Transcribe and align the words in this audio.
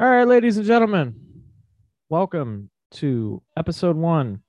All 0.00 0.08
right, 0.08 0.26
ladies 0.26 0.56
and 0.56 0.66
gentlemen, 0.66 1.14
welcome 2.08 2.70
to 2.92 3.42
episode 3.54 3.96
one 3.96 4.40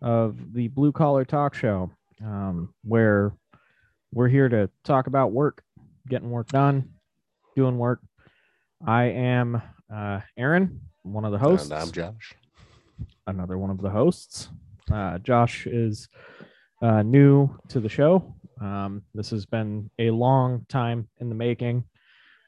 of 0.00 0.36
the 0.52 0.68
Blue 0.68 0.92
Collar 0.92 1.24
Talk 1.24 1.56
Show, 1.56 1.90
um, 2.24 2.72
where 2.84 3.32
we're 4.12 4.28
here 4.28 4.48
to 4.48 4.70
talk 4.84 5.08
about 5.08 5.32
work, 5.32 5.64
getting 6.08 6.30
work 6.30 6.46
done, 6.46 6.90
doing 7.56 7.76
work. 7.76 8.02
I 8.86 9.06
am 9.06 9.60
uh, 9.92 10.20
Aaron, 10.36 10.80
one 11.02 11.24
of 11.24 11.32
the 11.32 11.38
hosts. 11.38 11.70
And 11.72 11.80
I'm 11.80 11.90
Josh. 11.90 12.36
Another 13.26 13.58
one 13.58 13.70
of 13.70 13.82
the 13.82 13.90
hosts. 13.90 14.48
Uh, 14.92 15.18
Josh 15.18 15.66
is 15.66 16.08
uh, 16.82 17.02
new 17.02 17.50
to 17.66 17.80
the 17.80 17.88
show. 17.88 18.36
Um, 18.60 19.02
this 19.12 19.30
has 19.30 19.44
been 19.44 19.90
a 19.98 20.12
long 20.12 20.66
time 20.68 21.08
in 21.18 21.30
the 21.30 21.34
making. 21.34 21.82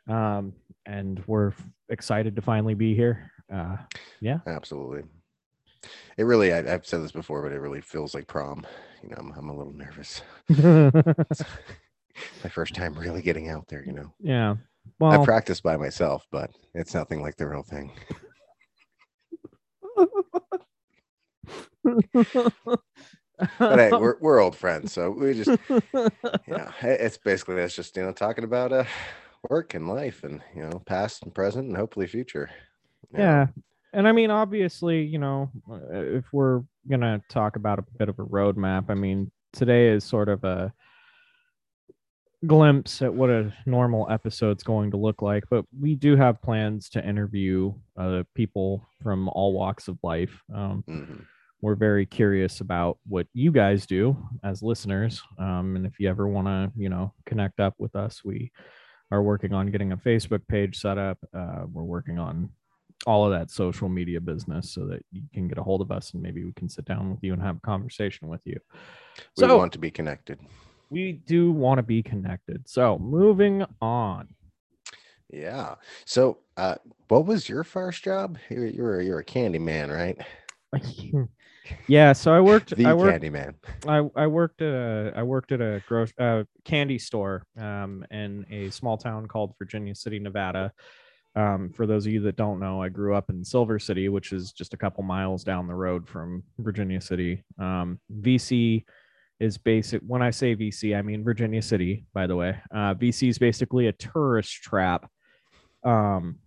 Um, 0.09 0.53
and 0.87 1.23
we're 1.27 1.53
excited 1.89 2.37
to 2.37 2.43
finally 2.43 2.75
be 2.75 2.95
here. 2.95 3.31
Uh, 3.53 3.77
yeah. 4.21 4.39
Absolutely. 4.47 5.03
It 6.17 6.25
really, 6.25 6.53
I, 6.53 6.75
I've 6.75 6.87
said 6.87 7.03
this 7.03 7.13
before, 7.13 7.43
but 7.43 7.53
it 7.53 7.61
really 7.61 7.81
feels 7.81 8.15
like 8.15 8.27
prom. 8.27 8.67
You 9.03 9.11
know, 9.11 9.17
I'm, 9.19 9.33
I'm 9.37 9.49
a 9.51 9.57
little 9.57 9.73
nervous. 9.73 10.23
My 12.43 12.49
first 12.49 12.75
time 12.75 12.95
really 12.95 13.21
getting 13.23 13.51
out 13.51 13.69
there, 13.69 13.85
you 13.85 13.93
know. 13.93 14.13
yeah. 14.21 14.55
Well, 15.01 15.21
I 15.21 15.25
practice 15.25 15.61
by 15.61 15.77
myself, 15.77 16.27
but 16.31 16.51
it's 16.73 16.95
nothing 16.95 17.21
like 17.21 17.37
the 17.37 17.49
real 17.49 17.65
thing. 17.65 17.93
But 23.59 23.79
hey, 23.79 23.91
we're, 23.91 24.17
we're 24.21 24.41
old 24.41 24.57
friends, 24.57 24.93
so 24.93 25.11
we 25.11 25.35
just, 25.35 25.61
you 25.69 25.81
know, 26.49 26.71
it's 26.83 27.19
basically 27.19 27.57
that's 27.57 27.75
just, 27.75 27.97
you 27.97 28.03
know, 28.03 28.13
talking 28.13 28.45
about 28.45 28.73
uh, 28.73 28.85
work 29.51 29.75
and 29.75 29.89
life 29.89 30.25
and, 30.25 30.41
you 30.55 30.63
know, 30.63 30.83
past 30.87 31.23
and 31.23 31.35
present 31.35 31.69
and 31.69 31.77
hopefully 31.77 32.07
future. 32.07 32.51
know. 33.13 33.21
yeah. 33.21 33.47
And 33.93 34.07
I 34.07 34.13
mean, 34.13 34.31
obviously, 34.31 35.03
you 35.03 35.19
know, 35.19 35.51
if 35.91 36.25
we're 36.33 36.63
to 36.89 37.23
talk 37.31 37.57
about 37.57 37.79
a 37.79 37.85
bit 37.99 38.09
of 38.09 38.19
a 38.19 38.25
roadmap, 38.25 38.91
I 38.91 38.95
mean, 38.95 39.31
today 39.53 39.89
is 39.89 40.05
sort 40.05 40.29
of 40.29 40.45
a 40.45 40.73
glimpse 42.47 43.01
at 43.03 43.13
what 43.13 43.31
a 43.31 43.53
normal 43.65 44.07
episode's 44.11 44.63
going 44.63 44.91
to 44.91 44.97
look 44.97 45.23
like, 45.23 45.45
but 45.51 45.65
we 45.79 45.95
do 45.95 46.17
have 46.17 46.43
plans 46.43 46.89
to 46.91 47.09
interview 47.09 47.73
uh, 47.97 48.23
people 48.35 48.87
from 49.03 49.29
all 49.31 49.53
walks 49.55 49.89
of 49.89 49.99
life. 50.03 50.43
Um, 50.55 50.85
Mhm. 50.87 51.25
we're 51.63 51.75
very 51.75 52.05
curious 52.05 52.61
about 52.61 52.99
what 53.09 53.27
you 53.33 53.51
guys 53.51 53.87
do 53.87 54.15
as 54.45 54.63
listeners 54.63 55.23
um, 55.39 55.75
and 55.75 55.87
if 55.87 55.99
you 55.99 56.09
ever 56.09 56.29
want 56.29 56.47
to 56.47 56.71
you 56.77 56.91
know 56.91 57.15
connect 57.25 57.61
up 57.61 57.75
with 57.79 57.97
us 57.97 58.23
we 58.23 58.53
are 59.11 59.23
working 59.23 59.53
on 59.53 59.71
getting 59.71 59.93
a 59.93 59.97
facebook 59.97 60.47
page 60.49 60.79
set 60.81 60.99
up 60.99 61.19
uh, 61.35 61.63
we're 61.73 61.83
working 61.83 62.19
on 62.19 62.49
all 63.07 63.25
of 63.25 63.31
that 63.39 63.51
social 63.51 63.89
media 63.89 64.21
business 64.21 64.71
so 64.71 64.87
that 64.87 65.05
you 65.13 65.23
can 65.35 65.47
get 65.49 65.59
a 65.59 65.63
hold 65.63 65.81
of 65.81 65.91
us 65.93 66.13
and 66.15 66.23
maybe 66.23 66.45
we 66.45 66.53
can 66.55 66.69
sit 66.69 66.85
down 66.87 67.11
with 67.11 67.23
you 67.23 67.33
and 67.33 67.43
have 67.43 67.57
a 67.57 67.61
conversation 67.61 68.27
with 68.29 68.41
you 68.45 68.59
We 69.37 69.43
so 69.47 69.59
want 69.59 69.73
to 69.75 69.79
be 69.79 69.91
connected. 69.91 70.41
we 70.91 71.13
do 71.13 71.53
want 71.53 71.79
to 71.79 71.83
be 71.83 72.03
connected 72.03 72.69
so 72.69 72.99
moving 72.99 73.65
on 73.81 74.29
Yeah. 75.31 75.75
So, 76.05 76.39
uh, 76.57 76.77
what 77.09 77.27
was 77.27 77.49
your 77.49 77.65
first 77.65 78.05
job? 78.05 78.39
You 78.49 78.61
were, 78.61 78.67
you 78.67 78.83
were, 78.83 79.01
you're 79.03 79.19
a 79.19 79.25
candy 79.25 79.59
man, 79.59 79.91
right? 79.91 80.17
yeah 81.89 82.13
so 82.13 82.33
i 82.33 82.41
worked 82.41 82.77
The 82.77 82.87
i 82.87 82.95
worked 82.95 83.13
candy 83.13 83.31
man. 83.31 83.55
I, 83.87 84.09
I 84.15 84.27
worked 84.27 84.63
at 84.63 84.73
a 84.73 85.13
I 85.17 85.23
worked 85.23 85.53
at 85.53 85.61
a 85.61 85.83
gross 85.87 86.13
uh, 86.19 86.45
candy 86.65 86.99
store 86.99 87.45
um, 87.59 88.05
in 88.11 88.47
a 88.51 88.71
small 88.71 88.97
town 88.97 89.27
called 89.27 89.55
Virginia 89.59 89.95
City, 89.95 90.19
Nevada. 90.19 90.73
Um, 91.35 91.71
for 91.75 91.87
those 91.87 92.07
of 92.07 92.13
you 92.13 92.21
that 92.21 92.37
don't 92.37 92.61
know, 92.61 92.83
I 92.83 92.89
grew 92.89 93.15
up 93.15 93.29
in 93.29 93.45
Silver 93.45 93.79
City, 93.79 94.09
which 94.09 94.33
is 94.33 94.53
just 94.53 94.73
a 94.73 94.77
couple 94.77 95.03
miles 95.03 95.45
down 95.45 95.67
the 95.67 95.75
road 95.75 96.09
from 96.09 96.43
Virginia 96.59 97.01
City. 97.01 97.45
Um, 97.59 98.01
VC 98.21 98.85
is 99.39 99.59
basic. 99.59 100.01
When 100.01 100.23
I 100.23 100.31
say 100.31 100.57
VC, 100.57 100.97
I 100.97 101.03
mean 101.03 101.23
Virginia 101.23 101.61
City. 101.61 102.07
By 102.15 102.27
the 102.27 102.37
way, 102.37 102.57
uh, 102.71 102.95
VC 102.95 103.29
is 103.29 103.39
basically 103.39 103.87
a 103.87 103.93
tourist 103.93 104.55
trap. 104.63 105.11
Um, 105.85 106.39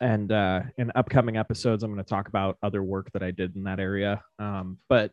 and 0.00 0.30
uh, 0.30 0.62
in 0.78 0.92
upcoming 0.94 1.36
episodes, 1.36 1.82
I'm 1.82 1.92
going 1.92 2.02
to 2.02 2.08
talk 2.08 2.28
about 2.28 2.58
other 2.62 2.82
work 2.82 3.10
that 3.12 3.22
I 3.22 3.30
did 3.30 3.56
in 3.56 3.64
that 3.64 3.80
area. 3.80 4.22
Um, 4.38 4.78
but 4.88 5.12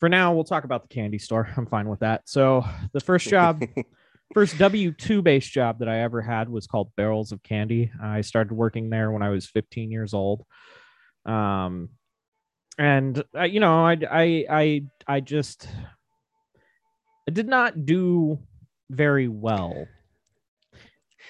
for 0.00 0.08
now, 0.08 0.34
we'll 0.34 0.44
talk 0.44 0.64
about 0.64 0.82
the 0.82 0.94
candy 0.94 1.18
store. 1.18 1.48
I'm 1.56 1.66
fine 1.66 1.88
with 1.88 2.00
that. 2.00 2.22
So 2.28 2.64
the 2.92 3.00
first 3.00 3.28
job, 3.28 3.62
first 4.34 4.58
W 4.58 4.90
two 4.92 5.22
based 5.22 5.52
job 5.52 5.78
that 5.78 5.88
I 5.88 6.00
ever 6.00 6.20
had 6.20 6.48
was 6.48 6.66
called 6.66 6.90
Barrels 6.96 7.32
of 7.32 7.42
Candy. 7.42 7.92
I 8.02 8.22
started 8.22 8.52
working 8.52 8.90
there 8.90 9.12
when 9.12 9.22
I 9.22 9.28
was 9.28 9.46
15 9.46 9.90
years 9.90 10.14
old. 10.14 10.44
Um, 11.24 11.90
and 12.78 13.22
uh, 13.36 13.44
you 13.44 13.60
know, 13.60 13.84
I 13.84 13.98
I 14.10 14.44
I 14.50 14.82
I 15.06 15.20
just 15.20 15.68
I 17.28 17.30
did 17.30 17.46
not 17.46 17.86
do 17.86 18.40
very 18.90 19.28
well, 19.28 19.86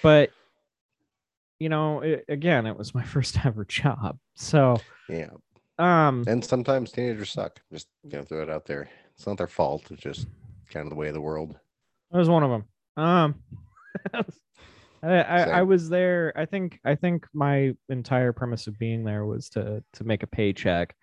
but 0.01 0.31
you 1.63 1.69
know, 1.69 2.01
it, 2.01 2.25
again, 2.27 2.65
it 2.65 2.77
was 2.77 2.93
my 2.93 3.03
first 3.15 3.45
ever 3.45 3.63
job. 3.63 4.17
So 4.35 4.75
yeah. 5.07 5.29
um, 5.79 6.25
And 6.27 6.43
sometimes 6.43 6.91
teenagers 6.91 7.31
suck. 7.31 7.61
Just 7.71 7.87
gonna 8.09 8.25
throw 8.25 8.43
it 8.43 8.49
out 8.49 8.65
there. 8.65 8.89
It's 9.15 9.25
not 9.25 9.37
their 9.37 9.47
fault. 9.47 9.89
It's 9.89 10.01
just 10.01 10.27
kind 10.69 10.85
of 10.85 10.89
the 10.89 10.97
way 10.97 11.07
of 11.07 11.13
the 11.13 11.21
world. 11.21 11.55
That 12.11 12.17
was 12.17 12.29
one 12.29 12.43
of 12.43 12.49
them. 12.51 12.65
Um, 12.97 13.35
I, 15.03 15.21
I, 15.21 15.41
I 15.43 15.61
was 15.61 15.87
there. 15.87 16.33
I 16.35 16.45
think 16.45 16.79
I 16.83 16.95
think 16.95 17.25
my 17.33 17.73
entire 17.87 18.33
premise 18.33 18.67
of 18.67 18.77
being 18.77 19.05
there 19.05 19.25
was 19.25 19.49
to 19.49 19.81
to 19.93 20.03
make 20.03 20.23
a 20.23 20.27
paycheck, 20.27 20.95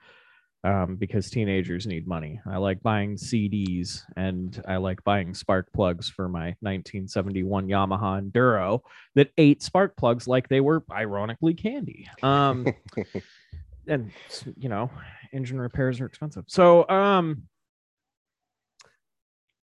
um, 0.63 0.97
because 0.97 1.31
teenagers 1.31 1.87
need 1.87 2.07
money. 2.07 2.41
I 2.47 2.59
like 2.59 2.83
buying 2.83 3.17
CDs 3.17 4.03
and 4.17 4.63
I 4.69 4.77
like 4.77 5.03
buying 5.05 5.35
spark 5.35 5.73
plugs 5.73 6.09
for 6.09 6.29
my 6.29 6.55
1971 6.61 7.69
Yamaha 7.69 8.21
Enduro 8.21 8.81
that 9.15 9.31
ate 9.39 9.63
spark 9.63 9.97
plugs 9.97 10.29
like 10.29 10.49
they 10.49 10.61
were 10.61 10.85
ironically 10.91 11.55
candy. 11.55 12.09
Um, 12.23 12.67
and 13.87 14.13
you 14.57 14.69
know, 14.69 14.91
engine 15.33 15.61
repairs 15.61 16.01
are 16.01 16.07
expensive. 16.07 16.45
So 16.49 16.89
um 16.89 17.45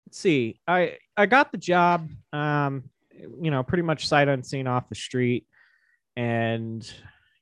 let's 0.07 0.19
see. 0.19 0.59
I 0.67 0.97
I 1.17 1.25
got 1.25 1.51
the 1.51 1.57
job 1.57 2.09
um 2.31 2.89
you 3.41 3.49
know, 3.49 3.63
pretty 3.63 3.83
much 3.83 4.07
sight 4.07 4.27
unseen 4.27 4.67
off 4.67 4.89
the 4.89 4.95
street 4.95 5.47
and 6.15 6.89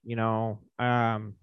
you 0.04 0.16
know, 0.16 0.60
um 0.80 1.36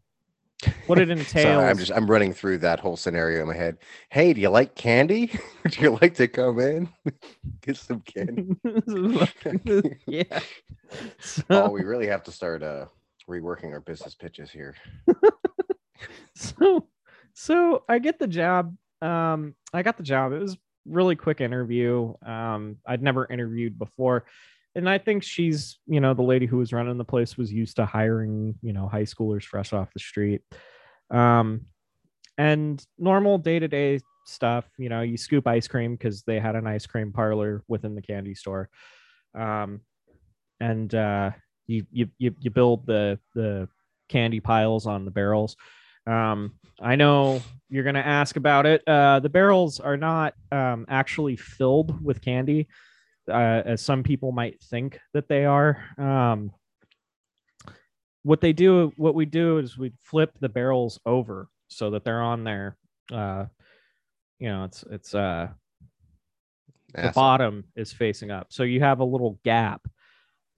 what 0.87 0.99
it 0.99 1.11
entails. 1.11 1.31
Sorry, 1.43 1.69
I'm 1.69 1.79
just 1.79 1.93
I'm 1.93 2.11
running 2.11 2.33
through 2.33 2.59
that 2.59 2.81
whole 2.81 2.97
scenario 2.97 3.43
in 3.43 3.49
my 3.49 3.55
head. 3.55 3.79
Hey, 4.11 4.33
do 4.33 4.41
you 4.41 4.49
like 4.49 4.75
candy? 4.75 5.33
Would 5.65 5.79
you 5.79 5.99
like 6.01 6.15
to 6.15 6.29
come 6.29 6.59
in? 6.61 6.89
Get 7.63 7.77
some 7.77 8.01
candy. 8.01 8.57
yeah. 10.07 10.41
So, 11.21 11.43
oh, 11.51 11.71
we 11.71 11.83
really 11.83 12.07
have 12.09 12.23
to 12.25 12.33
start 12.33 12.63
uh 12.63 12.87
reworking 13.29 13.73
our 13.73 13.81
business 13.81 14.15
pitches 14.15 14.51
here. 14.51 14.75
so 16.35 16.89
so 17.33 17.85
I 17.89 17.99
get 17.99 18.19
the 18.19 18.27
job. 18.27 18.77
Um, 19.03 19.55
I 19.73 19.83
got 19.83 19.97
the 19.97 20.03
job. 20.03 20.33
It 20.33 20.41
was 20.41 20.57
really 20.87 21.17
quick 21.17 21.41
interview. 21.41 22.15
Um, 22.25 22.77
I'd 22.87 23.03
never 23.03 23.27
interviewed 23.31 23.79
before. 23.79 24.25
And 24.75 24.89
I 24.89 24.99
think 24.99 25.23
she's, 25.23 25.79
you 25.87 26.01
know, 26.01 26.15
the 26.15 26.23
lady 26.23 26.47
who 26.47 26.59
was 26.59 26.73
running 26.73 26.97
the 26.99 27.05
place 27.05 27.37
was 27.37 27.53
used 27.53 27.77
to 27.77 27.87
hiring, 27.87 28.55
you 28.63 28.73
know, 28.73 28.89
high 28.89 29.03
schoolers 29.03 29.43
fresh 29.43 29.73
off 29.73 29.93
the 29.93 30.01
street. 30.01 30.43
Um, 31.11 31.67
and 32.39 32.85
normal 32.99 33.39
day-to-day 33.39 34.01
stuff, 34.27 34.65
you 34.79 34.89
know, 34.89 35.03
you 35.03 35.17
scoop 35.17 35.47
ice 35.47 35.67
cream 35.67 35.95
because 35.95 36.23
they 36.23 36.39
had 36.39 36.55
an 36.55 36.67
ice 36.67 36.87
cream 36.87 37.13
parlor 37.13 37.65
within 37.69 37.95
the 37.95 38.03
candy 38.03 38.35
store. 38.35 38.69
Um, 39.35 39.81
and 40.61 40.95
uh 40.95 41.31
you 41.71 41.87
you 41.91 42.09
you, 42.19 42.35
you 42.41 42.51
build 42.51 42.87
the 42.87 43.19
the 43.35 43.69
candy 44.09 44.41
piles 44.41 44.87
on 44.87 45.05
the 45.05 45.11
barrels. 45.11 45.57
Um, 46.07 46.55
I 46.81 46.97
know 46.97 47.41
you're 47.69 47.85
going 47.85 47.95
to 47.95 48.07
ask 48.07 48.37
about 48.37 48.67
it. 48.67 48.83
Uh, 48.87 49.21
the 49.21 49.29
barrels 49.29 49.79
are 49.79 49.97
not 49.97 50.35
um, 50.51 50.85
actually 50.89 51.37
filled 51.37 52.05
with 52.05 52.21
candy, 52.21 52.67
uh, 53.29 53.63
as 53.65 53.83
some 53.83 54.03
people 54.03 54.33
might 54.33 54.61
think 54.63 54.99
that 55.15 55.29
they 55.29 55.45
are. 55.45 55.83
Um, 55.99 56.53
what 58.23 58.41
they 58.41 58.53
do, 58.53 58.93
what 58.97 59.15
we 59.15 59.25
do 59.25 59.59
is 59.59 59.79
we 59.79 59.93
flip 60.03 60.33
the 60.41 60.49
barrels 60.49 61.01
over 61.07 61.49
so 61.69 61.91
that 61.91 62.05
they're 62.05 62.23
on 62.23 62.45
there. 62.45 62.77
Uh, 63.13 63.47
you 64.39 64.49
know, 64.49 64.65
it's 64.65 64.85
it's 64.91 65.15
uh, 65.15 65.49
the 66.95 67.13
bottom 67.15 67.65
is 67.77 67.93
facing 67.93 68.31
up, 68.31 68.49
so 68.51 68.63
you 68.63 68.81
have 68.81 69.01
a 69.01 69.05
little 69.05 69.39
gap 69.45 69.83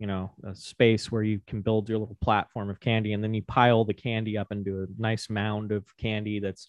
you 0.02 0.08
know 0.08 0.32
a 0.42 0.52
space 0.52 1.12
where 1.12 1.22
you 1.22 1.40
can 1.46 1.62
build 1.62 1.88
your 1.88 1.96
little 1.96 2.16
platform 2.20 2.68
of 2.68 2.80
candy 2.80 3.12
and 3.12 3.22
then 3.22 3.32
you 3.32 3.40
pile 3.42 3.84
the 3.84 3.94
candy 3.94 4.36
up 4.36 4.50
into 4.50 4.82
a 4.82 5.00
nice 5.00 5.30
mound 5.30 5.70
of 5.70 5.84
candy 5.96 6.40
that's 6.40 6.66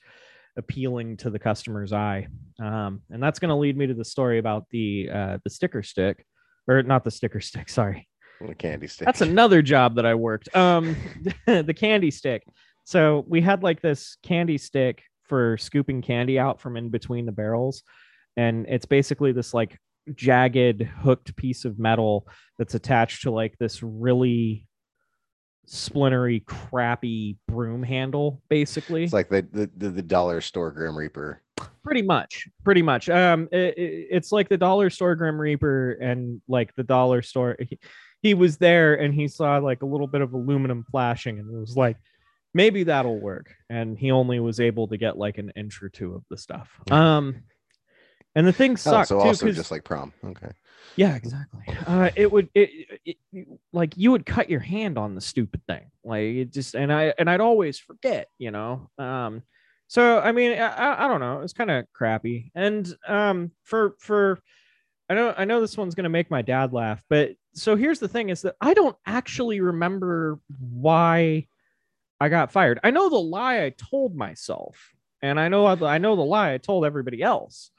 appealing 0.58 1.18
to 1.18 1.30
the 1.30 1.40
customer's 1.40 1.94
eye 1.94 2.28
um, 2.62 3.02
and 3.10 3.22
that's 3.22 3.40
going 3.40 3.50
to 3.50 3.56
lead 3.56 3.78
me 3.78 3.88
to 3.88 3.94
the 3.94 4.06
story 4.06 4.38
about 4.38 4.66
the 4.70 5.10
uh, 5.12 5.38
the 5.44 5.50
sticker 5.50 5.84
stick 5.84 6.26
or 6.68 6.84
not 6.84 7.04
the 7.04 7.12
sticker 7.12 7.42
stick 7.42 7.70
sorry 7.70 8.08
the 8.48 8.56
candy 8.56 8.88
stick. 8.88 9.06
That's 9.06 9.22
another 9.22 9.62
job 9.62 9.96
that 9.96 10.06
I 10.06 10.16
worked. 10.16 10.54
Um, 10.56 10.96
the 11.46 11.74
candy 11.74 12.12
stick. 12.12 12.44
So 12.86 13.24
we 13.28 13.42
had 13.42 13.64
like 13.64 13.82
this 13.82 14.18
candy 14.24 14.58
stick 14.58 15.04
for 15.24 15.58
scooping 15.58 16.02
candy 16.02 16.38
out 16.38 16.60
from 16.60 16.78
in 16.78 16.90
between 16.90 17.26
the 17.26 17.32
barrels, 17.32 17.84
and 18.36 18.66
it's 18.68 18.86
basically 18.86 19.32
this 19.32 19.54
like 19.54 19.80
jagged 20.16 20.82
hooked 20.82 21.36
piece 21.36 21.64
of 21.64 21.80
metal 21.80 22.28
that's 22.58 22.76
attached 22.76 23.24
to 23.24 23.32
like 23.32 23.58
this 23.58 23.82
really 23.82 24.68
splintery, 25.66 26.42
crappy 26.42 27.38
broom 27.48 27.84
handle, 27.84 28.42
basically. 28.50 29.04
It's 29.04 29.14
like 29.14 29.30
the 29.30 29.48
the, 29.78 29.90
the, 29.90 30.02
dollar 30.02 30.42
store 30.42 30.72
Grim 30.72 30.98
Reaper. 30.98 31.42
pretty 31.84 32.02
much 32.02 32.48
pretty 32.64 32.82
much 32.82 33.10
um 33.10 33.48
it, 33.52 33.78
it- 33.78 34.08
it's 34.12 34.32
like 34.32 34.50
the 34.50 34.58
dollar 34.58 34.90
store 34.90 35.16
grim 35.16 35.40
reaper 35.40 35.92
and 36.02 36.42
like 36.48 36.74
the 36.76 36.84
dollar 36.84 37.22
store 37.22 37.56
he, 37.60 37.78
he 38.22 38.34
was 38.34 38.58
there 38.58 38.96
and 38.96 39.14
he 39.14 39.28
saw 39.28 39.58
like 39.58 39.82
a 39.84 39.86
little 39.86 40.08
bit 40.08 40.22
of 40.22 40.34
aluminum 40.34 40.84
flashing 40.90 41.38
and 41.40 41.54
it 41.54 41.60
was 41.60 41.78
like 41.78 41.96
maybe 42.56 42.84
that'll 42.84 43.20
work 43.20 43.54
and 43.70 43.98
he 44.00 44.10
only 44.12 44.40
was 44.40 44.60
able 44.60 44.88
to 44.88 44.98
get 44.98 45.18
like 45.18 45.38
an 45.38 45.52
inch 45.56 45.82
or 45.84 45.90
two 45.90 46.16
of 46.16 46.24
the 46.30 46.38
stuff 46.38 46.70
um 46.90 47.36
and 48.36 48.48
the 48.48 48.54
thing 48.54 48.72
Oh, 48.72 48.76
sucked 48.76 49.10
so 49.10 49.20
too 49.22 49.28
also 49.28 49.46
'cause- 49.46 49.56
just 49.56 49.72
like 49.72 49.84
prom. 49.84 50.12
Okay. 50.26 50.50
Yeah, 50.96 51.16
exactly. 51.16 51.64
Uh, 51.88 52.12
it 52.16 52.32
would 52.32 52.50
it, 52.54 52.70
it, 53.06 53.48
like 53.72 53.98
you 53.98 54.12
would 54.12 54.26
cut 54.26 54.50
your 54.50 54.60
hand 54.60 54.98
on 54.98 55.16
the 55.16 55.22
stupid 55.22 55.62
thing, 55.66 55.90
like 56.04 56.22
it 56.24 56.52
just 56.54 56.76
and 56.76 56.94
I 56.94 57.14
and 57.18 57.30
I'd 57.30 57.42
always 57.42 57.80
forget, 57.80 58.28
you 58.38 58.52
know. 58.52 58.90
Um, 59.00 59.42
so 59.88 60.20
I 60.20 60.32
mean, 60.32 60.52
I, 60.54 61.06
I- 61.06 61.08
don't 61.08 61.20
know. 61.20 61.42
It's 61.42 61.54
kind 61.54 61.72
of 61.72 61.86
crappy, 61.94 62.52
and 62.54 62.92
um, 63.08 63.52
for 63.64 63.96
for 64.00 64.40
I 65.10 65.16
know 65.16 65.34
I 65.38 65.46
know 65.46 65.62
this 65.62 65.78
one's 65.78 65.96
gonna 65.96 66.10
make 66.10 66.32
my 66.32 66.42
dad 66.42 66.74
laugh, 66.74 67.04
but 67.10 67.32
so 67.54 67.76
here's 67.76 68.00
the 68.00 68.08
thing: 68.08 68.30
is 68.30 68.44
that 68.44 68.56
I 68.62 68.74
don't 68.74 68.98
actually 69.06 69.62
remember 69.62 70.40
why 70.60 71.48
I 72.20 72.30
got 72.30 72.52
fired. 72.52 72.80
I 72.84 72.92
know 72.92 73.10
the 73.10 73.18
lie 73.20 73.64
I 73.64 73.72
told 73.72 74.16
myself, 74.16 74.78
and 75.22 75.40
I 75.40 75.50
know 75.50 75.68
I 75.68 75.98
know 75.98 76.16
the 76.16 76.24
lie 76.24 76.54
I 76.54 76.58
told 76.60 76.86
everybody 76.86 77.22
else. 77.22 77.72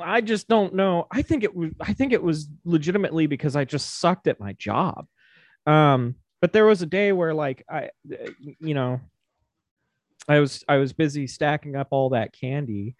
I 0.00 0.20
just 0.20 0.48
don't 0.48 0.74
know. 0.74 1.06
I 1.10 1.22
think 1.22 1.42
it 1.42 1.54
was 1.54 1.70
I 1.80 1.92
think 1.92 2.12
it 2.12 2.22
was 2.22 2.48
legitimately 2.64 3.26
because 3.26 3.56
I 3.56 3.64
just 3.64 3.98
sucked 3.98 4.28
at 4.28 4.40
my 4.40 4.52
job. 4.54 5.06
Um 5.66 6.16
but 6.40 6.52
there 6.52 6.66
was 6.66 6.82
a 6.82 6.86
day 6.86 7.12
where 7.12 7.34
like 7.34 7.64
I 7.68 7.90
you 8.04 8.74
know 8.74 9.00
I 10.28 10.38
was 10.38 10.64
I 10.68 10.76
was 10.76 10.92
busy 10.92 11.26
stacking 11.26 11.76
up 11.76 11.88
all 11.90 12.10
that 12.10 12.32
candy 12.32 12.96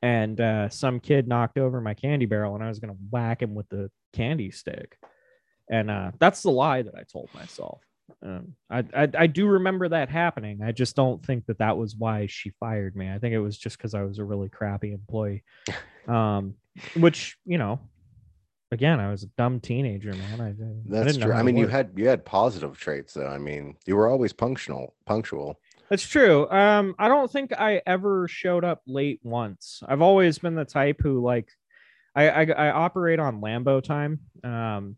and 0.00 0.40
uh 0.40 0.68
some 0.70 1.00
kid 1.00 1.28
knocked 1.28 1.58
over 1.58 1.80
my 1.80 1.94
candy 1.94 2.26
barrel 2.26 2.54
and 2.54 2.64
I 2.64 2.68
was 2.68 2.78
going 2.78 2.94
to 2.94 3.00
whack 3.10 3.42
him 3.42 3.54
with 3.54 3.68
the 3.68 3.90
candy 4.12 4.50
stick. 4.50 4.96
And 5.70 5.90
uh 5.90 6.12
that's 6.18 6.42
the 6.42 6.50
lie 6.50 6.82
that 6.82 6.94
I 6.94 7.02
told 7.02 7.28
myself. 7.34 7.82
Um, 8.22 8.54
I, 8.70 8.84
I 8.94 9.08
I 9.16 9.26
do 9.26 9.46
remember 9.46 9.88
that 9.88 10.08
happening. 10.08 10.60
I 10.62 10.72
just 10.72 10.96
don't 10.96 11.24
think 11.24 11.46
that 11.46 11.58
that 11.58 11.76
was 11.76 11.94
why 11.96 12.26
she 12.26 12.50
fired 12.60 12.96
me. 12.96 13.10
I 13.10 13.18
think 13.18 13.34
it 13.34 13.40
was 13.40 13.58
just 13.58 13.76
because 13.76 13.94
I 13.94 14.02
was 14.02 14.18
a 14.18 14.24
really 14.24 14.48
crappy 14.48 14.92
employee. 14.92 15.44
Um, 16.06 16.54
which 16.96 17.36
you 17.44 17.58
know, 17.58 17.80
again, 18.72 19.00
I 19.00 19.10
was 19.10 19.22
a 19.22 19.28
dumb 19.36 19.60
teenager, 19.60 20.12
man. 20.12 20.40
I, 20.40 20.48
I 20.48 20.54
That's 20.86 21.12
didn't 21.12 21.26
true. 21.26 21.34
I 21.34 21.42
mean, 21.42 21.56
you 21.56 21.66
had 21.66 21.90
you 21.96 22.08
had 22.08 22.24
positive 22.24 22.78
traits 22.78 23.14
though. 23.14 23.26
I 23.26 23.38
mean, 23.38 23.76
you 23.86 23.96
were 23.96 24.08
always 24.08 24.32
punctual. 24.32 24.94
Punctual. 25.06 25.60
That's 25.90 26.06
true. 26.06 26.48
Um, 26.50 26.94
I 26.98 27.08
don't 27.08 27.30
think 27.30 27.52
I 27.52 27.80
ever 27.86 28.28
showed 28.28 28.64
up 28.64 28.82
late 28.86 29.20
once. 29.22 29.82
I've 29.86 30.02
always 30.02 30.38
been 30.38 30.54
the 30.54 30.64
type 30.64 31.00
who 31.02 31.22
like, 31.22 31.48
I 32.14 32.28
I, 32.28 32.42
I 32.44 32.70
operate 32.70 33.18
on 33.18 33.40
Lambeau 33.40 33.82
time, 33.82 34.20
um, 34.44 34.96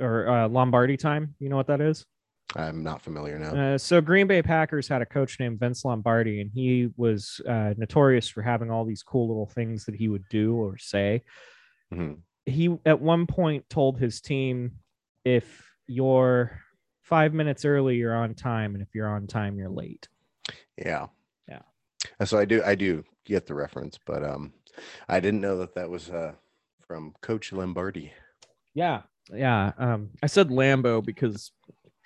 or 0.00 0.28
uh, 0.28 0.48
Lombardi 0.48 0.96
time. 0.96 1.34
You 1.38 1.48
know 1.48 1.56
what 1.56 1.68
that 1.68 1.80
is? 1.80 2.04
I'm 2.56 2.82
not 2.82 3.02
familiar 3.02 3.38
now. 3.38 3.74
Uh, 3.74 3.78
so 3.78 4.00
Green 4.00 4.26
Bay 4.26 4.42
Packers 4.42 4.88
had 4.88 5.02
a 5.02 5.06
coach 5.06 5.38
named 5.40 5.58
Vince 5.60 5.84
Lombardi, 5.84 6.40
and 6.40 6.50
he 6.52 6.90
was 6.96 7.40
uh, 7.48 7.74
notorious 7.76 8.28
for 8.28 8.42
having 8.42 8.70
all 8.70 8.84
these 8.84 9.02
cool 9.02 9.28
little 9.28 9.46
things 9.46 9.84
that 9.86 9.94
he 9.94 10.08
would 10.08 10.24
do 10.28 10.54
or 10.54 10.76
say. 10.78 11.22
Mhm. 11.92 12.18
He 12.46 12.76
at 12.84 13.00
one 13.00 13.26
point 13.26 13.68
told 13.70 13.98
his 13.98 14.20
team, 14.20 14.72
"If 15.24 15.70
you're 15.86 16.60
five 17.02 17.32
minutes 17.32 17.64
early, 17.64 17.96
you're 17.96 18.14
on 18.16 18.34
time, 18.34 18.74
and 18.74 18.82
if 18.82 18.94
you're 18.94 19.08
on 19.08 19.26
time, 19.26 19.56
you're 19.58 19.68
late." 19.68 20.08
Yeah. 20.76 21.06
Yeah. 21.48 21.62
So 22.24 22.38
I 22.38 22.44
do 22.44 22.62
I 22.64 22.74
do 22.74 23.04
get 23.24 23.46
the 23.46 23.54
reference, 23.54 23.98
but 24.04 24.24
um, 24.24 24.52
I 25.08 25.20
didn't 25.20 25.40
know 25.40 25.58
that 25.58 25.74
that 25.74 25.88
was 25.88 26.10
uh 26.10 26.34
from 26.86 27.14
Coach 27.20 27.52
Lombardi. 27.52 28.12
Yeah, 28.74 29.02
yeah. 29.32 29.72
Um, 29.78 30.10
I 30.22 30.26
said 30.26 30.48
Lambeau 30.48 31.04
because 31.04 31.52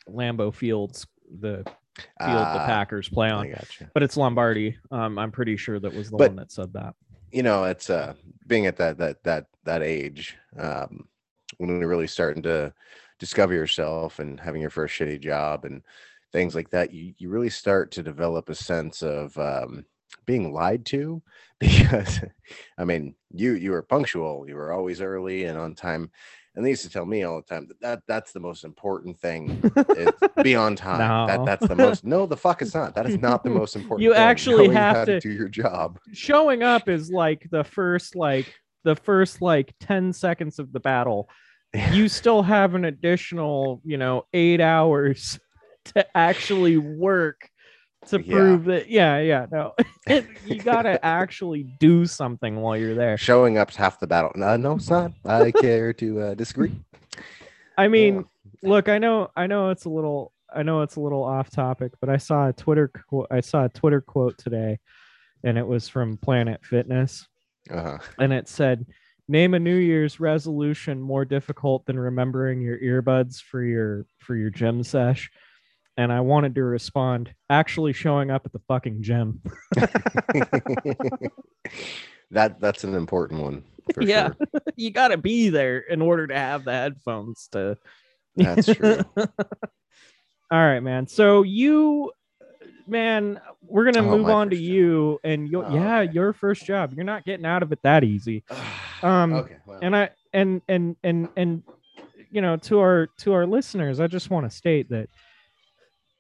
Lambeau 0.08 0.53
Fields, 0.55 1.06
the 1.41 1.56
field 1.64 1.73
the 2.19 2.61
Ah, 2.61 2.67
Packers 2.67 3.08
play 3.08 3.31
on, 3.31 3.53
but 3.94 4.03
it's 4.03 4.17
Lombardi. 4.17 4.76
Um, 4.91 5.19
I'm 5.19 5.32
pretty 5.32 5.56
sure 5.56 5.81
that 5.81 5.94
was 5.94 6.11
the 6.11 6.17
But- 6.17 6.31
one 6.31 6.37
that 6.37 6.53
said 6.53 6.73
that. 6.75 6.94
you 7.32 7.43
know 7.43 7.64
it's 7.64 7.91
uh 7.91 8.14
being 8.47 8.67
at 8.67 8.76
that 8.76 8.99
that 8.99 9.23
that 9.25 9.47
that 9.64 9.82
age 9.82 10.37
um 10.58 11.08
when 11.58 11.81
you're 11.81 11.88
really 11.88 12.06
starting 12.06 12.43
to 12.44 12.73
discover 13.19 13.53
yourself 13.53 14.20
and 14.20 14.38
having 14.38 14.61
your 14.61 14.70
first 14.70 14.94
shitty 14.94 15.20
job 15.20 15.64
and 15.64 15.82
things 16.32 16.55
like 16.55 16.70
that 16.70 16.93
you 16.93 17.14
you 17.19 17.29
really 17.29 17.50
start 17.50 17.91
to 17.91 18.03
develop 18.03 18.49
a 18.49 18.55
sense 18.55 19.03
of 19.03 19.37
um 19.38 19.85
being 20.25 20.53
lied 20.53 20.87
to 20.87 21.20
because 21.61 22.20
i 22.79 22.85
mean 22.85 23.14
you 23.32 23.55
you 23.55 23.73
were 23.73 23.82
punctual 23.82 24.44
you 24.49 24.55
were 24.55 24.70
always 24.73 25.00
early 25.00 25.44
and 25.44 25.58
on 25.58 25.75
time 25.75 26.08
and 26.56 26.64
they 26.64 26.70
used 26.70 26.82
to 26.82 26.91
tell 26.91 27.05
me 27.05 27.23
all 27.23 27.37
the 27.37 27.47
time 27.47 27.69
that, 27.69 27.81
that 27.81 28.03
that's 28.08 28.32
the 28.32 28.41
most 28.41 28.64
important 28.64 29.19
thing 29.19 29.62
is 29.97 30.11
be 30.43 30.55
on 30.56 30.75
time 30.75 30.99
No. 30.99 31.26
that 31.26 31.44
that's 31.44 31.69
the 31.69 31.76
most 31.76 32.05
no 32.05 32.26
the 32.26 32.37
fuck 32.37 32.62
it's 32.62 32.75
not 32.75 32.94
that 32.94 33.06
is 33.08 33.19
not 33.19 33.44
the 33.44 33.50
most 33.50 33.76
important 33.81 34.03
You 34.03 34.12
thing. 34.14 34.23
actually 34.23 34.64
Knowing 34.69 34.73
have 34.76 34.97
how 34.97 35.05
to- 35.05 35.20
do 35.20 35.31
your 35.31 35.49
job 35.49 35.99
showing 36.12 36.62
up 36.62 36.88
is 36.88 37.11
like 37.11 37.47
the 37.50 37.64
first 37.64 38.17
like 38.17 38.53
the 38.85 38.97
first 38.97 39.43
like 39.43 39.75
10 39.81 40.12
seconds 40.12 40.58
of 40.58 40.73
the 40.73 40.81
battle 40.81 41.29
you 41.93 42.08
still 42.08 42.43
have 42.43 42.75
an 42.75 42.85
additional 42.87 43.81
you 43.85 43.99
know 43.99 44.25
eight 44.32 44.61
hours 44.61 45.38
to 45.94 46.06
actually 46.17 46.79
work 46.79 47.49
to 48.06 48.20
Yeah. 48.23 48.35
prove 48.37 48.64
that 48.67 48.88
yeah 48.88 49.19
yeah 49.19 49.47
no 49.50 49.73
you 50.44 50.61
gotta 50.64 51.05
actually 51.05 51.64
do 51.81 52.06
something 52.06 52.56
while 52.56 52.76
you're 52.76 52.94
there 52.94 53.17
Showing 53.17 53.58
up's 53.58 53.76
half 53.76 53.99
the 54.00 54.06
battle. 54.06 54.32
No, 54.35 54.56
no, 54.56 54.79
not. 54.88 55.12
I 55.25 55.50
care 55.53 55.93
to 55.94 56.20
uh, 56.20 56.35
disagree. 56.35 56.73
i 57.76 57.88
mean 57.88 58.25
look 58.62 58.88
i 58.88 58.99
know 58.99 59.29
i 59.37 59.47
know 59.47 59.70
it's 59.70 59.85
a 59.85 59.91
little 59.91 60.32
i 60.55 60.62
know 60.62 60.82
it's 60.82 60.96
a 60.96 61.01
little 61.01 61.25
off 61.25 61.51
topic 61.51 61.93
but 62.01 62.08
i 62.08 62.17
saw 62.17 62.48
a 62.48 62.53
twitter 62.53 62.89
qu- 62.89 63.27
i 63.31 63.41
saw 63.41 63.65
a 63.65 63.69
twitter 63.69 64.01
quote 64.01 64.36
today 64.39 64.79
and 65.44 65.58
it 65.58 65.67
was 65.67 65.89
from 65.89 66.17
planet 66.17 66.65
fitness 66.65 67.27
Uh-huh. 67.70 67.98
and 68.19 68.32
it 68.32 68.48
said 68.48 68.86
name 69.29 69.55
a 69.55 69.58
new 69.58 69.75
year's 69.77 70.20
resolution 70.20 71.01
more 71.01 71.25
difficult 71.25 71.84
than 71.86 71.98
remembering 71.98 72.60
your 72.63 72.79
earbuds 72.79 73.43
for 73.43 73.63
your 73.63 74.06
for 74.19 74.36
your 74.36 74.51
gym 74.51 74.82
sesh 74.82 75.31
and 75.96 76.12
i 76.12 76.20
wanted 76.20 76.55
to 76.55 76.62
respond 76.65 77.32
actually 77.50 77.93
showing 77.93 78.31
up 78.31 78.43
at 78.46 78.53
the 78.53 78.60
fucking 78.69 79.03
gym 79.03 79.41
that 82.31 82.60
that's 82.60 82.84
an 82.84 82.94
important 82.94 83.43
one. 83.43 83.65
For 83.94 84.03
Yeah. 84.03 84.32
sure. 84.32 84.62
you 84.76 84.91
got 84.91 85.08
to 85.08 85.17
be 85.17 85.48
there 85.48 85.79
in 85.79 86.03
order 86.03 86.26
to 86.26 86.34
have 86.36 86.65
the 86.65 86.72
headphones 86.72 87.48
to 87.53 87.79
That's 88.36 88.67
true. 88.74 89.03
all 89.17 89.26
right 90.50 90.81
man 90.81 91.06
so 91.06 91.43
you 91.43 92.12
man 92.86 93.41
we're 93.62 93.84
gonna 93.91 94.06
Oh, 94.06 94.17
move 94.17 94.29
on 94.29 94.50
to 94.50 94.56
job. 94.56 94.62
you 94.62 95.19
and 95.24 95.48
you 95.48 95.62
Oh, 95.65 95.72
yeah 95.74 96.03
okay. 96.03 96.12
your 96.12 96.32
first 96.34 96.65
job 96.67 96.93
you're 96.94 97.05
not 97.05 97.24
getting 97.24 97.46
out 97.46 97.62
of 97.62 97.72
it 97.72 97.79
that 97.82 98.05
easy 98.05 98.44
um 99.03 99.32
okay. 99.32 99.56
Well, 99.67 99.79
and 99.82 99.96
i 99.96 100.10
and 100.34 100.60
and 100.69 100.96
and 101.03 101.29
and 101.36 101.62
you 102.31 102.43
know 102.43 102.56
to 102.58 102.79
our 102.81 103.08
to 103.19 103.32
our 103.32 103.46
listeners 103.46 103.98
i 104.00 104.06
just 104.06 104.29
want 104.31 104.48
to 104.48 104.55
state 104.55 104.91
that 104.91 105.08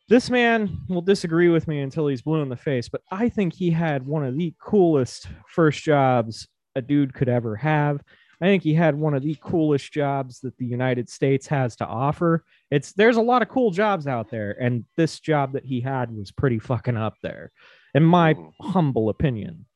this 0.08 0.30
man 0.30 0.78
will 0.88 1.00
disagree 1.02 1.48
with 1.48 1.66
me 1.66 1.80
until 1.80 2.06
he's 2.06 2.22
blue 2.22 2.40
in 2.42 2.48
the 2.48 2.56
face 2.56 2.88
but 2.88 3.02
i 3.10 3.28
think 3.28 3.52
he 3.54 3.70
had 3.70 4.06
one 4.06 4.24
of 4.24 4.36
the 4.36 4.54
coolest 4.60 5.26
first 5.48 5.82
jobs 5.82 6.46
a 6.76 6.82
dude 6.82 7.12
could 7.14 7.28
ever 7.28 7.56
have 7.56 8.00
i 8.40 8.44
think 8.46 8.62
he 8.62 8.72
had 8.74 8.94
one 8.94 9.14
of 9.14 9.22
the 9.22 9.36
coolest 9.40 9.92
jobs 9.92 10.40
that 10.40 10.56
the 10.58 10.66
united 10.66 11.08
states 11.08 11.46
has 11.46 11.74
to 11.76 11.84
offer 11.86 12.44
it's 12.70 12.92
there's 12.92 13.16
a 13.16 13.22
lot 13.22 13.42
of 13.42 13.48
cool 13.48 13.70
jobs 13.70 14.06
out 14.06 14.30
there 14.30 14.52
and 14.60 14.84
this 14.96 15.18
job 15.20 15.52
that 15.52 15.64
he 15.64 15.80
had 15.80 16.10
was 16.14 16.30
pretty 16.30 16.58
fucking 16.58 16.96
up 16.96 17.14
there 17.22 17.50
in 17.94 18.02
my 18.02 18.34
Mhm. 18.34 18.52
humble 18.60 19.08
opinion 19.08 19.66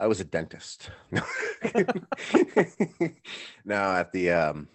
I 0.00 0.06
was 0.06 0.20
a 0.20 0.24
dentist. 0.24 0.90
now, 3.64 3.96
at 3.96 4.12
the 4.12 4.30
um, 4.30 4.68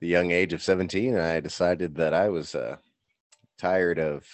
the 0.00 0.06
young 0.06 0.30
age 0.30 0.54
of 0.54 0.62
seventeen, 0.62 1.18
I 1.18 1.40
decided 1.40 1.94
that 1.96 2.14
I 2.14 2.30
was 2.30 2.54
uh, 2.54 2.76
tired 3.58 3.98
of 3.98 4.24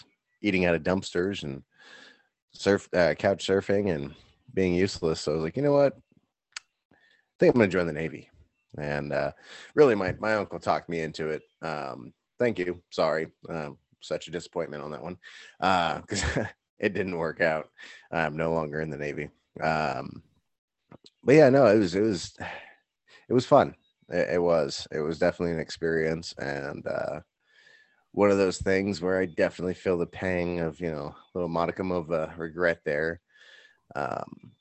eating 0.42 0.64
out 0.66 0.74
of 0.74 0.82
dumpsters 0.82 1.42
and 1.42 1.62
surf 2.52 2.88
uh, 2.94 3.14
couch 3.14 3.46
surfing 3.46 3.94
and 3.94 4.14
being 4.52 4.74
useless. 4.74 5.20
So 5.20 5.32
I 5.32 5.34
was 5.34 5.44
like, 5.44 5.56
you 5.56 5.62
know 5.62 5.72
what? 5.72 5.94
I 6.92 7.36
think 7.40 7.54
I'm 7.54 7.58
going 7.58 7.70
to 7.70 7.72
join 7.76 7.86
the 7.86 7.92
Navy. 7.92 8.30
and 8.78 9.12
uh, 9.12 9.32
really, 9.74 9.94
my 9.94 10.14
my 10.20 10.34
uncle 10.34 10.58
talked 10.58 10.88
me 10.88 11.00
into 11.00 11.30
it. 11.30 11.42
Um, 11.62 12.12
thank 12.38 12.58
you. 12.58 12.82
Sorry, 12.90 13.28
um, 13.48 13.78
such 14.00 14.28
a 14.28 14.30
disappointment 14.30 14.82
on 14.82 14.90
that 14.92 15.02
one 15.02 15.18
because 15.58 16.24
uh, 16.36 16.46
it 16.78 16.94
didn't 16.94 17.18
work 17.18 17.40
out. 17.40 17.70
I'm 18.12 18.36
no 18.36 18.52
longer 18.52 18.80
in 18.80 18.90
the 18.90 18.96
Navy. 18.96 19.30
Um, 19.60 20.22
but 21.22 21.34
yeah, 21.34 21.50
no, 21.50 21.66
it 21.66 21.78
was 21.78 21.94
it 21.94 22.02
was 22.02 22.36
it 23.28 23.32
was 23.32 23.46
fun. 23.46 23.74
It, 24.08 24.34
it 24.34 24.42
was 24.42 24.86
it 24.92 25.00
was 25.00 25.18
definitely 25.18 25.54
an 25.54 25.60
experience 25.60 26.34
and 26.38 26.86
uh, 26.86 27.20
one 28.14 28.30
of 28.30 28.38
those 28.38 28.58
things 28.58 29.02
where 29.02 29.18
I 29.18 29.26
definitely 29.26 29.74
feel 29.74 29.98
the 29.98 30.06
pang 30.06 30.60
of 30.60 30.80
you 30.80 30.90
know 30.90 31.14
a 31.14 31.38
little 31.38 31.48
modicum 31.48 31.90
of 31.90 32.10
uh, 32.10 32.28
regret 32.36 32.80
there. 32.84 33.20
Um, 33.96 34.52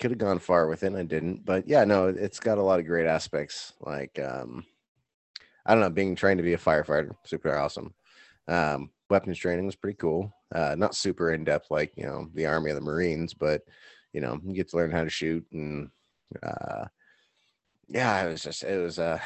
could 0.00 0.10
have 0.10 0.18
gone 0.18 0.38
far 0.38 0.68
with 0.68 0.82
it, 0.82 0.94
I 0.94 1.02
didn't. 1.04 1.44
But 1.44 1.66
yeah, 1.68 1.84
no, 1.84 2.08
it's 2.08 2.40
got 2.40 2.58
a 2.58 2.62
lot 2.62 2.80
of 2.80 2.86
great 2.86 3.06
aspects. 3.06 3.72
Like 3.80 4.18
um, 4.18 4.64
I 5.64 5.72
don't 5.72 5.80
know, 5.80 5.90
being 5.90 6.16
trained 6.16 6.38
to 6.38 6.44
be 6.44 6.54
a 6.54 6.58
firefighter, 6.58 7.14
super 7.24 7.56
awesome. 7.56 7.94
Um, 8.48 8.90
weapons 9.10 9.38
training 9.38 9.66
was 9.66 9.76
pretty 9.76 9.96
cool. 9.96 10.32
Uh, 10.54 10.74
not 10.76 10.94
super 10.94 11.32
in 11.32 11.44
depth 11.44 11.70
like 11.70 11.92
you 11.96 12.04
know 12.04 12.28
the 12.34 12.46
Army 12.46 12.72
or 12.72 12.74
the 12.74 12.80
Marines, 12.80 13.32
but 13.32 13.62
you 14.12 14.20
know 14.20 14.40
you 14.44 14.54
get 14.54 14.68
to 14.70 14.76
learn 14.76 14.90
how 14.90 15.04
to 15.04 15.10
shoot 15.10 15.46
and 15.52 15.88
uh, 16.42 16.84
yeah, 17.88 18.24
it 18.24 18.30
was 18.30 18.42
just 18.42 18.64
it 18.64 18.82
was 18.82 18.98
uh 18.98 19.20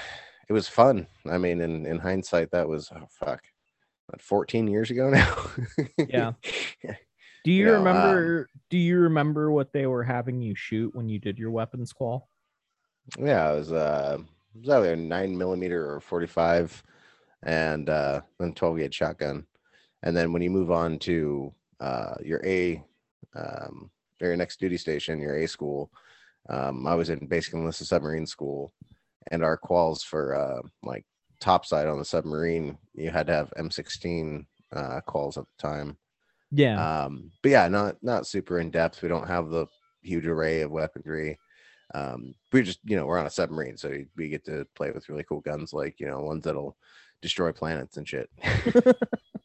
it 0.49 0.53
was 0.53 0.69
fun. 0.69 1.07
I 1.27 1.39
mean, 1.39 1.61
in 1.61 1.87
in 1.87 1.99
hindsight, 1.99 2.51
that 2.51 2.69
was 2.69 2.91
oh 2.95 3.07
fuck, 3.11 3.43
what, 4.07 4.21
14 4.23 4.67
years 4.69 4.91
ago 4.91 5.11
now. 5.11 5.51
yeah. 6.09 6.33
Do 7.45 7.51
you, 7.51 7.59
you 7.59 7.67
know, 7.67 7.79
remember? 7.79 8.41
Um, 8.41 8.61
do 8.71 8.79
you 8.79 8.99
remember 8.99 9.51
what 9.51 9.73
they 9.73 9.87
were 9.87 10.05
having 10.05 10.41
you 10.41 10.55
shoot 10.55 10.95
when 10.95 11.09
you 11.09 11.19
did 11.19 11.39
your 11.39 11.51
weapons 11.51 11.93
qual? 11.93 12.29
Yeah, 13.19 13.53
it 13.53 13.57
was 13.57 13.73
uh, 13.73 14.19
it 14.55 14.61
was 14.61 14.69
either 14.69 14.93
a 14.93 14.97
nine 14.97 15.37
millimeter 15.37 15.93
or 15.93 16.01
45, 16.01 16.83
and 17.43 17.89
uh, 17.89 18.21
then 18.39 18.55
12 18.55 18.79
gauge 18.79 18.95
shotgun. 18.95 19.45
And 20.05 20.17
then 20.17 20.33
when 20.33 20.43
you 20.43 20.51
move 20.51 20.71
on 20.71 20.99
to 21.01 21.53
uh, 21.81 22.15
your 22.23 22.41
A, 22.47 22.83
um, 23.35 23.91
your 24.21 24.37
next 24.37 24.61
duty 24.61 24.77
station, 24.77 25.21
your 25.21 25.37
A 25.37 25.49
school, 25.49 25.91
um, 26.49 26.87
I 26.87 26.95
was 26.95 27.11
in 27.11 27.27
basic 27.27 27.55
enlisted 27.55 27.89
submarine 27.89 28.27
school, 28.27 28.73
and 29.31 29.43
our 29.43 29.59
quals 29.59 30.05
for 30.05 30.35
uh, 30.37 30.61
like 30.83 31.05
topside 31.43 31.89
on 31.89 31.99
the 31.99 32.05
submarine, 32.05 32.79
you 32.95 33.11
had 33.11 33.27
to 33.27 33.35
have 33.35 33.53
M16 33.59 34.47
uh, 34.73 35.01
quals 35.07 35.37
at 35.37 35.45
the 35.45 35.63
time. 35.69 35.97
Yeah. 36.51 37.05
Um, 37.05 37.33
but 37.43 37.51
yeah, 37.51 37.69
not 37.69 37.97
not 38.03 38.27
super 38.27 38.61
in 38.61 38.71
depth. 38.71 39.03
We 39.03 39.09
don't 39.09 39.27
have 39.27 39.49
the 39.51 39.67
huge 40.03 40.27
array 40.27 40.61
of 40.61 40.71
weaponry. 40.71 41.39
Um, 41.95 42.35
we 42.53 42.63
just 42.63 42.79
you 42.85 42.97
know 42.97 43.07
we're 43.07 43.19
on 43.19 43.27
a 43.27 43.31
submarine, 43.31 43.77
so 43.77 43.93
we 44.17 44.29
get 44.29 44.45
to 44.47 44.67
play 44.75 44.91
with 44.91 45.09
really 45.09 45.25
cool 45.25 45.41
guns, 45.41 45.73
like 45.73 45.99
you 45.99 46.07
know 46.07 46.21
ones 46.21 46.45
that'll 46.45 46.77
destroy 47.21 47.53
planets 47.53 47.97
and 47.97 48.07
shit. 48.07 48.31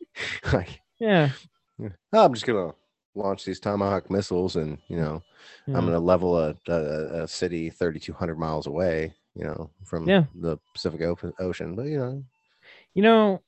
like 0.54 0.82
yeah, 1.00 1.32
oh, 1.80 2.26
I'm 2.26 2.34
just 2.34 2.46
gonna 2.46 2.74
launch 3.18 3.44
these 3.46 3.60
tomahawk 3.60 4.12
missiles 4.12 4.56
and 4.58 4.78
you 4.88 4.96
know 4.96 5.22
i'm 5.68 5.74
going 5.74 5.88
to 5.88 6.00
level 6.00 6.38
a, 6.38 6.56
a, 6.68 7.24
a 7.24 7.28
city 7.28 7.70
3200 7.70 8.38
miles 8.38 8.68
away 8.68 9.12
you 9.38 9.46
know 9.46 9.70
from 9.84 10.08
yeah. 10.08 10.24
the 10.36 10.58
pacific 10.74 11.02
ocean 11.40 11.76
but 11.76 11.86
you 11.86 11.98
know 11.98 12.24
you 12.94 13.02
know 13.02 13.42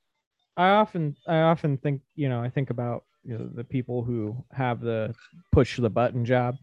i 0.56 0.68
often 0.70 1.16
i 1.26 1.40
often 1.40 1.76
think 1.76 2.00
you 2.14 2.28
know 2.28 2.42
i 2.42 2.48
think 2.48 2.70
about 2.70 3.04
you 3.24 3.36
know, 3.36 3.50
the 3.54 3.64
people 3.64 4.02
who 4.02 4.36
have 4.52 4.80
the 4.80 5.14
push 5.52 5.78
the 5.78 5.90
button 5.90 6.24
job 6.24 6.56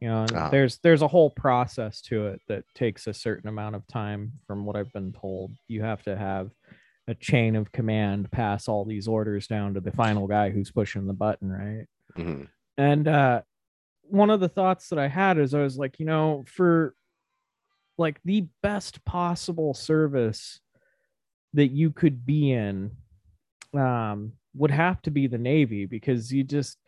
you 0.00 0.08
know 0.08 0.24
uh-huh. 0.24 0.48
there's 0.50 0.78
there's 0.78 1.02
a 1.02 1.08
whole 1.08 1.30
process 1.30 2.00
to 2.00 2.26
it 2.26 2.40
that 2.48 2.64
takes 2.74 3.06
a 3.06 3.14
certain 3.14 3.48
amount 3.48 3.74
of 3.74 3.86
time 3.86 4.32
from 4.46 4.64
what 4.64 4.76
i've 4.76 4.92
been 4.92 5.12
told 5.12 5.52
you 5.68 5.82
have 5.82 6.02
to 6.02 6.16
have 6.16 6.50
a 7.08 7.14
chain 7.14 7.56
of 7.56 7.72
command 7.72 8.30
pass 8.30 8.68
all 8.68 8.84
these 8.84 9.08
orders 9.08 9.46
down 9.46 9.74
to 9.74 9.80
the 9.80 9.90
final 9.90 10.26
guy 10.26 10.50
who's 10.50 10.70
pushing 10.70 11.06
the 11.06 11.12
button 11.12 11.50
right 11.50 11.86
Mm-hmm. 12.16 12.44
And 12.78 13.08
uh, 13.08 13.42
one 14.02 14.30
of 14.30 14.40
the 14.40 14.48
thoughts 14.48 14.88
that 14.88 14.98
I 14.98 15.08
had 15.08 15.38
is 15.38 15.54
I 15.54 15.60
was 15.60 15.76
like, 15.76 15.98
you 15.98 16.06
know, 16.06 16.44
for 16.46 16.94
like 18.02 18.20
the 18.24 18.46
best 18.62 19.04
possible 19.04 19.72
service 19.72 20.60
that 21.54 21.68
you 21.68 21.90
could 21.90 22.26
be 22.26 22.52
in 22.52 22.90
um, 23.74 24.32
would 24.54 24.70
have 24.70 25.00
to 25.02 25.10
be 25.10 25.26
the 25.26 25.38
Navy 25.38 25.86
because 25.86 26.32
you 26.32 26.44
just, 26.44 26.78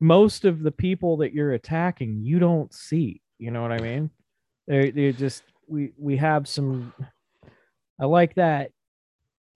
most 0.00 0.44
of 0.44 0.62
the 0.62 0.72
people 0.72 1.16
that 1.18 1.34
you're 1.34 1.52
attacking, 1.52 2.20
you 2.22 2.38
don't 2.38 2.72
see. 2.72 3.20
You 3.38 3.50
know 3.50 3.62
what 3.62 3.72
I 3.72 3.78
mean? 3.78 4.10
They 4.66 4.90
they 4.90 5.12
just 5.12 5.42
we 5.66 5.92
we 5.96 6.16
have 6.18 6.46
some. 6.46 6.92
I 7.98 8.04
like 8.04 8.34
that. 8.34 8.70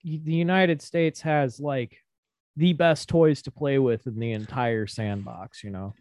The 0.02 0.32
United 0.32 0.82
States 0.82 1.20
has 1.20 1.60
like 1.60 1.96
the 2.56 2.72
best 2.72 3.08
toys 3.08 3.42
to 3.42 3.50
play 3.50 3.78
with 3.78 4.06
in 4.06 4.18
the 4.18 4.32
entire 4.32 4.86
sandbox, 4.86 5.62
you 5.62 5.70
know. 5.70 5.94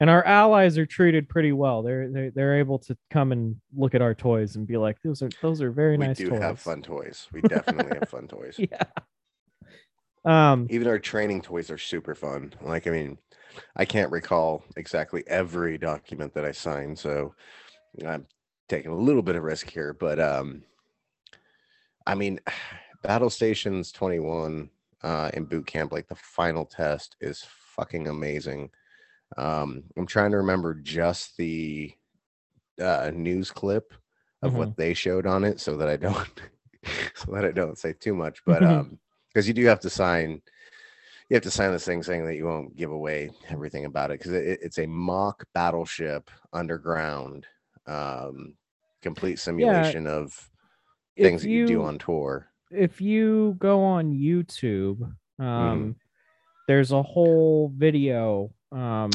And 0.00 0.08
our 0.08 0.24
allies 0.24 0.78
are 0.78 0.86
treated 0.86 1.28
pretty 1.28 1.52
well. 1.52 1.82
They're 1.82 2.08
they're, 2.08 2.30
they're 2.30 2.58
able 2.58 2.78
to 2.80 2.96
come 3.10 3.32
and 3.32 3.56
look 3.76 3.94
at 3.94 4.02
our 4.02 4.14
toys 4.14 4.56
and 4.56 4.66
be 4.66 4.76
like, 4.76 4.96
those 5.02 5.22
are 5.22 5.30
those 5.42 5.60
are 5.60 5.70
very 5.70 5.96
we 5.96 6.06
nice. 6.06 6.18
We 6.18 6.26
do 6.26 6.30
toys. 6.30 6.40
have 6.40 6.60
fun 6.60 6.82
toys. 6.82 7.28
We 7.32 7.40
definitely 7.42 7.98
have 7.98 8.08
fun 8.08 8.28
toys. 8.28 8.58
Yeah. 8.58 8.84
Um, 10.24 10.66
even 10.70 10.88
our 10.88 10.98
training 10.98 11.42
toys 11.42 11.70
are 11.70 11.78
super 11.78 12.14
fun. 12.14 12.52
Like, 12.60 12.86
I 12.86 12.90
mean, 12.90 13.18
I 13.76 13.84
can't 13.84 14.12
recall 14.12 14.62
exactly 14.76 15.24
every 15.26 15.78
document 15.78 16.34
that 16.34 16.44
I 16.44 16.52
signed, 16.52 16.98
so 16.98 17.34
I'm 18.06 18.26
taking 18.68 18.90
a 18.90 18.96
little 18.96 19.22
bit 19.22 19.36
of 19.36 19.42
risk 19.42 19.70
here. 19.70 19.92
But 19.92 20.20
um, 20.20 20.62
I 22.06 22.14
mean, 22.14 22.40
Battle 23.02 23.30
Stations 23.30 23.92
21 23.92 24.68
uh, 25.02 25.30
in 25.34 25.44
boot 25.44 25.66
camp, 25.66 25.92
like 25.92 26.08
the 26.08 26.16
final 26.16 26.64
test 26.64 27.16
is 27.20 27.44
fucking 27.76 28.08
amazing. 28.08 28.70
Um, 29.36 29.84
I'm 29.96 30.06
trying 30.06 30.30
to 30.32 30.38
remember 30.38 30.74
just 30.74 31.36
the 31.36 31.92
uh, 32.80 33.10
news 33.14 33.50
clip 33.50 33.92
of 34.42 34.50
mm-hmm. 34.50 34.58
what 34.58 34.76
they 34.76 34.94
showed 34.94 35.26
on 35.26 35.44
it, 35.44 35.60
so 35.60 35.76
that 35.76 35.88
I 35.88 35.96
don't 35.96 36.28
so 37.14 37.32
that 37.32 37.44
I 37.44 37.50
don't 37.50 37.78
say 37.78 37.92
too 37.92 38.14
much. 38.14 38.44
But 38.44 38.62
mm-hmm. 38.62 38.80
um, 38.80 38.98
because 39.28 39.46
you 39.46 39.54
do 39.54 39.66
have 39.66 39.80
to 39.80 39.90
sign, 39.90 40.40
you 41.28 41.34
have 41.34 41.42
to 41.42 41.50
sign 41.50 41.72
this 41.72 41.84
thing 41.84 42.02
saying 42.02 42.24
that 42.26 42.36
you 42.36 42.46
won't 42.46 42.76
give 42.76 42.90
away 42.90 43.30
everything 43.50 43.84
about 43.84 44.10
it 44.10 44.18
because 44.18 44.32
it, 44.32 44.58
it's 44.62 44.78
a 44.78 44.86
mock 44.86 45.44
battleship 45.54 46.30
underground, 46.52 47.46
um, 47.86 48.54
complete 49.02 49.38
simulation 49.38 50.04
yeah. 50.04 50.12
of 50.12 50.50
things 51.16 51.44
you, 51.44 51.66
that 51.66 51.72
you 51.72 51.78
do 51.78 51.84
on 51.84 51.98
tour 51.98 52.48
if 52.70 53.00
you 53.00 53.56
go 53.58 53.82
on 53.82 54.12
YouTube, 54.12 55.02
um, 55.38 55.46
mm-hmm. 55.46 55.90
there's 56.66 56.92
a 56.92 57.02
whole 57.02 57.72
video 57.74 58.50
um, 58.72 59.10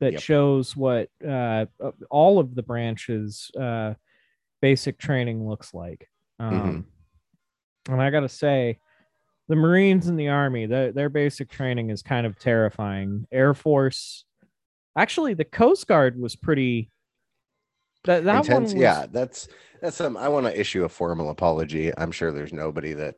that 0.00 0.12
yep. 0.14 0.22
shows 0.22 0.76
what 0.76 1.08
uh, 1.26 1.66
all 2.10 2.38
of 2.38 2.54
the 2.54 2.62
branches 2.62 3.50
uh, 3.58 3.94
basic 4.60 4.98
training 4.98 5.48
looks 5.48 5.74
like. 5.74 6.08
Um, 6.38 6.52
mm-hmm. 6.52 7.92
And 7.92 8.02
I 8.02 8.10
got 8.10 8.20
to 8.20 8.28
say, 8.28 8.78
the 9.48 9.56
Marines 9.56 10.06
and 10.06 10.18
the 10.18 10.28
Army, 10.28 10.66
the, 10.66 10.92
their 10.94 11.08
basic 11.08 11.50
training 11.50 11.90
is 11.90 12.02
kind 12.02 12.26
of 12.26 12.38
terrifying. 12.38 13.26
Air 13.32 13.52
Force, 13.52 14.24
actually, 14.96 15.34
the 15.34 15.44
Coast 15.44 15.86
Guard 15.86 16.18
was 16.18 16.36
pretty. 16.36 16.89
That, 18.04 18.24
that 18.24 18.36
Intense, 18.38 18.48
one 18.48 18.62
was, 18.62 18.74
yeah, 18.74 19.06
that's 19.10 19.48
that's 19.80 19.96
some 19.96 20.16
I 20.16 20.28
want 20.28 20.46
to 20.46 20.58
issue 20.58 20.84
a 20.84 20.88
formal 20.88 21.30
apology. 21.30 21.92
I'm 21.98 22.12
sure 22.12 22.32
there's 22.32 22.52
nobody 22.52 22.92
that 22.94 23.16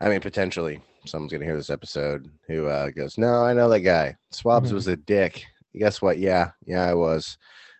I 0.00 0.08
mean 0.08 0.20
potentially 0.20 0.80
someone's 1.06 1.32
gonna 1.32 1.44
hear 1.44 1.56
this 1.56 1.70
episode 1.70 2.30
who 2.46 2.66
uh, 2.66 2.90
goes, 2.90 3.18
No, 3.18 3.44
I 3.44 3.52
know 3.52 3.68
that 3.68 3.80
guy. 3.80 4.16
Swabs 4.30 4.68
mm-hmm. 4.68 4.74
was 4.74 4.86
a 4.86 4.96
dick. 4.96 5.44
Guess 5.74 6.02
what? 6.02 6.18
Yeah, 6.18 6.50
yeah, 6.66 6.84
I 6.84 6.94
was. 6.94 7.38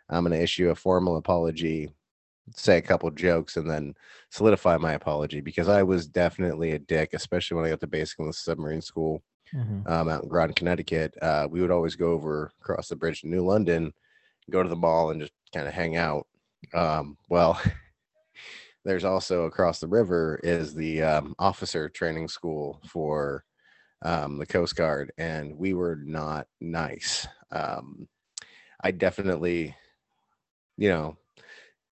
I'm 0.08 0.24
gonna 0.24 0.36
issue 0.36 0.70
a 0.70 0.74
formal 0.74 1.16
apology, 1.16 1.90
say 2.54 2.78
a 2.78 2.82
couple 2.82 3.10
jokes, 3.10 3.56
and 3.56 3.68
then 3.68 3.94
solidify 4.30 4.76
my 4.78 4.94
apology 4.94 5.40
because 5.40 5.68
I 5.68 5.82
was 5.82 6.06
definitely 6.06 6.72
a 6.72 6.78
dick, 6.78 7.10
especially 7.12 7.56
when 7.56 7.66
I 7.66 7.70
got 7.70 7.80
to 7.80 7.86
basic 7.86 8.18
the 8.18 8.32
submarine 8.32 8.80
school 8.80 9.22
mm-hmm. 9.54 9.86
um, 9.90 10.08
out 10.08 10.22
in 10.22 10.28
Groton, 10.28 10.54
Connecticut. 10.54 11.14
Uh, 11.20 11.46
we 11.50 11.60
would 11.60 11.70
always 11.70 11.96
go 11.96 12.12
over 12.12 12.50
across 12.60 12.88
the 12.88 12.96
bridge 12.96 13.22
to 13.22 13.28
New 13.28 13.44
London, 13.44 13.92
go 14.50 14.62
to 14.62 14.68
the 14.68 14.76
mall, 14.76 15.10
and 15.10 15.20
just 15.20 15.32
kind 15.52 15.68
of 15.68 15.74
hang 15.74 15.96
out. 15.96 16.26
Um, 16.74 17.16
well, 17.28 17.60
there's 18.84 19.04
also 19.04 19.44
across 19.44 19.80
the 19.80 19.86
river 19.86 20.40
is 20.42 20.74
the 20.74 21.02
um, 21.02 21.34
officer 21.38 21.88
training 21.88 22.28
school 22.28 22.80
for 22.86 23.44
um, 24.02 24.38
the 24.38 24.46
Coast 24.46 24.76
Guard, 24.76 25.12
and 25.18 25.56
we 25.56 25.74
were 25.74 25.96
not 25.96 26.46
nice. 26.60 27.26
Um, 27.50 28.08
I 28.80 28.92
definitely, 28.92 29.74
you 30.76 30.88
know, 30.88 31.16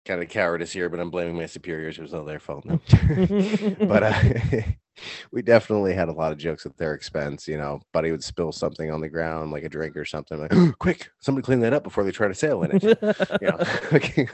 kind 0.06 0.22
of 0.22 0.30
cowardice 0.30 0.72
here, 0.72 0.88
but 0.88 1.00
I'm 1.00 1.10
blaming 1.10 1.36
my 1.36 1.48
superiors. 1.48 1.98
It 1.98 2.04
was 2.04 2.14
all 2.14 2.26
their 2.26 2.40
fault. 2.40 2.66
No. 2.66 2.80
but 3.80 4.04
uh, 4.04 4.14
we 5.32 5.42
definitely 5.42 5.94
had 5.94 6.10
a 6.10 6.14
lot 6.14 6.32
of 6.32 6.38
jokes 6.38 6.66
at 6.66 6.78
their 6.78 6.94
expense. 6.94 7.48
You 7.48 7.58
know, 7.58 7.82
Buddy 7.92 8.12
would 8.12 8.24
spill 8.24 8.52
something 8.52 8.92
on 8.92 9.02
the 9.02 9.10
ground, 9.10 9.52
like 9.52 9.64
a 9.64 9.70
drink 9.70 9.96
or 9.98 10.06
something. 10.06 10.40
Like, 10.40 10.78
quick, 10.80 11.10
somebody 11.20 11.44
clean 11.46 11.60
that 11.62 11.74
up 11.74 11.84
before 11.84 12.04
they 12.04 12.12
try 12.12 12.28
to 12.28 12.34
sail 12.34 12.64
in 12.64 12.72
it. 12.76 12.84
you 13.42 13.48
know, 13.48 14.28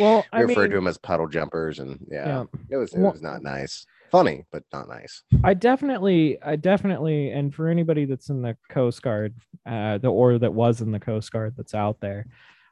Well, 0.00 0.24
we 0.32 0.38
I 0.38 0.40
referred 0.42 0.62
mean, 0.62 0.70
to 0.70 0.76
them 0.76 0.86
as 0.86 0.98
puddle 0.98 1.28
jumpers, 1.28 1.78
and 1.78 1.98
yeah, 2.10 2.26
yeah. 2.26 2.44
it 2.70 2.76
was 2.76 2.92
it 2.94 3.00
Well- 3.00 3.12
was 3.12 3.22
not 3.22 3.42
nice. 3.42 3.86
Funny, 4.10 4.44
but 4.52 4.62
not 4.72 4.86
nice. 4.88 5.24
I 5.42 5.54
definitely, 5.54 6.38
I 6.40 6.54
definitely, 6.54 7.30
and 7.30 7.52
for 7.52 7.68
anybody 7.68 8.04
that's 8.04 8.28
in 8.28 8.42
the 8.42 8.56
Coast 8.68 9.02
Guard, 9.02 9.34
uh, 9.66 9.98
the 9.98 10.06
or 10.06 10.38
that 10.38 10.54
was 10.54 10.80
in 10.82 10.92
the 10.92 11.00
Coast 11.00 11.32
Guard 11.32 11.54
that's 11.56 11.74
out 11.74 11.98
there, 12.00 12.26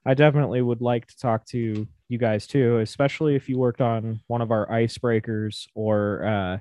I 0.07 0.15
definitely 0.15 0.63
would 0.63 0.81
like 0.81 1.07
to 1.09 1.17
talk 1.19 1.45
to 1.47 1.85
you 2.09 2.19
guys 2.19 2.47
too, 2.47 2.79
especially 2.79 3.35
if 3.35 3.49
you 3.49 3.59
worked 3.59 3.81
on 3.81 4.21
one 4.29 4.41
of 4.41 4.53
our 4.53 4.69
icebreakers 4.69 5.67
or 5.75 6.25
uh, 6.25 6.59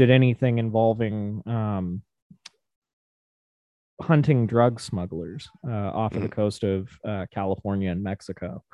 did 0.00 0.10
anything 0.10 0.56
involving 0.56 1.42
um, 1.46 2.00
hunting 4.00 4.46
drug 4.46 4.80
smugglers 4.80 5.46
uh, 5.68 5.70
off 5.92 6.14
of 6.14 6.22
the 6.22 6.28
coast 6.28 6.64
of 6.64 6.88
uh, 7.06 7.26
California 7.34 7.90
and 7.90 8.02
Mexico. 8.02 8.64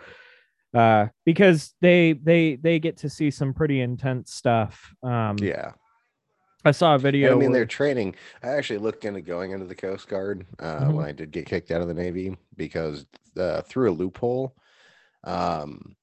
Uh, 0.72 1.06
because 1.24 1.74
they 1.80 2.12
they 2.12 2.54
they 2.56 2.78
get 2.78 2.98
to 2.98 3.10
see 3.10 3.30
some 3.32 3.52
pretty 3.52 3.80
intense 3.80 4.32
stuff. 4.34 4.92
Um, 5.02 5.36
Yeah, 5.40 5.72
I 6.64 6.70
saw 6.70 6.92
a 6.92 6.94
And 6.94 7.02
video. 7.02 7.30
I 7.32 7.34
mean 7.34 7.50
where- 7.50 7.58
they're 7.60 7.66
training. 7.66 8.14
I 8.44 8.50
actually 8.50 8.78
looked 8.78 9.04
into 9.04 9.20
going 9.20 9.50
into 9.50 9.66
the 9.66 9.74
Coast 9.74 10.06
Guard 10.06 10.46
uh, 10.60 10.82
Mhm. 10.84 10.94
when 10.94 11.04
I 11.06 11.10
did 11.12 11.32
get 11.32 11.46
kicked 11.46 11.72
out 11.72 11.80
of 11.80 11.88
the 11.88 11.94
Navy 11.94 12.36
because 12.56 13.04
uh, 13.36 13.62
through 13.62 13.90
a 13.90 13.94
loophole, 13.94 14.54
um, 15.24 15.96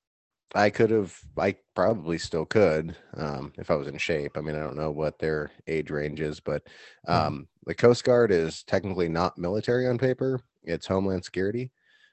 I 0.55 0.69
could 0.69 0.91
have. 0.91 1.17
I 1.38 1.55
probably 1.75 2.17
still 2.17 2.45
could 2.45 2.95
um, 3.17 3.53
if 3.57 3.72
I 3.72 3.75
was 3.75 3.88
in 3.88 3.98
shape. 3.98 4.38
I 4.38 4.41
mean, 4.41 4.55
I 4.55 4.60
don't 4.60 4.75
know 4.77 4.91
what 4.91 5.17
their 5.19 5.51
age 5.67 5.89
range 5.89 6.19
is, 6.22 6.39
but 6.39 6.63
Mhm. 7.07 7.13
um, 7.13 7.48
the 7.65 7.74
Coast 7.74 8.03
Guard 8.03 8.31
is 8.31 8.63
technically 8.63 9.10
not 9.10 9.38
military 9.38 9.88
on 9.88 9.98
paper. 9.98 10.39
It's 10.63 10.86
Homeland 10.86 11.25
Security. 11.25 11.72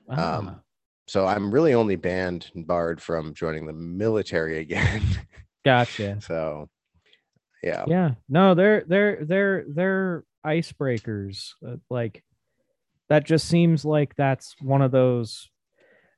Ah, 0.08 0.38
Um, 0.38 0.62
so 1.06 1.26
I'm 1.26 1.50
really 1.50 1.74
only 1.74 1.96
banned 1.96 2.50
and 2.54 2.66
barred 2.66 3.02
from 3.02 3.34
joining 3.34 3.66
the 3.66 3.72
military 3.72 4.58
again. 4.60 5.02
gotcha. 5.64 6.18
so, 6.20 6.70
yeah. 7.62 7.84
Yeah, 7.86 8.14
no, 8.28 8.54
they're 8.54 8.84
they're 8.86 9.24
they're 9.24 9.64
they're 9.68 10.24
icebreakers. 10.46 11.50
Uh, 11.66 11.76
like 11.90 12.24
that 13.08 13.24
just 13.26 13.48
seems 13.48 13.84
like 13.84 14.14
that's 14.16 14.54
one 14.62 14.80
of 14.82 14.92
those. 14.92 15.50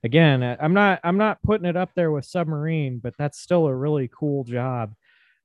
Again, 0.04 0.42
I- 0.42 0.56
I'm 0.56 0.74
not 0.74 1.00
I'm 1.04 1.16
not 1.16 1.42
putting 1.42 1.66
it 1.66 1.76
up 1.76 1.94
there 1.94 2.10
with 2.10 2.24
submarine, 2.24 2.98
but 2.98 3.14
that's 3.16 3.38
still 3.38 3.66
a 3.66 3.74
really 3.74 4.08
cool 4.08 4.44
job. 4.44 4.94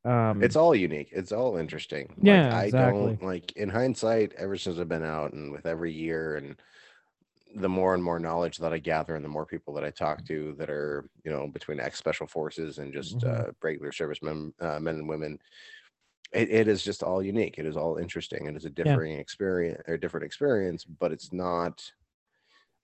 Um, 0.04 0.42
it's 0.42 0.56
all 0.56 0.76
unique 0.76 1.10
it's 1.12 1.32
all 1.32 1.58
interesting 1.58 2.14
Like, 2.18 2.46
Yeah, 2.46 2.54
i 2.54 2.70
exactly. 2.70 2.72
don't 2.72 3.22
like 3.22 3.52
in 3.54 3.70
hindsight 3.70 4.34
ever 4.34 4.58
since 4.58 4.78
i've 4.78 4.90
been 4.90 5.04
out 5.04 5.34
and 5.34 5.52
with 5.52 5.66
every 5.66 5.92
year 5.92 6.36
and 6.36 6.62
the 7.56 7.70
more 7.70 7.94
and 7.96 8.04
more 8.04 8.20
knowledge 8.20 8.58
that 8.58 8.74
i 8.74 8.78
gather 8.80 9.16
and 9.16 9.26
the 9.26 9.30
more 9.30 9.46
people 9.46 9.74
that 9.76 9.84
i 9.86 9.92
talk 9.92 10.26
to 10.26 10.54
that 10.56 10.70
are 10.70 11.10
you 11.24 11.32
know 11.32 11.48
between 11.48 11.80
ex 11.80 11.98
special 11.98 12.28
forces 12.28 12.80
and 12.80 12.94
just 12.94 13.24
Mhm. 13.24 13.24
uh, 13.24 13.52
regular 13.64 13.92
servicemen 13.92 14.54
uh, 14.62 14.80
men 14.80 14.96
and 14.96 15.10
women 15.10 15.40
it, 16.34 16.50
it 16.52 16.68
is 16.68 16.84
just 16.84 17.04
all 17.04 17.24
unique 17.24 17.58
it 17.58 17.66
is 17.66 17.78
all 17.78 17.98
interesting 17.98 18.48
it 18.48 18.56
is 18.56 18.66
a 18.66 18.70
differing 18.70 19.14
experience 19.20 19.82
or 19.88 19.98
different 19.98 20.26
experience 20.26 20.86
but 20.86 21.12
it's 21.12 21.34
not 21.34 21.92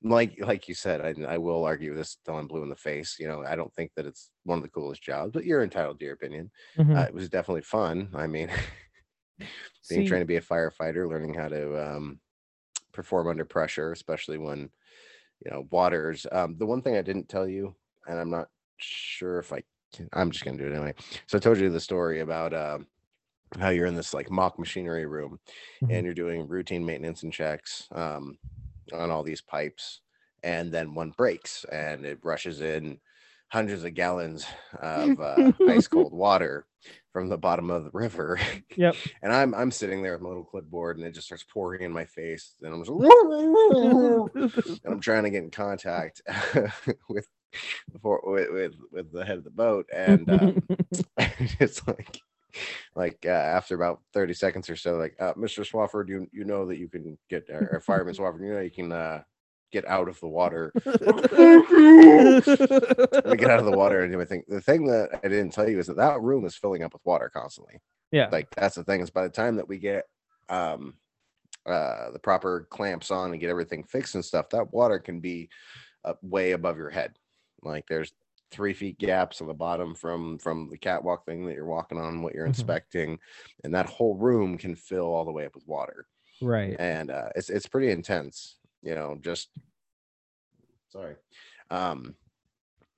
like 0.03 0.35
like 0.39 0.67
you 0.67 0.75
said 0.75 1.01
I, 1.01 1.33
I 1.35 1.37
will 1.37 1.63
argue 1.63 1.95
this 1.95 2.17
till 2.25 2.37
i'm 2.37 2.47
blue 2.47 2.63
in 2.63 2.69
the 2.69 2.75
face 2.75 3.17
you 3.19 3.27
know 3.27 3.43
i 3.45 3.55
don't 3.55 3.73
think 3.73 3.93
that 3.95 4.05
it's 4.05 4.31
one 4.43 4.57
of 4.57 4.63
the 4.63 4.69
coolest 4.69 5.01
jobs 5.01 5.31
but 5.33 5.45
you're 5.45 5.63
entitled 5.63 5.99
to 5.99 6.05
your 6.05 6.13
opinion 6.15 6.51
mhm. 6.75 6.97
uh, 6.97 7.05
it 7.07 7.13
was 7.13 7.29
definitely 7.29 7.63
fun. 7.63 8.11
I 8.13 8.27
mean, 8.27 8.51
being 9.87 10.03
See, 10.03 10.05
trained 10.05 10.21
to 10.21 10.25
be 10.27 10.35
a 10.37 10.41
firefighter, 10.41 11.09
learning 11.09 11.33
how 11.33 11.49
to 11.49 11.95
um, 11.95 12.19
perform 12.93 13.27
under 13.29 13.45
pressure, 13.45 13.91
especially 13.93 14.37
when 14.39 14.71
you 15.45 15.51
know 15.51 15.67
waters. 15.71 16.27
Um, 16.31 16.57
the 16.57 16.67
one 16.67 16.81
thing 16.81 16.97
I 16.97 17.03
didn't 17.03 17.29
tell 17.29 17.47
you, 17.47 17.75
and 18.07 18.19
I'm 18.19 18.29
not 18.29 18.49
sure 18.77 19.39
if 19.39 19.53
I 19.53 19.63
can, 19.93 20.09
I'm 20.13 20.31
just 20.31 20.45
gonna 20.45 20.57
do 20.57 20.67
it 20.67 20.73
anyway. 20.75 20.95
So 21.27 21.37
I 21.37 21.41
told 21.41 21.59
you 21.59 21.69
the 21.71 21.79
story 21.79 22.21
about 22.21 22.53
um 22.53 22.87
how 23.59 23.69
you're 23.69 23.87
in 23.87 23.95
this 23.95 24.13
like 24.13 24.31
mock 24.31 24.59
machinery 24.59 25.05
room 25.07 25.39
Mhm. 25.81 25.89
and 25.89 26.05
you're 26.05 26.15
doing 26.15 26.47
routine 26.47 26.85
maintenance 26.85 27.23
and 27.23 27.33
checks 27.33 27.87
um, 27.93 28.37
on 28.91 29.11
all 29.11 29.23
these 29.23 29.41
pipes, 29.41 30.01
and 30.43 30.71
then 30.71 30.93
one 30.93 31.11
breaks 31.11 31.65
and 31.71 32.05
it 32.05 32.19
rushes 32.23 32.61
in 32.61 32.99
hundreds 33.53 33.83
of 33.83 33.93
gallons 33.93 34.45
of 34.81 35.19
uh, 35.19 35.51
ice 35.69 35.87
cold 35.87 36.11
water 36.11 36.65
from 37.11 37.29
the 37.29 37.37
bottom 37.37 37.69
of 37.69 37.83
the 37.83 37.91
river. 37.93 38.39
Yep. 38.75 38.95
and 39.21 39.31
I'm 39.31 39.53
I'm 39.53 39.71
sitting 39.71 40.01
there 40.01 40.13
with 40.13 40.21
my 40.21 40.29
little 40.29 40.43
clipboard 40.43 40.97
and 40.97 41.05
it 41.05 41.13
just 41.13 41.27
starts 41.27 41.43
pouring 41.43 41.83
in 41.83 41.91
my 41.91 42.05
face. 42.05 42.55
And 42.61 42.73
I'm 42.73 42.81
just 42.83 42.89
and 44.83 44.93
I'm 44.93 44.99
trying 44.99 45.23
to 45.23 45.29
get 45.29 45.43
in 45.43 45.51
contact 45.51 46.21
with 47.07 47.27
before 47.91 48.21
with, 48.25 48.51
with 48.51 48.73
with 48.91 49.11
the 49.11 49.23
head 49.23 49.37
of 49.37 49.43
the 49.43 49.51
boat 49.51 49.87
and 49.93 50.29
um, 50.31 50.63
it's 51.59 51.87
like 51.87 52.19
like 52.95 53.19
uh, 53.25 53.29
after 53.29 53.75
about 53.75 54.01
30 54.13 54.33
seconds 54.33 54.69
or 54.69 54.75
so 54.75 54.95
like 54.95 55.15
uh, 55.19 55.33
mr 55.33 55.69
swafford 55.69 56.09
you 56.09 56.27
you 56.31 56.43
know 56.43 56.65
that 56.65 56.77
you 56.77 56.87
can 56.87 57.17
get 57.29 57.49
or, 57.49 57.69
or 57.73 57.79
fireman 57.79 58.13
swafford 58.13 58.45
you 58.45 58.53
know 58.53 58.59
you 58.59 58.71
can 58.71 58.91
uh 58.91 59.21
get 59.71 59.87
out 59.87 60.07
of 60.07 60.19
the 60.19 60.27
water 60.27 60.71
me 63.25 63.37
get 63.37 63.49
out 63.49 63.59
of 63.59 63.65
the 63.65 63.71
water 63.71 64.01
and 64.01 64.11
do 64.11 64.17
my 64.17 64.25
thing. 64.25 64.43
The 64.47 64.61
thing 64.61 64.85
that 64.85 65.19
I 65.23 65.27
didn't 65.27 65.51
tell 65.51 65.67
you 65.67 65.79
is 65.79 65.87
that 65.87 65.97
that 65.97 66.21
room 66.21 66.45
is 66.45 66.55
filling 66.55 66.83
up 66.83 66.93
with 66.93 67.05
water 67.05 67.29
constantly. 67.33 67.79
yeah, 68.11 68.29
Like 68.31 68.49
that's 68.55 68.75
the 68.75 68.83
thing 68.83 69.01
is 69.01 69.09
by 69.09 69.23
the 69.23 69.29
time 69.29 69.55
that 69.57 69.67
we 69.67 69.77
get 69.77 70.05
um 70.49 70.95
uh 71.65 72.11
the 72.11 72.19
proper 72.19 72.67
clamps 72.69 73.09
on 73.09 73.31
and 73.31 73.39
get 73.39 73.49
everything 73.49 73.83
fixed 73.83 74.15
and 74.15 74.23
stuff, 74.23 74.49
that 74.49 74.73
water 74.73 74.99
can 74.99 75.19
be 75.19 75.49
uh, 76.05 76.13
way 76.21 76.51
above 76.51 76.77
your 76.77 76.89
head. 76.89 77.17
Like 77.61 77.87
there's 77.87 78.13
three 78.53 78.73
feet 78.73 78.97
gaps 78.99 79.41
on 79.41 79.47
the 79.47 79.53
bottom 79.53 79.95
from 79.95 80.37
from 80.39 80.69
the 80.69 80.77
catwalk 80.77 81.25
thing 81.25 81.45
that 81.45 81.55
you're 81.55 81.65
walking 81.65 81.97
on, 81.97 82.21
what 82.21 82.35
you're 82.35 82.45
Mhm. 82.45 82.47
inspecting, 82.47 83.19
and 83.63 83.73
that 83.75 83.87
whole 83.87 84.15
room 84.15 84.57
can 84.57 84.75
fill 84.75 85.07
all 85.07 85.25
the 85.25 85.31
way 85.31 85.45
up 85.45 85.55
with 85.55 85.67
water 85.67 86.07
right. 86.41 86.79
and 86.79 87.11
uh, 87.11 87.29
it's 87.35 87.49
it's 87.49 87.67
pretty 87.67 87.91
intense. 87.91 88.59
You 88.81 88.95
know, 88.95 89.17
just 89.21 89.49
sorry. 90.89 91.15
Um, 91.69 92.15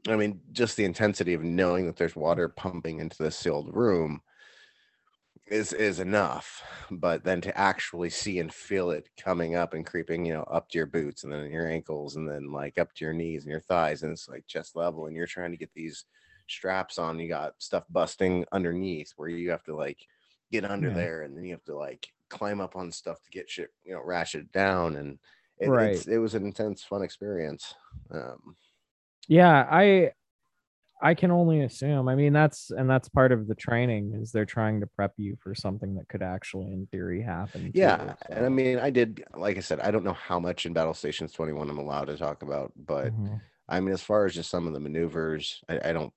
I 0.08 0.16
mean, 0.16 0.42
just 0.52 0.78
the 0.78 0.86
intensity 0.86 1.34
of 1.34 1.44
knowing 1.44 1.88
that 1.88 1.96
there's 1.98 2.16
water 2.16 2.50
pumping 2.50 3.00
into 3.00 3.18
the 3.24 3.32
sealed 3.32 3.76
room 3.76 4.22
is 5.48 5.74
is 5.74 6.00
enough. 6.00 6.64
But 6.92 7.24
then 7.24 7.42
to 7.42 7.58
actually 7.58 8.10
see 8.10 8.40
and 8.40 8.54
feel 8.54 8.92
it 8.92 9.10
coming 9.18 9.56
up 9.56 9.74
and 9.74 9.86
creeping, 9.86 10.26
you 10.26 10.34
know, 10.34 10.44
up 10.44 10.70
to 10.70 10.78
your 10.78 10.88
boots 10.88 11.24
and 11.24 11.32
then 11.34 11.52
your 11.52 11.70
ankles 11.70 12.16
and 12.16 12.30
then 12.30 12.52
like 12.52 12.78
up 12.78 12.94
to 12.94 13.06
your 13.06 13.14
knees 13.14 13.44
and 13.44 13.52
your 13.52 13.60
thighs, 13.62 14.04
and 14.04 14.12
it's 14.12 14.28
like 14.30 14.48
chest 14.48 14.76
level, 14.76 15.06
and 15.08 15.16
you're 15.16 15.28
trying 15.28 15.52
to 15.52 15.58
get 15.58 15.74
these 15.74 16.06
straps 16.48 16.98
on. 16.98 17.20
You 17.20 17.28
got 17.30 17.54
stuff 17.62 17.86
busting 17.90 18.46
underneath 18.52 19.14
where 19.18 19.30
you 19.30 19.52
have 19.52 19.64
to 19.66 19.76
like 19.76 20.08
get 20.52 20.66
under 20.66 20.90
Yeah. 20.90 20.96
there, 20.96 21.22
and 21.24 21.36
then 21.38 21.44
you 21.46 21.52
have 21.54 21.66
to 21.66 21.76
like 21.76 22.08
climb 22.30 22.60
up 22.62 22.76
on 22.76 22.92
stuff 22.92 23.22
to 23.24 23.32
get 23.32 23.50
shit, 23.50 23.72
you 23.84 23.94
know, 23.94 24.02
ratchet 24.04 24.52
down 24.52 24.96
and. 24.98 25.20
It, 25.58 25.70
Right. 25.70 25.96
it's, 25.96 26.08
it 26.08 26.18
was 26.18 26.36
an 26.36 26.46
intense, 26.46 26.84
fun 26.84 27.02
experience. 27.02 27.74
Um, 28.12 28.58
Yeah, 29.28 29.68
I 29.70 30.14
I 31.02 31.14
can 31.14 31.32
only 31.32 31.62
assume. 31.62 32.08
I 32.08 32.16
mean, 32.16 32.34
that's 32.34 32.72
and 32.72 32.90
that's 32.90 33.10
part 33.10 33.32
of 33.32 33.48
the 33.48 33.56
training 33.56 34.14
is 34.16 34.32
they're 34.32 34.46
trying 34.46 34.80
to 34.82 34.88
prep 34.88 35.14
you 35.18 35.36
for 35.42 35.54
something 35.54 35.96
that 35.96 36.08
could 36.08 36.24
actually, 36.24 36.72
in 36.72 36.88
theory, 36.88 37.22
happen. 37.22 37.74
too, 37.74 37.74
yeah, 37.80 38.16
and 38.30 38.46
I 38.46 38.50
mean, 38.50 38.80
I 38.80 38.90
did, 38.90 39.24
like 39.36 39.58
I 39.58 39.60
said, 39.60 39.80
I 39.80 39.92
don't 39.92 40.04
know 40.04 40.14
how 40.14 40.40
much 40.40 40.66
in 40.66 40.74
Battle 40.74 40.94
Stations 40.94 41.32
21 41.34 41.70
I'm 41.70 41.78
allowed 41.78 42.06
to 42.06 42.18
talk 42.18 42.42
about, 42.44 42.72
but 42.76 43.14
Mhm. 43.14 43.42
I 43.70 43.80
mean, 43.80 43.94
as 43.94 44.02
far 44.04 44.26
as 44.26 44.36
just 44.36 44.50
some 44.50 44.68
of 44.68 44.74
the 44.74 44.80
maneuvers, 44.80 45.64
I, 45.70 45.90
I 45.90 45.94
don't 45.94 46.14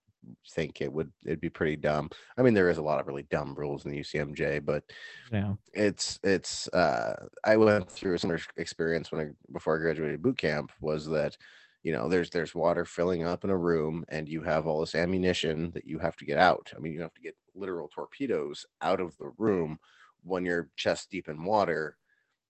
think 0.50 0.80
it 0.80 0.92
would. 0.92 1.12
It'd 1.24 1.40
be 1.40 1.50
pretty 1.50 1.76
dumb. 1.76 2.10
I 2.36 2.42
mean, 2.42 2.54
there 2.54 2.70
is 2.70 2.78
a 2.78 2.82
lot 2.82 3.00
of 3.00 3.06
really 3.06 3.24
dumb 3.24 3.54
rules 3.54 3.84
in 3.84 3.90
the 3.90 3.98
UCMJ, 3.98 4.60
but 4.60 4.84
yeah, 5.30 5.54
it's 5.74 6.18
it's. 6.22 6.68
uh 6.68 7.28
I 7.44 7.56
went 7.56 7.90
through 7.90 8.14
a 8.14 8.18
similar 8.18 8.40
experience 8.56 9.12
when 9.12 9.20
I 9.20 9.30
before 9.52 9.76
I 9.76 9.80
graduated 9.80 10.22
boot 10.22 10.38
camp. 10.38 10.72
Was 10.80 11.06
that 11.06 11.36
you 11.82 11.92
know 11.92 12.08
there's 12.08 12.30
there's 12.30 12.54
water 12.54 12.84
filling 12.84 13.24
up 13.24 13.44
in 13.44 13.50
a 13.50 13.56
room 13.56 14.04
and 14.08 14.28
you 14.28 14.42
have 14.42 14.66
all 14.66 14.80
this 14.80 14.94
ammunition 14.94 15.70
that 15.72 15.86
you 15.86 15.98
have 15.98 16.16
to 16.16 16.24
get 16.24 16.38
out. 16.38 16.72
I 16.76 16.80
mean, 16.80 16.92
you 16.92 17.00
have 17.02 17.14
to 17.14 17.20
get 17.20 17.36
literal 17.54 17.88
torpedoes 17.88 18.66
out 18.82 19.00
of 19.00 19.16
the 19.18 19.32
room 19.38 19.78
when 20.22 20.44
you're 20.44 20.68
chest 20.76 21.10
deep 21.10 21.28
in 21.28 21.44
water 21.44 21.96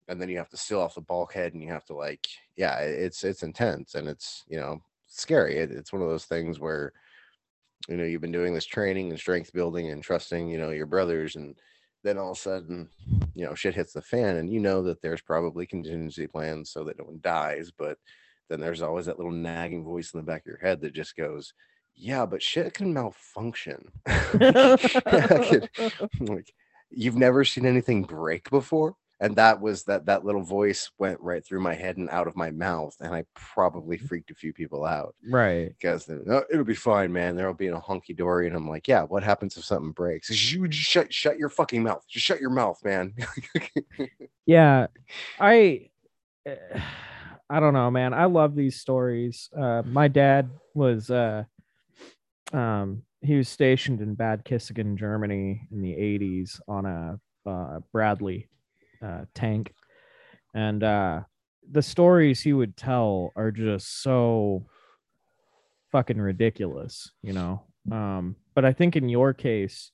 and 0.09 0.21
then 0.21 0.29
you 0.29 0.39
have 0.39 0.49
to 0.49 0.57
seal 0.57 0.81
off 0.81 0.95
the 0.95 1.01
bulkhead 1.01 1.53
and 1.53 1.63
you 1.63 1.69
have 1.69 1.85
to 1.85 1.95
like 1.95 2.27
yeah 2.57 2.79
it's 2.79 3.25
it's 3.25 3.43
intense 3.43 3.95
and 3.95 4.09
it's 4.09 4.45
you 4.49 4.59
know 4.59 4.81
scary 5.07 5.57
it, 5.57 5.71
it's 5.71 5.93
one 5.93 6.03
of 6.03 6.09
those 6.09 6.25
things 6.25 6.59
where 6.59 6.93
you 7.89 7.97
know 7.97 8.05
you've 8.05 8.21
been 8.21 8.33
doing 8.33 8.55
this 8.55 8.67
training 8.67 9.11
and 9.11 9.19
strength 9.19 9.53
building 9.53 9.91
and 9.91 10.03
trusting 10.03 10.49
you 10.49 10.59
know 10.59 10.71
your 10.71 10.87
brothers 10.87 11.37
and 11.37 11.57
then 12.05 12.19
all 12.19 12.33
of 12.33 12.37
a 12.37 12.41
sudden 12.41 12.89
you 13.35 13.45
know 13.45 13.55
shit 13.55 13.75
hits 13.75 13.93
the 13.93 14.03
fan 14.03 14.37
and 14.37 14.51
you 14.51 14.61
know 14.61 14.83
that 14.83 15.01
there's 15.03 15.21
probably 15.21 15.67
contingency 15.67 16.27
plans 16.27 16.71
so 16.71 16.85
that 16.85 16.99
no 16.99 17.05
one 17.05 17.21
dies 17.23 17.71
but 17.77 17.99
then 18.49 18.61
there's 18.61 18.83
always 18.83 19.07
that 19.07 19.19
little 19.19 19.33
nagging 19.33 19.85
voice 19.85 20.13
in 20.13 20.19
the 20.21 20.25
back 20.27 20.43
of 20.43 20.47
your 20.47 20.59
head 20.59 20.81
that 20.81 20.93
just 20.95 21.17
goes 21.17 21.53
yeah 22.01 22.25
but 22.25 22.43
shit 22.43 22.75
can 22.75 22.93
malfunction. 22.93 23.91
Could- 24.07 25.69
like 26.21 26.53
you've 26.91 27.17
never 27.17 27.45
seen 27.45 27.67
anything 27.67 28.03
break 28.05 28.49
before? 28.51 28.95
And 29.21 29.35
that 29.35 29.61
was 29.61 29.83
that 29.85 30.07
that 30.07 30.25
little 30.25 30.45
voice 30.45 30.93
went 30.97 31.21
right 31.21 31.45
through 31.45 31.61
my 31.61 31.75
head 31.75 31.97
and 31.97 32.09
out 32.11 32.29
of 32.29 32.37
my 32.37 32.53
mouth 32.53 32.95
and 33.01 33.13
i 33.13 33.25
probably 33.35 33.97
Mm-hmm. 33.97 34.07
freaked 34.07 34.31
a 34.31 34.35
few 34.37 34.53
people 34.53 34.85
out. 34.85 35.17
Right. 35.29 35.71
because 35.77 36.07
they're, 36.07 36.45
it'll 36.53 36.65
be 36.65 36.77
fine 36.77 37.13
man. 37.13 37.35
There'll 37.35 37.53
be 37.53 37.67
a 37.67 37.81
hunky 37.81 38.15
dory 38.15 38.47
and 38.47 38.55
i'm 38.55 38.69
like 38.69 38.87
yeah 38.87 39.03
what 39.03 39.25
happens 39.25 39.57
if 39.57 39.65
something 39.65 39.91
breaks? 39.91 40.31
You 40.53 40.69
just 40.69 40.89
shut 40.89 41.13
shut 41.13 41.37
your 41.37 41.49
fucking 41.49 41.83
mouth. 41.83 42.05
Just 42.09 42.25
shut 42.27 42.41
your 42.41 42.51
mouth 42.51 42.79
man. 42.85 43.13
Yeah. 44.47 44.87
I 45.41 45.91
eh, 46.47 46.81
I 47.51 47.61
don't 47.61 47.73
know, 47.73 47.91
man. 47.91 48.13
I 48.13 48.27
love 48.27 48.55
these 48.55 48.81
stories. 48.81 49.49
Uh 49.57 49.83
my 49.87 50.09
dad 50.09 50.51
was 50.75 51.11
uh 51.11 51.45
um 52.53 53.03
he 53.21 53.35
was 53.37 53.49
stationed 53.49 54.01
in 54.01 54.15
Bad 54.15 54.45
Kissingen, 54.45 54.97
Germany 54.97 55.67
in 55.73 55.83
the 55.83 55.93
80s 55.93 56.61
on 56.69 56.87
a 56.87 57.19
uh, 57.49 57.81
Bradley 57.93 58.49
uh, 59.03 59.25
tank. 59.35 59.73
And 60.55 60.83
uh 60.85 61.23
the 61.71 61.83
stories 61.83 62.41
he 62.41 62.53
would 62.53 62.77
tell 62.77 63.33
are 63.37 63.51
just 63.51 64.03
so 64.03 64.67
fucking 65.93 66.21
ridiculous, 66.21 67.13
you 67.23 67.33
know. 67.33 67.63
Um 67.91 68.37
but 68.55 68.65
I 68.65 68.73
think 68.73 68.97
in 68.97 69.09
your 69.09 69.33
case 69.33 69.91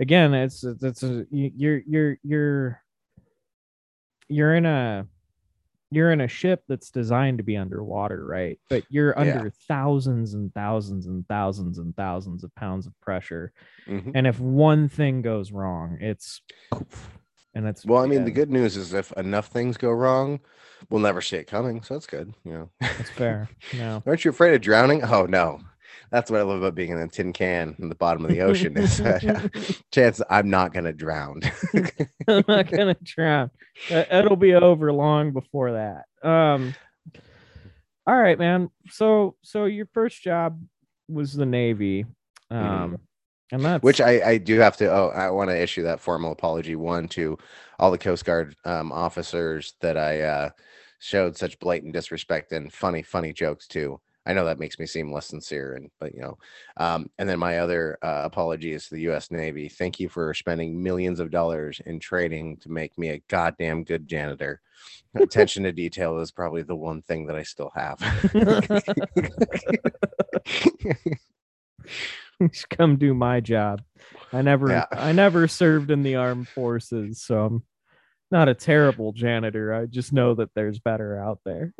again 0.00 0.34
it's 0.34 0.62
it's, 0.64 1.02
a, 1.02 1.24
you- 1.30 1.52
you're 1.56 1.80
you're 1.86 2.18
you're 2.22 2.82
you're 4.28 4.54
in 4.54 4.66
a 4.66 5.06
you're 5.90 6.12
in 6.12 6.20
a 6.20 6.28
ship 6.28 6.64
that's 6.68 6.90
designed 6.90 7.38
to 7.38 7.44
be 7.44 7.56
underwater, 7.56 8.24
right? 8.24 8.58
But 8.68 8.84
you're 8.90 9.14
Yeah. 9.16 9.20
under 9.38 9.50
thousands 9.68 10.34
and 10.34 10.52
thousands 10.52 11.06
and 11.06 11.26
thousands 11.28 11.78
and 11.78 11.96
thousands 11.96 12.44
of 12.44 12.54
pounds 12.54 12.86
of 12.86 12.98
pressure. 13.00 13.52
Mhm. 13.86 14.12
And 14.14 14.26
if 14.26 14.38
one 14.38 14.88
thing 14.88 15.22
goes 15.22 15.50
wrong, 15.52 15.98
it's 16.00 16.42
and 17.54 17.66
it's 17.66 17.84
well 17.86 18.02
i 18.02 18.06
mean 18.06 18.24
the 18.26 18.30
good 18.30 18.50
news 18.50 18.76
is 18.76 18.92
if 18.92 19.10
enough 19.12 19.46
things 19.46 19.78
go 19.78 19.90
wrong 19.90 20.38
we'll 20.90 21.00
never 21.00 21.22
see 21.22 21.36
it 21.38 21.44
coming 21.46 21.82
so 21.82 21.94
that's 21.94 22.06
good 22.06 22.32
you 22.44 22.52
know 22.52 22.70
it's 22.82 23.08
fair. 23.10 23.48
No. 23.74 24.02
aren't 24.06 24.22
you 24.24 24.30
afraid 24.30 24.54
of 24.54 24.60
drowning 24.60 25.02
oh 25.02 25.24
no 25.24 25.58
that's 26.10 26.30
what 26.30 26.40
i 26.40 26.42
love 26.42 26.58
about 26.58 26.74
being 26.74 26.90
in 26.90 26.98
a 26.98 27.08
tin 27.08 27.32
can 27.32 27.74
in 27.78 27.88
the 27.88 27.94
bottom 27.94 28.24
of 28.24 28.30
the 28.30 28.40
ocean 28.40 28.76
is 28.76 28.98
that 28.98 29.82
chance 29.92 30.20
i'm 30.30 30.50
not 30.50 30.72
going 30.72 30.84
to 30.84 30.92
drown 30.92 31.40
I'm 32.28 32.44
not 32.48 32.70
gonna 32.70 32.96
drown. 33.02 33.50
Uh, 33.92 34.04
It'll 34.10 34.34
be 34.34 34.54
over 34.54 34.92
long 34.92 35.30
before 35.30 35.72
that. 35.72 36.28
Um. 36.28 36.74
All 38.08 38.16
right, 38.16 38.36
man. 38.36 38.70
So, 38.90 39.36
so 39.44 39.66
your 39.66 39.86
first 39.94 40.20
job 40.20 40.60
was 41.08 41.32
the 41.32 41.46
Navy, 41.46 42.04
um, 42.50 42.98
and 43.52 43.64
that's 43.64 43.82
which 43.84 44.00
I, 44.00 44.20
I 44.30 44.38
do 44.38 44.58
have 44.58 44.76
to 44.78 44.90
oh 44.90 45.08
i 45.14 45.30
want 45.30 45.50
to 45.50 45.62
issue 45.62 45.84
that 45.84 46.00
formal 46.00 46.32
apology 46.32 46.76
one 46.76 47.08
to 47.10 47.38
all 47.78 47.90
the 47.90 47.98
coast 47.98 48.24
guard 48.24 48.56
um, 48.64 48.92
officers 48.92 49.74
that 49.80 49.96
i 49.96 50.20
uh, 50.22 50.50
showed 50.98 51.36
such 51.36 51.58
blatant 51.58 51.92
disrespect 51.92 52.52
and 52.52 52.72
funny 52.72 53.02
funny 53.02 53.32
jokes 53.32 53.66
to 53.68 54.00
i 54.28 54.32
know 54.32 54.44
that 54.44 54.60
makes 54.60 54.78
me 54.78 54.86
seem 54.86 55.12
less 55.12 55.26
sincere 55.26 55.74
and 55.74 55.90
but 55.98 56.14
you 56.14 56.20
know 56.20 56.38
um, 56.76 57.10
and 57.18 57.28
then 57.28 57.38
my 57.38 57.58
other 57.58 57.98
uh, 58.02 58.22
apology 58.24 58.72
is 58.72 58.86
to 58.86 58.94
the 58.94 59.00
u.s 59.02 59.30
navy 59.30 59.68
thank 59.68 59.98
you 59.98 60.08
for 60.08 60.32
spending 60.32 60.80
millions 60.80 61.18
of 61.18 61.30
dollars 61.30 61.80
in 61.86 61.98
training 61.98 62.56
to 62.58 62.70
make 62.70 62.96
me 62.96 63.10
a 63.10 63.22
goddamn 63.28 63.82
good 63.82 64.06
janitor 64.06 64.60
attention 65.16 65.64
to 65.64 65.72
detail 65.72 66.18
is 66.18 66.30
probably 66.30 66.62
the 66.62 66.76
one 66.76 67.02
thing 67.02 67.26
that 67.26 67.36
i 67.36 67.42
still 67.42 67.72
have 67.74 67.98
Just 72.40 72.68
come 72.70 72.96
do 72.96 73.14
my 73.14 73.40
job. 73.40 73.82
I 74.32 74.42
never 74.42 74.70
Yeah. 74.70 74.86
I 74.92 75.12
never 75.12 75.48
served 75.48 75.90
in 75.90 76.02
the 76.02 76.16
armed 76.16 76.48
forces, 76.48 77.20
so 77.20 77.44
I'm 77.44 77.62
not 78.30 78.48
a 78.48 78.54
terrible 78.54 79.12
janitor. 79.12 79.74
I 79.74 79.86
just 79.86 80.12
know 80.12 80.34
that 80.34 80.54
there's 80.54 80.78
better 80.78 81.18
out 81.18 81.40
there. 81.44 81.74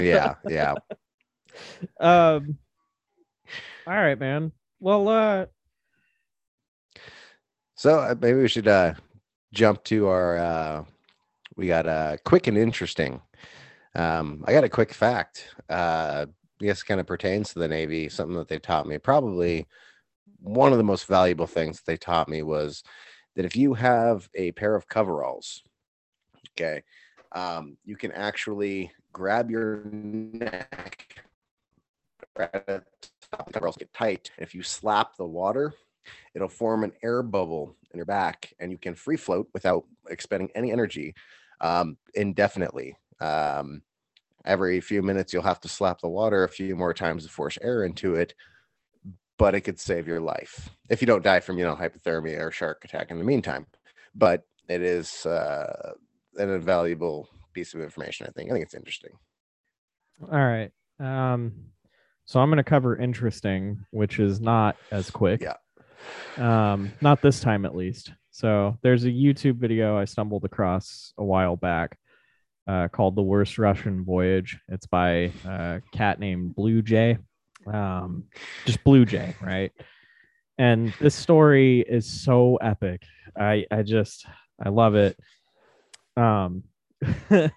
yeah 0.00 0.34
yeah 0.48 0.74
um 2.00 2.58
all 3.86 3.94
right, 3.94 4.18
man. 4.18 4.52
Well, 4.78 5.08
uh 5.08 5.46
So 7.74 7.98
uh, 7.98 8.14
maybe 8.20 8.38
we 8.40 8.48
should 8.48 8.68
uh, 8.68 8.94
jump 9.52 9.82
to 9.84 10.06
our. 10.06 10.38
Uh, 10.38 10.84
we 11.56 11.66
got 11.66 11.88
uh, 11.88 12.16
quick 12.24 12.46
and 12.46 12.56
interesting. 12.56 13.20
Um, 13.96 14.44
I 14.46 14.52
got 14.52 14.62
a 14.62 14.68
quick 14.68 14.94
fact. 14.94 15.48
Uh, 15.68 16.26
I 16.62 16.72
kind 16.86 17.00
of 17.00 17.08
pertains 17.08 17.52
to 17.52 17.58
the 17.58 17.66
Navy. 17.66 18.08
Something 18.08 18.36
that 18.36 18.46
they 18.46 18.60
taught 18.60 18.86
me. 18.86 18.98
Probably 18.98 19.66
one 20.40 20.70
of 20.70 20.78
the 20.78 20.84
most 20.84 21.06
valuable 21.06 21.48
things 21.48 21.82
they 21.84 21.96
taught 21.96 22.28
me 22.28 22.42
was 22.42 22.84
that 23.34 23.44
if 23.44 23.56
you 23.56 23.74
have 23.74 24.28
a 24.36 24.52
pair 24.52 24.76
of 24.76 24.86
coveralls, 24.86 25.64
okay, 26.50 26.84
um, 27.32 27.76
you 27.84 27.96
can 27.96 28.12
actually 28.12 28.92
grab 29.12 29.50
your 29.50 29.82
neck. 29.86 31.24
At 32.38 32.66
the 32.66 32.82
top, 33.30 33.46
the 33.46 33.52
coveralls 33.52 33.76
get 33.76 33.92
tight. 33.92 34.30
If 34.38 34.54
you 34.54 34.62
slap 34.62 35.16
the 35.16 35.26
water, 35.26 35.74
it'll 36.34 36.48
form 36.48 36.84
an 36.84 36.92
air 37.02 37.22
bubble 37.22 37.76
in 37.92 37.98
your 37.98 38.06
back 38.06 38.52
and 38.58 38.70
you 38.70 38.78
can 38.78 38.94
free 38.94 39.16
float 39.16 39.48
without 39.52 39.84
expending 40.08 40.50
any 40.54 40.72
energy 40.72 41.14
um, 41.60 41.96
indefinitely 42.14 42.96
um, 43.20 43.82
every 44.44 44.80
few 44.80 45.02
minutes 45.02 45.32
you'll 45.32 45.42
have 45.42 45.60
to 45.60 45.68
slap 45.68 46.00
the 46.00 46.08
water 46.08 46.44
a 46.44 46.48
few 46.48 46.74
more 46.74 46.94
times 46.94 47.24
to 47.24 47.30
force 47.30 47.58
air 47.62 47.84
into 47.84 48.14
it 48.14 48.34
but 49.38 49.54
it 49.54 49.60
could 49.60 49.78
save 49.78 50.06
your 50.06 50.20
life 50.20 50.70
if 50.88 51.00
you 51.00 51.06
don't 51.06 51.24
die 51.24 51.40
from 51.40 51.58
you 51.58 51.64
know 51.64 51.76
hypothermia 51.76 52.40
or 52.40 52.50
shark 52.50 52.84
attack 52.84 53.10
in 53.10 53.18
the 53.18 53.24
meantime 53.24 53.66
but 54.14 54.42
it 54.68 54.82
is 54.82 55.26
uh, 55.26 55.92
an 56.36 56.50
invaluable 56.50 57.28
piece 57.52 57.74
of 57.74 57.80
information 57.80 58.26
i 58.26 58.30
think 58.30 58.50
i 58.50 58.52
think 58.52 58.64
it's 58.64 58.74
interesting 58.74 59.12
all 60.30 60.38
right. 60.38 60.70
Um 61.00 61.72
so 62.24 62.40
I'm 62.40 62.50
gonna 62.50 62.64
cover 62.64 62.96
interesting, 62.96 63.84
which 63.90 64.18
is 64.18 64.40
not 64.40 64.76
as 64.90 65.10
quick. 65.10 65.42
Yeah. 65.42 65.54
Um, 66.36 66.92
not 67.00 67.22
this 67.22 67.40
time 67.40 67.64
at 67.64 67.76
least. 67.76 68.12
So 68.30 68.78
there's 68.82 69.04
a 69.04 69.10
YouTube 69.10 69.56
video 69.56 69.96
I 69.96 70.04
stumbled 70.06 70.44
across 70.44 71.12
a 71.18 71.24
while 71.24 71.56
back 71.56 71.98
uh, 72.66 72.88
called 72.88 73.16
The 73.16 73.22
Worst 73.22 73.58
Russian 73.58 74.04
Voyage. 74.04 74.58
It's 74.68 74.86
by 74.86 75.32
a 75.44 75.80
cat 75.92 76.18
named 76.18 76.54
Blue 76.54 76.82
Jay. 76.82 77.18
Um, 77.66 78.24
just 78.64 78.82
Blue 78.84 79.04
Jay, 79.04 79.34
right? 79.40 79.72
And 80.58 80.92
this 81.00 81.14
story 81.14 81.80
is 81.80 82.06
so 82.06 82.56
epic. 82.56 83.02
I 83.38 83.66
I 83.70 83.82
just 83.82 84.26
I 84.62 84.68
love 84.68 84.94
it. 84.94 85.18
Um 86.16 86.64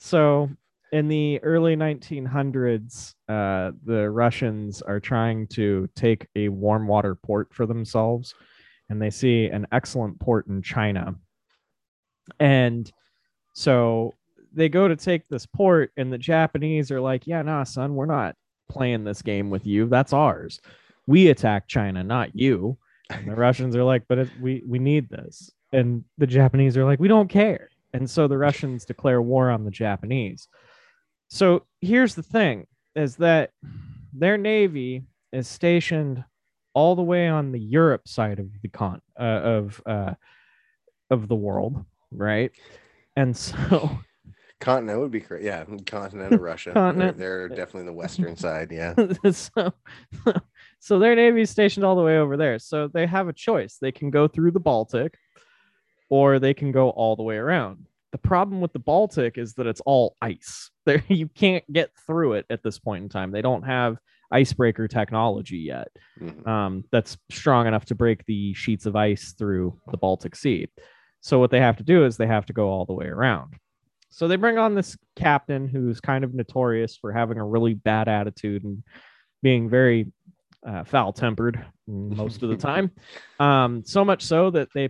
so 0.00 0.50
in 0.92 1.08
the 1.08 1.42
early 1.42 1.76
1900s, 1.76 3.14
uh, 3.28 3.72
the 3.84 4.10
Russians 4.10 4.82
are 4.82 5.00
trying 5.00 5.46
to 5.48 5.88
take 5.94 6.26
a 6.34 6.48
warm 6.48 6.88
water 6.88 7.14
port 7.14 7.54
for 7.54 7.66
themselves, 7.66 8.34
and 8.88 9.00
they 9.00 9.10
see 9.10 9.46
an 9.46 9.66
excellent 9.70 10.18
port 10.18 10.48
in 10.48 10.62
China. 10.62 11.14
And 12.40 12.90
so 13.54 14.14
they 14.52 14.68
go 14.68 14.88
to 14.88 14.96
take 14.96 15.28
this 15.28 15.46
port, 15.46 15.92
and 15.96 16.12
the 16.12 16.18
Japanese 16.18 16.90
are 16.90 17.00
like, 17.00 17.26
Yeah, 17.26 17.42
nah, 17.42 17.64
son, 17.64 17.94
we're 17.94 18.06
not 18.06 18.34
playing 18.68 19.04
this 19.04 19.22
game 19.22 19.48
with 19.50 19.66
you. 19.66 19.86
That's 19.86 20.12
ours. 20.12 20.60
We 21.06 21.28
attack 21.28 21.68
China, 21.68 22.02
not 22.02 22.34
you. 22.34 22.78
And 23.10 23.28
the 23.28 23.34
Russians 23.36 23.76
are 23.76 23.84
like, 23.84 24.04
But 24.08 24.18
it, 24.18 24.28
we, 24.40 24.62
we 24.66 24.80
need 24.80 25.08
this. 25.08 25.52
And 25.72 26.04
the 26.18 26.26
Japanese 26.26 26.76
are 26.76 26.84
like, 26.84 26.98
We 26.98 27.08
don't 27.08 27.28
care. 27.28 27.70
And 27.92 28.08
so 28.08 28.26
the 28.26 28.38
Russians 28.38 28.84
declare 28.84 29.22
war 29.22 29.50
on 29.50 29.64
the 29.64 29.70
Japanese. 29.70 30.48
So 31.30 31.64
here's 31.80 32.14
the 32.14 32.22
thing 32.22 32.66
is 32.94 33.16
that 33.16 33.50
their 34.12 34.36
navy 34.36 35.04
is 35.32 35.46
stationed 35.48 36.24
all 36.74 36.96
the 36.96 37.02
way 37.02 37.28
on 37.28 37.52
the 37.52 37.60
Europe 37.60 38.08
side 38.08 38.38
of 38.40 38.48
the 38.62 38.68
con 38.68 39.00
uh, 39.18 39.22
of 39.22 39.82
uh, 39.86 40.14
of 41.08 41.28
the 41.28 41.36
world, 41.36 41.84
right? 42.10 42.50
And 43.16 43.36
so 43.36 43.98
continent 44.60 45.00
would 45.00 45.10
be 45.10 45.20
great 45.20 45.42
yeah 45.42 45.64
continent 45.86 46.34
of 46.34 46.40
russia 46.40 46.72
Continent. 46.72 47.16
They're, 47.16 47.48
they're 47.48 47.56
definitely 47.56 47.86
the 47.86 47.94
western 47.94 48.36
side 48.36 48.70
yeah 48.70 48.94
so 49.32 49.72
so 50.80 50.98
their 50.98 51.14
navy 51.14 51.42
is 51.42 51.50
stationed 51.50 51.84
all 51.84 51.96
the 51.96 52.02
way 52.02 52.18
over 52.18 52.36
there. 52.36 52.58
So 52.58 52.88
they 52.88 53.06
have 53.06 53.28
a 53.28 53.32
choice. 53.32 53.78
They 53.80 53.92
can 53.92 54.10
go 54.10 54.28
through 54.28 54.52
the 54.52 54.60
Baltic 54.60 55.18
or 56.08 56.38
they 56.38 56.54
can 56.54 56.72
go 56.72 56.90
all 56.90 57.16
the 57.16 57.22
way 57.22 57.36
around. 57.36 57.86
The 58.12 58.18
problem 58.18 58.60
with 58.60 58.72
the 58.72 58.78
Baltic 58.80 59.38
is 59.38 59.54
that 59.54 59.66
it's 59.66 59.80
all 59.86 60.16
ice. 60.20 60.70
There 60.86 61.04
you 61.08 61.28
can't 61.28 61.62
get 61.72 61.90
through 62.06 62.32
it 62.32 62.46
at 62.50 62.64
this 62.64 62.78
point 62.78 63.04
in 63.04 63.08
time. 63.10 63.30
They 63.30 63.42
don't 63.42 63.62
have 63.62 63.98
icebreaker 64.32 64.88
technology 64.88 65.58
yet. 65.58 65.88
Mhm. 66.20 66.46
um, 66.48 66.84
that's 66.90 67.16
strong 67.30 67.66
enough 67.68 67.84
to 67.86 67.94
break 67.94 68.24
the 68.26 68.54
sheets 68.54 68.86
of 68.86 68.96
ice 68.96 69.34
through 69.38 69.78
the 69.90 69.96
Baltic 69.98 70.34
Sea. 70.34 70.68
So 71.20 71.38
what 71.38 71.50
they 71.50 71.60
have 71.60 71.76
to 71.76 71.84
do 71.84 72.04
is 72.06 72.16
they 72.16 72.26
have 72.26 72.46
to 72.46 72.52
go 72.52 72.68
all 72.68 72.86
the 72.86 72.94
way 72.94 73.06
around. 73.06 73.54
So 74.08 74.26
they 74.26 74.36
bring 74.36 74.58
on 74.58 74.74
this 74.74 74.96
captain 75.14 75.68
who's 75.68 76.00
kind 76.00 76.24
of 76.24 76.34
notorious 76.34 76.96
for 76.96 77.12
having 77.12 77.38
a 77.38 77.46
really 77.46 77.74
bad 77.74 78.08
attitude 78.08 78.64
and 78.64 78.82
being 79.42 79.68
very 79.68 80.10
uh, 80.66 80.82
foul 80.84 81.12
tempered 81.12 81.64
most 81.86 82.42
of 82.42 82.48
the 82.48 82.56
time. 82.68 82.90
Um, 83.38 83.84
so 83.84 84.04
much 84.04 84.24
so 84.24 84.50
that 84.50 84.68
they, 84.74 84.88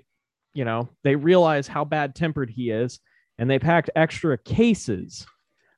you 0.54 0.64
know, 0.64 0.88
they 1.02 1.16
realize 1.16 1.68
how 1.68 1.84
bad 1.84 2.14
tempered 2.14 2.48
he 2.48 2.70
is 2.70 3.00
and 3.40 3.50
they 3.50 3.58
packed 3.58 3.90
extra 3.96 4.36
cases. 4.38 5.26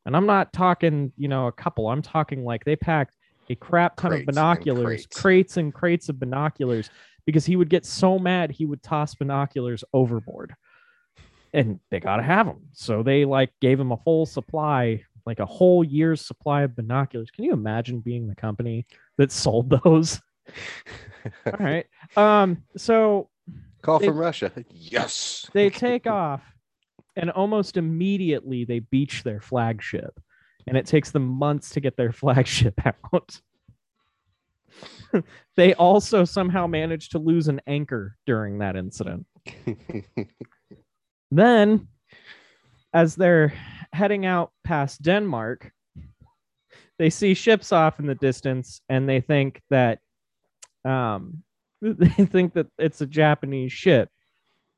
And 0.05 0.17
I'm 0.17 0.27
not 0.27 0.53
talking, 0.53 1.13
you 1.17 1.29
know, 1.29 1.47
a 1.47 1.53
couple. 1.53 1.89
I'm 1.89 2.03
talking 2.03 2.45
like 2.45 2.65
they 2.65 2.75
packed 2.77 3.15
a 3.49 3.55
crap 3.55 3.97
ton 3.97 4.11
Crates 4.11 4.23
of 4.25 4.29
and 4.29 4.35
binoculars, 4.35 4.85
crates. 4.85 5.21
crates 5.21 5.57
and 5.57 5.73
crates 5.73 6.09
of 6.09 6.19
binoculars, 6.19 6.91
because 7.25 7.47
he 7.47 7.55
would 7.55 7.69
get 7.71 7.87
so 7.87 8.19
mad 8.19 8.51
he 8.51 8.67
would 8.67 8.83
toss 8.83 9.15
binoculars 9.15 9.85
overboard. 9.93 10.55
And 11.55 11.79
they 11.91 12.01
got 12.01 12.17
to 12.17 12.23
have 12.25 12.47
them. 12.47 12.63
So 12.73 13.03
they 13.05 13.25
like 13.25 13.53
gave 13.61 13.79
him 13.79 13.93
a 13.93 13.97
full 13.99 14.27
supply, 14.27 15.05
like 15.25 15.39
a 15.39 15.47
whole 15.47 15.85
year's 15.85 16.21
supply 16.27 16.63
of 16.63 16.75
binoculars. 16.75 17.31
Can 17.31 17.45
you 17.45 17.53
imagine 17.53 18.01
being 18.01 18.27
the 18.27 18.35
company 18.35 18.87
that 19.19 19.31
sold 19.31 19.71
those? 19.85 20.21
All 21.47 21.53
right. 21.61 21.87
Um, 22.17 22.65
so 22.77 23.29
Call 23.83 23.99
They- 24.01 24.07
from 24.09 24.19
Russia. 24.19 24.51
Yes. 24.71 25.49
they 25.53 25.71
take 25.89 26.07
off 26.09 26.43
and 27.17 27.31
almost 27.31 27.77
immediately 27.77 28.65
they 28.65 28.81
beach 28.81 29.23
their 29.23 29.41
flagship 29.41 30.19
and 30.67 30.77
it 30.77 30.87
takes 30.87 31.11
them 31.11 31.27
months 31.27 31.71
to 31.71 31.81
get 31.81 31.97
their 31.97 32.13
flagship 32.23 32.75
out. 32.87 33.41
They 35.57 35.75
also 35.75 36.25
somehow 36.25 36.67
managed 36.67 37.13
to 37.13 37.19
lose 37.19 37.49
an 37.49 37.61
anchor 37.67 38.17
during 38.25 38.59
that 38.59 38.77
incident. 38.77 39.27
Then 41.31 41.89
as 42.95 43.15
they're 43.15 43.53
heading 43.93 44.27
out 44.27 44.53
past 44.65 45.03
denmark 45.03 45.73
they 46.99 47.11
see 47.11 47.35
ships 47.35 47.73
off 47.73 47.99
in 47.99 48.07
the 48.07 48.15
distance 48.15 48.81
and 48.89 49.09
they 49.09 49.21
think 49.21 49.61
that 49.71 49.99
um 50.85 51.43
they 51.83 52.27
think 52.27 52.55
that 52.55 52.69
it's 52.79 53.01
a 53.01 53.07
japanese 53.07 53.73
ship. 53.73 54.09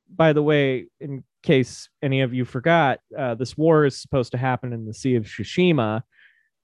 By 0.09 0.33
the 0.33 0.43
way, 0.43 0.87
in 1.01 1.23
case 1.45 1.89
any 2.03 2.23
of 2.23 2.35
you 2.35 2.45
forgot, 2.45 2.99
uh, 3.17 3.35
this 3.35 3.57
war 3.57 3.85
is 3.85 4.01
supposed 4.01 4.33
to 4.33 4.39
happen 4.39 4.73
in 4.73 4.87
the 4.87 4.95
Sea 4.95 5.15
of 5.15 5.25
Tsushima 5.25 6.03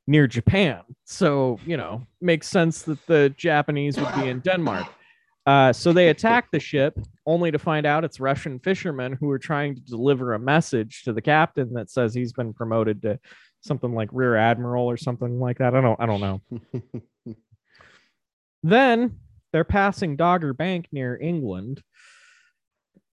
near 0.06 0.26
Japan. 0.26 0.80
So, 1.04 1.60
you 1.64 1.76
know, 1.76 2.06
makes 2.20 2.48
sense 2.48 2.82
that 2.82 3.04
the 3.06 3.32
Japanese 3.36 3.96
would 3.98 4.14
be 4.16 4.28
in 4.28 4.40
Denmark. 4.40 4.86
Uh, 5.46 5.72
so 5.72 5.92
they 5.92 6.08
attack 6.08 6.50
the 6.50 6.60
ship 6.60 6.98
only 7.26 7.50
to 7.50 7.58
find 7.58 7.86
out 7.86 8.04
it's 8.04 8.20
Russian 8.20 8.58
fishermen 8.58 9.16
who 9.18 9.30
are 9.30 9.38
trying 9.38 9.74
to 9.74 9.80
deliver 9.80 10.34
a 10.34 10.38
message 10.38 11.02
to 11.04 11.12
the 11.12 11.22
captain 11.22 11.72
that 11.74 11.90
says 11.90 12.12
he's 12.12 12.32
been 12.32 12.52
promoted 12.52 13.02
to 13.02 13.18
something 13.60 13.94
like 13.94 14.08
rear 14.12 14.36
admiral 14.36 14.86
or 14.86 14.96
something 14.96 15.38
like 15.40 15.58
that. 15.58 15.74
I 15.74 15.80
don't 15.80 16.00
I 16.00 16.06
don't 16.06 16.20
know. 16.20 16.40
Then 18.62 19.16
they're 19.52 19.64
passing 19.64 20.16
Dogger 20.16 20.52
Bank 20.52 20.88
near 20.92 21.18
England, 21.20 21.82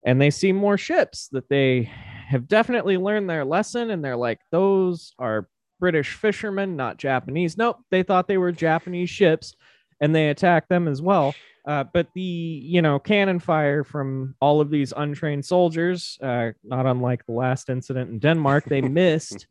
and 0.08 0.22
they 0.22 0.30
see 0.30 0.54
more 0.54 0.78
ships 0.78 1.28
that 1.34 1.50
they 1.50 1.92
have 2.30 2.48
definitely 2.48 2.96
learned 2.96 3.30
their 3.30 3.44
lesson. 3.44 3.92
And 3.92 4.04
they're 4.04 4.16
like, 4.16 4.40
those 4.52 5.14
are 5.20 5.50
British 5.82 6.14
fishermen, 6.14 6.78
not 6.78 6.98
Japanese. 6.98 7.58
Nope, 7.58 7.80
they 7.92 8.04
thought 8.04 8.30
they 8.30 8.38
were 8.38 8.54
Japanese 8.54 9.10
ships, 9.10 9.54
and 10.00 10.16
they 10.16 10.30
attacked 10.30 10.70
them 10.70 10.88
as 10.88 11.02
well. 11.02 11.36
Uh, 11.68 11.84
but 11.94 12.08
the 12.16 12.22
you 12.22 12.82
know 12.82 12.98
cannon 12.98 13.40
fire 13.40 13.84
from 13.84 14.34
all 14.40 14.62
of 14.62 14.70
these 14.70 14.94
untrained 14.96 15.46
soldiers, 15.46 16.18
uh, 16.24 16.52
not 16.64 16.86
unlike 16.86 17.26
the 17.26 17.34
last 17.34 17.70
incident 17.70 18.10
in 18.10 18.18
Denmark, 18.18 18.64
they 18.64 18.80
missed 19.02 19.46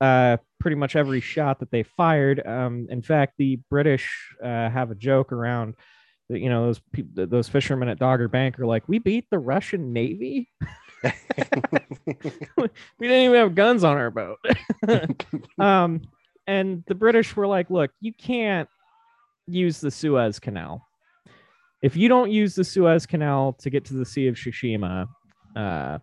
uh, 0.00 0.36
pretty 0.60 0.76
much 0.76 0.94
every 0.94 1.20
shot 1.20 1.58
that 1.58 1.72
they 1.72 1.82
fired. 1.82 2.46
Um, 2.46 2.86
in 2.88 3.02
fact, 3.02 3.34
the 3.36 3.58
British 3.68 4.08
uh, 4.40 4.70
have 4.70 4.92
a 4.92 4.94
joke 4.94 5.32
around 5.32 5.74
you 6.28 6.48
know 6.50 6.66
those 6.66 6.80
peop 6.92 7.08
those 7.14 7.48
fishermen 7.48 7.88
at 7.88 7.98
Dogger 7.98 8.28
Bank 8.28 8.58
are 8.58 8.66
like, 8.66 8.88
we 8.88 8.98
beat 8.98 9.26
the 9.30 9.38
Russian 9.38 9.92
Navy. 9.92 10.48
We 12.98 13.06
didn't 13.06 13.24
even 13.26 13.36
have 13.36 13.54
guns 13.54 13.84
on 13.84 13.96
our 13.96 14.10
boat. 14.10 14.38
um, 15.58 16.02
and 16.46 16.82
the 16.86 16.94
British 16.94 17.36
were 17.36 17.46
like, 17.46 17.70
look, 17.70 17.90
you 18.00 18.12
can't 18.12 18.68
use 19.46 19.80
the 19.80 19.90
Suez 19.90 20.38
Canal. 20.38 20.84
If 21.82 21.96
you 21.96 22.08
don't 22.08 22.30
use 22.32 22.54
the 22.54 22.64
Suez 22.64 23.06
Canal 23.06 23.52
to 23.60 23.70
get 23.70 23.84
to 23.86 23.94
the 23.94 24.04
Sea 24.04 24.26
of 24.26 24.34
Shishima, 24.34 25.06
uh, 25.54 25.98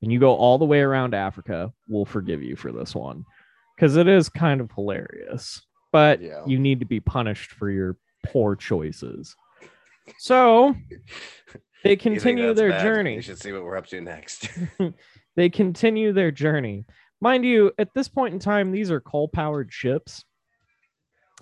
and 0.00 0.12
you 0.12 0.18
go 0.18 0.34
all 0.34 0.58
the 0.58 0.64
way 0.64 0.80
around 0.80 1.14
Africa, 1.14 1.72
we'll 1.88 2.04
forgive 2.06 2.42
you 2.42 2.56
for 2.56 2.72
this 2.72 2.94
one 2.94 3.24
because 3.76 3.96
it 3.96 4.08
is 4.08 4.28
kind 4.28 4.60
of 4.60 4.70
hilarious. 4.72 5.60
But 5.92 6.22
Yeah. 6.22 6.42
you 6.46 6.58
need 6.58 6.80
to 6.80 6.86
be 6.86 7.00
punished 7.00 7.50
for 7.52 7.70
your 7.70 7.96
poor 8.26 8.56
choices. 8.56 9.34
So 10.18 10.74
they 11.84 11.96
continue 11.96 12.54
their 12.54 12.70
bad? 12.70 12.82
journey 12.82 13.14
You 13.16 13.22
should 13.22 13.38
see 13.38 13.52
what 13.52 13.62
we're 13.62 13.76
up 13.76 13.86
to 13.88 14.00
next. 14.00 14.48
they 15.36 15.48
continue 15.48 16.12
their 16.12 16.30
journey. 16.30 16.84
Mind 17.20 17.44
you, 17.44 17.72
at 17.78 17.92
this 17.94 18.08
point 18.08 18.34
in 18.34 18.40
time, 18.40 18.70
these 18.70 18.90
are 18.90 19.00
coal 19.00 19.28
powered 19.28 19.72
ships, 19.72 20.24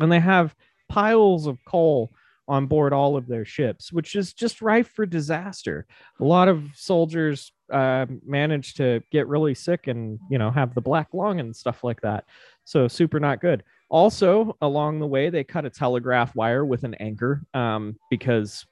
and 0.01 0.11
they 0.11 0.21
have 0.21 0.55
piles 0.89 1.47
of 1.47 1.59
coal 1.67 2.13
on 2.49 2.67
board 2.67 2.93
all 2.93 3.17
of 3.17 3.27
their 3.27 3.45
ships, 3.45 3.93
which 3.93 4.15
is 4.15 4.33
just 4.33 4.63
rife 4.63 4.89
for 4.95 5.05
disaster. 5.05 5.87
A 6.21 6.25
lot 6.25 6.49
of 6.49 6.63
soldiers 6.75 7.53
uh, 7.73 8.07
manage 8.25 8.75
to 8.75 9.03
get 9.11 9.27
really 9.27 9.55
sick 9.55 9.89
and 9.89 10.19
you 10.31 10.39
know 10.39 10.51
have 10.51 10.75
the 10.75 10.81
black 10.81 11.09
lung 11.13 11.41
and 11.41 11.55
stuff 11.55 11.83
like 11.83 12.01
that. 12.03 12.25
So 12.65 12.89
super 12.89 13.21
not 13.21 13.41
good. 13.41 13.65
Also, 13.89 14.57
along 14.63 14.99
the 14.99 15.07
way, 15.07 15.31
they 15.31 15.45
cut 15.45 15.65
a 15.65 15.71
telegraph 15.71 16.35
wire 16.35 16.65
with 16.65 16.83
an 16.85 16.95
anchor 16.95 17.43
um, 17.55 17.97
because 18.11 18.67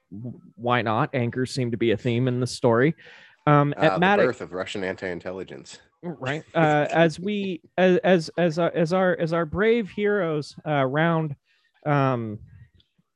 why 0.56 0.82
not? 0.82 1.10
Anchors 1.14 1.52
seem 1.52 1.70
to 1.70 1.76
be 1.76 1.92
a 1.92 1.96
theme 1.96 2.26
in 2.26 2.40
the 2.40 2.46
story. 2.46 2.94
Um, 3.46 3.74
at 3.76 4.00
the 4.00 4.06
Matic, 4.06 4.26
birth 4.26 4.40
of 4.40 4.52
Russian 4.52 4.82
anti-intelligence. 4.82 5.78
right 6.02 6.44
uh, 6.54 6.86
as 6.90 7.18
we 7.18 7.62
as 7.78 7.98
as 7.98 8.30
as 8.36 8.58
our, 8.58 8.70
as 8.74 8.92
our 8.92 9.16
as 9.18 9.32
our 9.32 9.46
brave 9.46 9.88
heroes 9.90 10.54
uh, 10.66 10.84
round 10.84 11.34
um, 11.86 12.38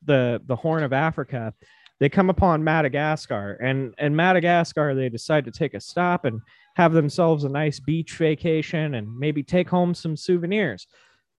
the 0.05 0.41
the 0.47 0.57
horn 0.57 0.83
of 0.83 0.93
africa 0.93 1.53
they 2.01 2.09
come 2.09 2.31
upon 2.31 2.65
madagascar 2.65 3.59
and 3.63 3.95
and 3.99 4.17
madagascar 4.17 4.95
they 4.95 5.09
decide 5.09 5.45
to 5.45 5.51
take 5.51 5.75
a 5.75 5.81
stop 5.81 6.25
and 6.25 6.41
have 6.77 6.93
themselves 6.93 7.45
a 7.45 7.49
nice 7.49 7.79
beach 7.79 8.17
vacation 8.17 8.95
and 8.95 9.19
maybe 9.19 9.43
take 9.43 9.69
home 9.69 9.93
some 9.93 10.17
souvenirs 10.17 10.87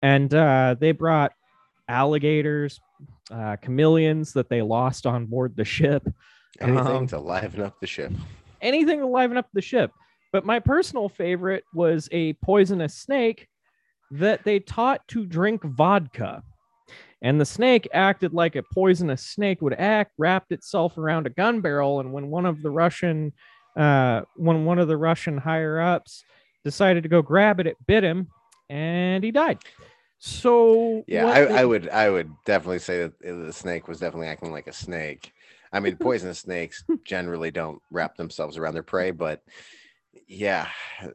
and 0.02 0.32
uh, 0.34 0.74
they 0.78 0.92
brought 0.92 1.32
alligators 1.88 2.80
uh, 3.30 3.56
chameleons 3.56 4.32
that 4.32 4.48
they 4.48 4.62
lost 4.62 5.06
on 5.06 5.26
board 5.26 5.54
the 5.56 5.64
ship 5.64 6.06
Anything 6.60 6.86
Um, 6.86 7.06
to 7.08 7.18
liven 7.18 7.62
up 7.62 7.78
the 7.80 7.86
ship. 7.86 8.12
anything 8.60 9.00
to 9.00 9.06
liven 9.06 9.36
up 9.36 9.46
the 9.52 9.62
ship. 9.62 9.90
But 10.32 10.44
my 10.44 10.58
personal 10.60 11.08
favorite 11.08 11.64
was 11.74 12.08
a 12.12 12.32
poisonous 12.34 12.94
snake 12.96 13.48
that 14.10 14.44
they 14.44 14.58
taught 14.60 15.06
to 15.08 15.24
drink 15.26 15.62
vodka. 15.64 16.42
And 17.22 17.40
the 17.40 17.44
snake 17.44 17.88
acted 17.92 18.32
like 18.34 18.56
a 18.56 18.62
poisonous 18.74 19.26
snake 19.26 19.60
would 19.62 19.74
act, 19.74 20.12
wrapped 20.18 20.52
itself 20.52 20.98
around 20.98 21.26
a 21.26 21.30
gun 21.30 21.60
barrel. 21.60 22.00
And 22.00 22.12
when 22.12 22.28
one 22.28 22.46
of 22.46 22.62
the 22.62 22.70
Russian, 22.70 23.32
uh, 23.76 24.22
when 24.36 24.64
one 24.64 24.78
of 24.78 24.88
the 24.88 24.96
Russian 24.96 25.38
higher 25.38 25.80
ups 25.80 26.24
decided 26.64 27.02
to 27.04 27.08
go 27.08 27.22
grab 27.22 27.60
it, 27.60 27.66
it 27.66 27.76
bit 27.86 28.02
him, 28.04 28.28
and 28.68 29.22
he 29.24 29.30
died. 29.30 29.58
So 30.20 31.02
Yeah, 31.08 31.26
I, 31.26 31.44
they- 31.46 31.54
I 31.54 31.64
would 31.64 31.88
I 31.88 32.10
would 32.10 32.30
definitely 32.44 32.78
say 32.78 32.98
that 33.00 33.18
the 33.20 33.52
snake 33.52 33.88
was 33.88 33.98
definitely 33.98 34.28
acting 34.28 34.52
like 34.52 34.68
a 34.68 34.72
snake. 34.72 35.32
I 35.72 35.80
mean, 35.80 35.96
poisonous 36.00 36.40
snakes 36.40 36.84
generally 37.04 37.50
don't 37.50 37.80
wrap 37.90 38.16
themselves 38.16 38.58
around 38.58 38.74
their 38.74 38.82
prey, 38.82 39.10
but 39.10 39.42
yeah, 40.28 40.68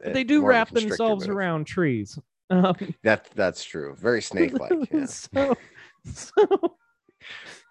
they 0.04 0.22
uh, 0.22 0.24
do 0.24 0.38
of 0.38 0.44
a 0.44 0.48
wrap 0.48 0.70
themselves 0.70 1.28
around 1.28 1.66
trees. 1.66 2.18
Um, 2.50 2.74
That 3.04 3.28
that's 3.34 3.64
true. 3.64 3.94
Very 3.96 4.20
snake-like. 4.22 4.72
Yeah. 4.92 5.06
so, 5.06 5.56
so, 6.04 6.76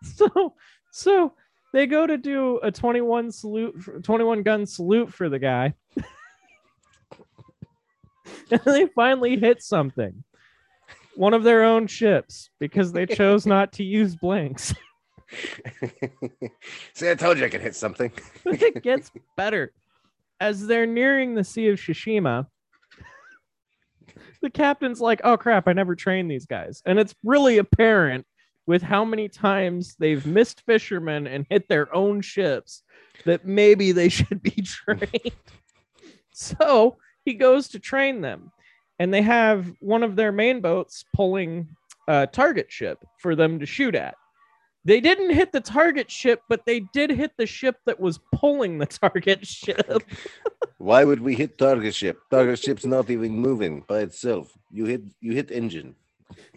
so, 0.03 0.53
so 0.91 1.33
they 1.73 1.85
go 1.85 2.07
to 2.07 2.17
do 2.17 2.59
a 2.63 2.71
21 2.71 3.31
salute, 3.31 4.03
21 4.03 4.43
gun 4.43 4.65
salute 4.65 5.13
for 5.13 5.29
the 5.29 5.39
guy. 5.39 5.73
and 8.51 8.61
they 8.65 8.87
finally 8.87 9.37
hit 9.37 9.61
something. 9.61 10.23
One 11.15 11.33
of 11.33 11.43
their 11.43 11.63
own 11.63 11.87
ships 11.87 12.49
because 12.59 12.91
they 12.91 13.05
chose 13.05 13.45
not 13.45 13.73
to 13.73 13.83
use 13.83 14.15
blanks. 14.15 14.73
See, 16.93 17.09
I 17.09 17.15
told 17.15 17.37
you 17.37 17.45
I 17.45 17.49
could 17.49 17.61
hit 17.61 17.75
something. 17.75 18.11
It 18.45 18.83
gets 18.83 19.11
better. 19.35 19.73
As 20.39 20.67
they're 20.67 20.85
nearing 20.85 21.33
the 21.33 21.43
Sea 21.43 21.69
of 21.69 21.79
Shishima, 21.79 22.47
the 24.41 24.49
captain's 24.49 25.01
like, 25.01 25.21
oh 25.23 25.37
crap, 25.37 25.67
I 25.67 25.73
never 25.73 25.95
trained 25.95 26.29
these 26.29 26.45
guys. 26.45 26.81
And 26.85 26.99
it's 26.99 27.15
really 27.23 27.57
apparent 27.57 28.25
with 28.67 28.81
how 28.81 29.05
many 29.05 29.29
times 29.29 29.95
they've 29.99 30.25
missed 30.25 30.61
fishermen 30.65 31.27
and 31.27 31.45
hit 31.49 31.67
their 31.67 31.93
own 31.95 32.21
ships 32.21 32.83
that 33.25 33.45
maybe 33.45 33.91
they 33.91 34.09
should 34.09 34.41
be 34.41 34.61
trained. 34.63 35.31
so 36.31 36.97
he 37.23 37.33
goes 37.33 37.69
to 37.69 37.79
train 37.79 38.21
them. 38.21 38.51
And 38.99 39.13
they 39.13 39.21
have 39.21 39.73
one 39.79 40.03
of 40.03 40.15
their 40.15 40.31
main 40.31 40.61
boats 40.61 41.03
pulling 41.13 41.67
a 42.07 42.27
target 42.27 42.71
ship 42.71 43.03
for 43.19 43.35
them 43.35 43.59
to 43.59 43.65
shoot 43.65 43.95
at. 43.95 44.15
They 44.85 45.01
didn't 45.01 45.31
hit 45.31 45.51
the 45.51 45.61
target 45.61 46.11
ship, 46.11 46.43
but 46.47 46.65
they 46.65 46.81
did 46.93 47.09
hit 47.09 47.31
the 47.37 47.47
ship 47.47 47.77
that 47.87 47.99
was 47.99 48.19
pulling 48.31 48.77
the 48.77 48.85
target 49.01 49.45
ship. 49.45 50.03
Why 50.77 51.03
would 51.03 51.21
we 51.21 51.33
hit 51.33 51.57
target 51.57 51.95
ship? 51.95 52.19
Target 52.29 52.59
ship's 52.59 52.85
not 52.85 53.09
even 53.09 53.31
moving 53.31 53.83
by 53.87 53.99
itself. 53.99 54.55
You 54.71 54.85
hit 54.85 55.01
you 55.21 55.33
hit 55.33 55.49
engine. 55.49 55.95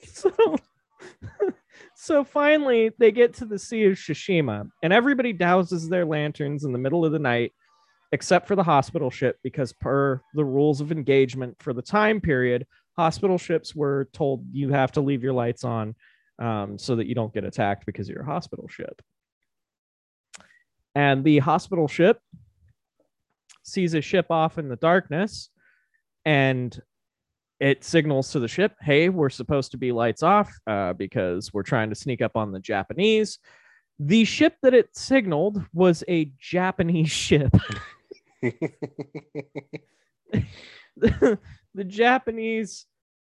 so, 0.05 0.31
so 1.95 2.23
finally, 2.23 2.91
they 2.99 3.11
get 3.11 3.33
to 3.35 3.47
the 3.47 3.59
Sea 3.59 3.87
of 3.87 3.93
Shishima 3.95 4.71
and 4.83 4.93
everybody 4.93 5.33
douses 5.33 5.89
their 5.89 6.05
lanterns 6.05 6.65
in 6.65 6.73
the 6.73 6.79
middle 6.79 7.07
of 7.07 7.13
the 7.13 7.19
night, 7.19 7.53
except 8.13 8.49
for 8.49 8.57
the 8.57 8.63
hospital 8.63 9.11
ship, 9.11 9.39
because 9.43 9.73
per 9.73 10.21
the 10.35 10.45
rules 10.45 10.81
of 10.81 10.93
engagement 10.93 11.57
for 11.61 11.73
the 11.73 11.83
time 11.83 12.21
period, 12.21 12.67
hospital 12.97 13.39
ships 13.39 13.75
were 13.75 14.09
told 14.13 14.45
you 14.53 14.71
have 14.71 14.93
to 14.93 15.01
leave 15.01 15.23
your 15.23 15.33
lights 15.33 15.65
on 15.65 15.95
um, 16.39 16.79
so 16.79 16.97
that 16.97 17.07
you 17.07 17.15
don't 17.15 17.35
get 17.35 17.45
attacked 17.45 17.87
because 17.87 18.09
you're 18.09 18.23
a 18.23 18.27
hospital 18.27 18.69
ship. 18.69 19.03
And 20.95 21.23
the 21.23 21.39
hospital 21.39 21.87
ship 21.87 22.21
sees 23.63 23.95
a 23.95 24.01
ship 24.01 24.27
off 24.31 24.59
in 24.59 24.69
the 24.69 24.77
darkness 24.77 25.51
and 26.25 26.81
it 27.61 27.85
signals 27.85 28.31
to 28.33 28.41
the 28.41 28.49
ship, 28.49 28.77
hey, 28.81 29.09
we're 29.09 29.31
supposed 29.31 29.73
to 29.73 29.77
be 29.77 29.93
lights 29.93 30.23
off 30.23 30.53
uh, 30.67 30.93
because 30.93 31.53
we're 31.53 31.63
trying 31.63 31.89
to 31.91 31.95
sneak 31.95 32.23
up 32.23 32.37
on 32.37 32.53
the 32.53 32.61
Japanese. 32.61 33.39
The 33.99 34.25
ship 34.25 34.57
that 34.63 34.75
it 34.75 34.97
signaled 34.97 35.65
was 35.73 36.05
a 36.09 36.33
Japanese 36.39 37.11
ship. 37.27 37.55
The, 38.43 38.55
the 41.75 41.85
Japanese 41.85 42.87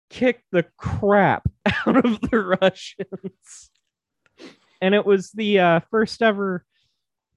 kicked 0.09 0.45
the 0.51 0.65
crap 0.77 1.49
out 1.87 2.05
of 2.05 2.21
the 2.21 2.59
Russians. 2.61 3.71
And 4.83 4.95
it 4.95 5.05
was 5.05 5.31
the 5.31 5.61
uh, 5.61 5.81
first 5.91 6.23
ever 6.23 6.65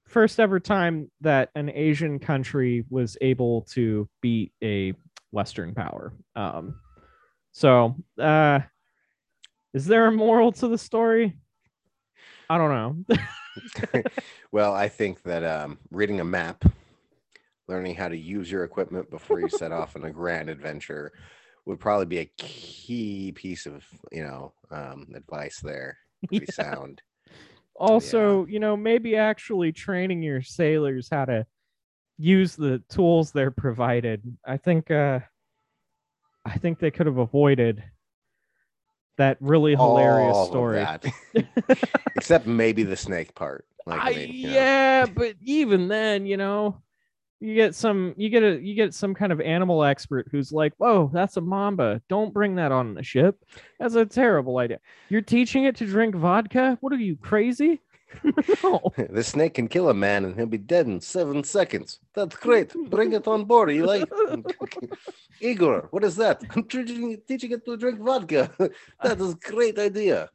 first 0.06 0.38
ever 0.38 0.60
time 0.60 1.10
that 1.22 1.50
an 1.54 1.70
Asian 1.70 2.18
country 2.18 2.84
was 2.88 3.16
able 3.20 3.62
to 3.62 4.08
beat 4.20 4.52
a 4.62 4.94
Western 5.32 5.74
power. 5.74 6.12
Um, 6.36 6.80
so, 7.52 7.96
uh, 8.18 8.60
is 9.72 9.86
there 9.86 10.06
a 10.06 10.12
moral 10.12 10.52
to 10.52 10.68
the 10.68 10.78
story? 10.78 11.36
I 12.48 12.58
don't 12.58 13.06
know. 13.08 13.16
well, 14.52 14.72
I 14.72 14.88
think 14.88 15.22
that 15.22 15.44
um, 15.44 15.78
reading 15.90 16.20
a 16.20 16.24
map, 16.24 16.64
learning 17.68 17.94
how 17.94 18.08
to 18.08 18.16
use 18.16 18.50
your 18.50 18.64
equipment 18.64 19.10
before 19.10 19.40
you 19.40 19.48
set 19.48 19.72
off 19.72 19.96
on 19.96 20.04
a 20.04 20.10
grand 20.10 20.48
adventure 20.50 21.12
would 21.66 21.80
probably 21.80 22.06
be 22.06 22.18
a 22.18 22.30
key 22.36 23.32
piece 23.32 23.66
of 23.66 23.84
you 24.12 24.22
know 24.22 24.52
um, 24.70 25.06
advice 25.14 25.60
there. 25.62 25.98
Pretty 26.28 26.46
yeah. 26.48 26.64
sound. 26.64 27.02
Also, 27.76 28.44
yeah. 28.44 28.52
you 28.52 28.60
know, 28.60 28.76
maybe 28.76 29.16
actually 29.16 29.72
training 29.72 30.22
your 30.22 30.42
sailors 30.42 31.08
how 31.10 31.24
to 31.24 31.46
use 32.18 32.54
the 32.54 32.82
tools 32.88 33.32
they're 33.32 33.50
provided. 33.50 34.22
I 34.46 34.56
think 34.56 34.90
uh 34.90 35.20
I 36.44 36.58
think 36.58 36.78
they 36.78 36.90
could 36.90 37.06
have 37.06 37.18
avoided 37.18 37.82
that 39.16 39.38
really 39.40 39.74
hilarious 39.74 40.36
All 40.36 40.46
story. 40.46 40.86
Except 42.16 42.46
maybe 42.46 42.82
the 42.82 42.96
snake 42.96 43.34
part. 43.34 43.64
Like, 43.86 44.00
I, 44.00 44.10
I 44.10 44.14
mean, 44.14 44.30
yeah, 44.32 45.04
know. 45.06 45.12
but 45.14 45.36
even 45.42 45.88
then, 45.88 46.26
you 46.26 46.36
know, 46.36 46.82
you 47.40 47.54
get 47.54 47.74
some 47.74 48.14
you 48.16 48.28
get 48.28 48.42
a 48.42 48.60
you 48.60 48.74
get 48.74 48.94
some 48.94 49.14
kind 49.14 49.32
of 49.32 49.40
animal 49.40 49.84
expert 49.84 50.28
who's 50.30 50.52
like 50.52 50.72
whoa 50.78 51.10
that's 51.12 51.36
a 51.36 51.40
mamba. 51.40 52.00
Don't 52.08 52.32
bring 52.32 52.54
that 52.56 52.72
on 52.72 52.94
the 52.94 53.02
ship. 53.02 53.44
That's 53.78 53.94
a 53.94 54.06
terrible 54.06 54.58
idea. 54.58 54.78
You're 55.08 55.20
teaching 55.20 55.64
it 55.64 55.76
to 55.76 55.86
drink 55.86 56.14
vodka? 56.14 56.78
What 56.80 56.92
are 56.92 56.96
you 56.96 57.16
crazy? 57.16 57.80
No. 58.62 58.80
the 59.10 59.24
snake 59.24 59.54
can 59.54 59.66
kill 59.66 59.90
a 59.90 59.94
man 59.94 60.24
and 60.24 60.36
he'll 60.36 60.46
be 60.46 60.56
dead 60.56 60.86
in 60.86 61.00
seven 61.00 61.42
seconds. 61.42 61.98
That's 62.14 62.36
great. 62.36 62.72
Bring 62.88 63.12
it 63.12 63.26
on 63.26 63.44
board 63.44 63.72
you 63.72 63.84
like 63.86 64.08
igor 65.40 65.88
what 65.90 66.04
is 66.04 66.14
that? 66.16 66.40
I'm 66.50 66.62
teaching, 66.64 67.20
teaching 67.26 67.50
it 67.50 67.64
to 67.64 67.76
drink 67.76 67.98
vodka. 67.98 68.52
That 69.02 69.20
is 69.20 69.32
a 69.32 69.36
great 69.36 69.80
idea. 69.80 70.30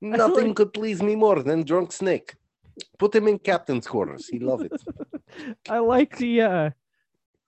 Nothing 0.00 0.48
like... 0.48 0.56
could 0.56 0.74
please 0.74 1.02
me 1.02 1.14
more 1.14 1.40
than 1.42 1.62
drunk 1.62 1.92
snake 1.92 2.34
Put 2.98 3.14
him 3.14 3.28
in 3.28 3.38
captain's 3.38 3.86
quarters. 3.86 4.28
He 4.28 4.38
love 4.38 4.62
it. 4.62 4.72
I 5.68 5.78
like 5.78 6.16
the 6.18 6.40
uh 6.42 6.70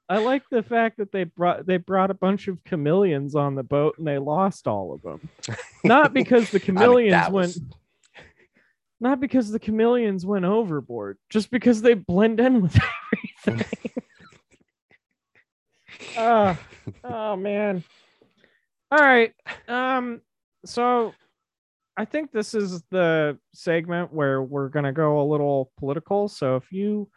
I 0.09 0.19
like 0.19 0.43
the 0.51 0.63
fact 0.63 0.99
that 0.99 1.13
they 1.13 1.25
brought 1.25 1.67
they 1.67 1.79
brought 1.79 2.11
a 2.11 2.15
bunch 2.15 2.49
of 2.49 2.63
chameleons 2.65 3.35
on 3.35 3.55
the 3.55 3.63
boat 3.63 3.97
and 3.99 4.07
they 4.07 4.19
lost 4.19 4.69
all 4.69 4.93
of 4.93 5.03
them. 5.03 5.29
Not 5.85 6.13
because 6.13 6.51
the 6.51 6.61
chameleons 6.61 7.15
I 7.15 7.25
mean, 7.25 7.33
went 7.33 7.47
was... 7.49 7.61
not 9.01 9.21
because 9.21 9.51
the 9.51 9.59
chameleons 9.59 10.25
went 10.25 10.45
overboard, 10.45 11.19
just 11.29 11.51
because 11.51 11.83
they 11.83 11.95
blend 11.95 12.41
in 12.41 12.61
with 12.61 12.79
everything. 13.47 13.67
oh, 16.17 16.59
oh 17.03 17.37
man. 17.37 17.83
All 18.91 18.99
right. 18.99 19.35
Um 19.67 20.21
so 20.65 21.15
I 21.97 22.05
think 22.05 22.33
this 22.33 22.55
is 22.55 22.83
the 22.91 23.39
segment 23.53 24.13
where 24.13 24.43
we're 24.43 24.69
going 24.69 24.85
to 24.85 24.93
go 24.93 25.21
a 25.21 25.29
little 25.29 25.73
political. 25.79 26.29
So 26.29 26.57
if 26.57 26.73
you 26.73 27.09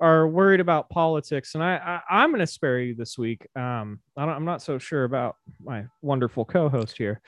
are 0.00 0.28
worried 0.28 0.60
about 0.60 0.90
politics, 0.90 1.54
and 1.54 1.64
I, 1.64 2.00
I 2.10 2.24
am 2.24 2.30
going 2.30 2.40
to 2.40 2.46
spare 2.46 2.80
you 2.80 2.94
this 2.94 3.16
week. 3.16 3.46
Um, 3.56 4.00
I 4.16 4.24
am 4.24 4.44
not 4.44 4.60
so 4.60 4.78
sure 4.78 5.04
about 5.04 5.36
my 5.62 5.84
wonderful 6.02 6.44
co-host 6.44 6.98
here, 6.98 7.22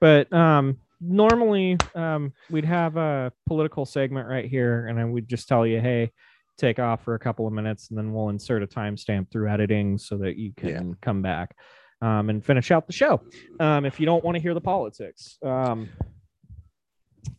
but 0.00 0.32
um, 0.32 0.78
normally 1.00 1.76
um, 1.94 2.32
we'd 2.50 2.64
have 2.64 2.96
a 2.96 3.32
political 3.48 3.84
segment 3.84 4.28
right 4.28 4.48
here, 4.48 4.86
and 4.86 5.00
I 5.00 5.04
would 5.04 5.28
just 5.28 5.48
tell 5.48 5.66
you, 5.66 5.80
hey, 5.80 6.12
take 6.56 6.78
off 6.78 7.02
for 7.02 7.14
a 7.14 7.18
couple 7.18 7.46
of 7.46 7.52
minutes, 7.52 7.88
and 7.88 7.98
then 7.98 8.12
we'll 8.12 8.28
insert 8.28 8.62
a 8.62 8.66
timestamp 8.66 9.32
through 9.32 9.48
editing 9.48 9.98
so 9.98 10.16
that 10.18 10.36
you 10.36 10.52
can 10.56 10.88
yeah. 10.90 10.94
come 11.00 11.22
back 11.22 11.56
um, 12.02 12.28
and 12.28 12.44
finish 12.44 12.70
out 12.70 12.86
the 12.86 12.92
show 12.92 13.22
um, 13.60 13.86
if 13.86 13.98
you 13.98 14.04
don't 14.04 14.24
want 14.24 14.36
to 14.36 14.42
hear 14.42 14.52
the 14.52 14.60
politics. 14.60 15.38
Um, 15.42 15.88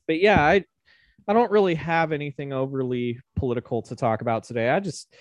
but 0.07 0.19
yeah, 0.19 0.41
I 0.43 0.63
I 1.27 1.33
don't 1.33 1.51
really 1.51 1.75
have 1.75 2.11
anything 2.11 2.51
overly 2.51 3.19
political 3.35 3.81
to 3.83 3.95
talk 3.95 4.21
about 4.21 4.45
today. 4.45 4.69
I 4.69 4.79
just 4.79 5.13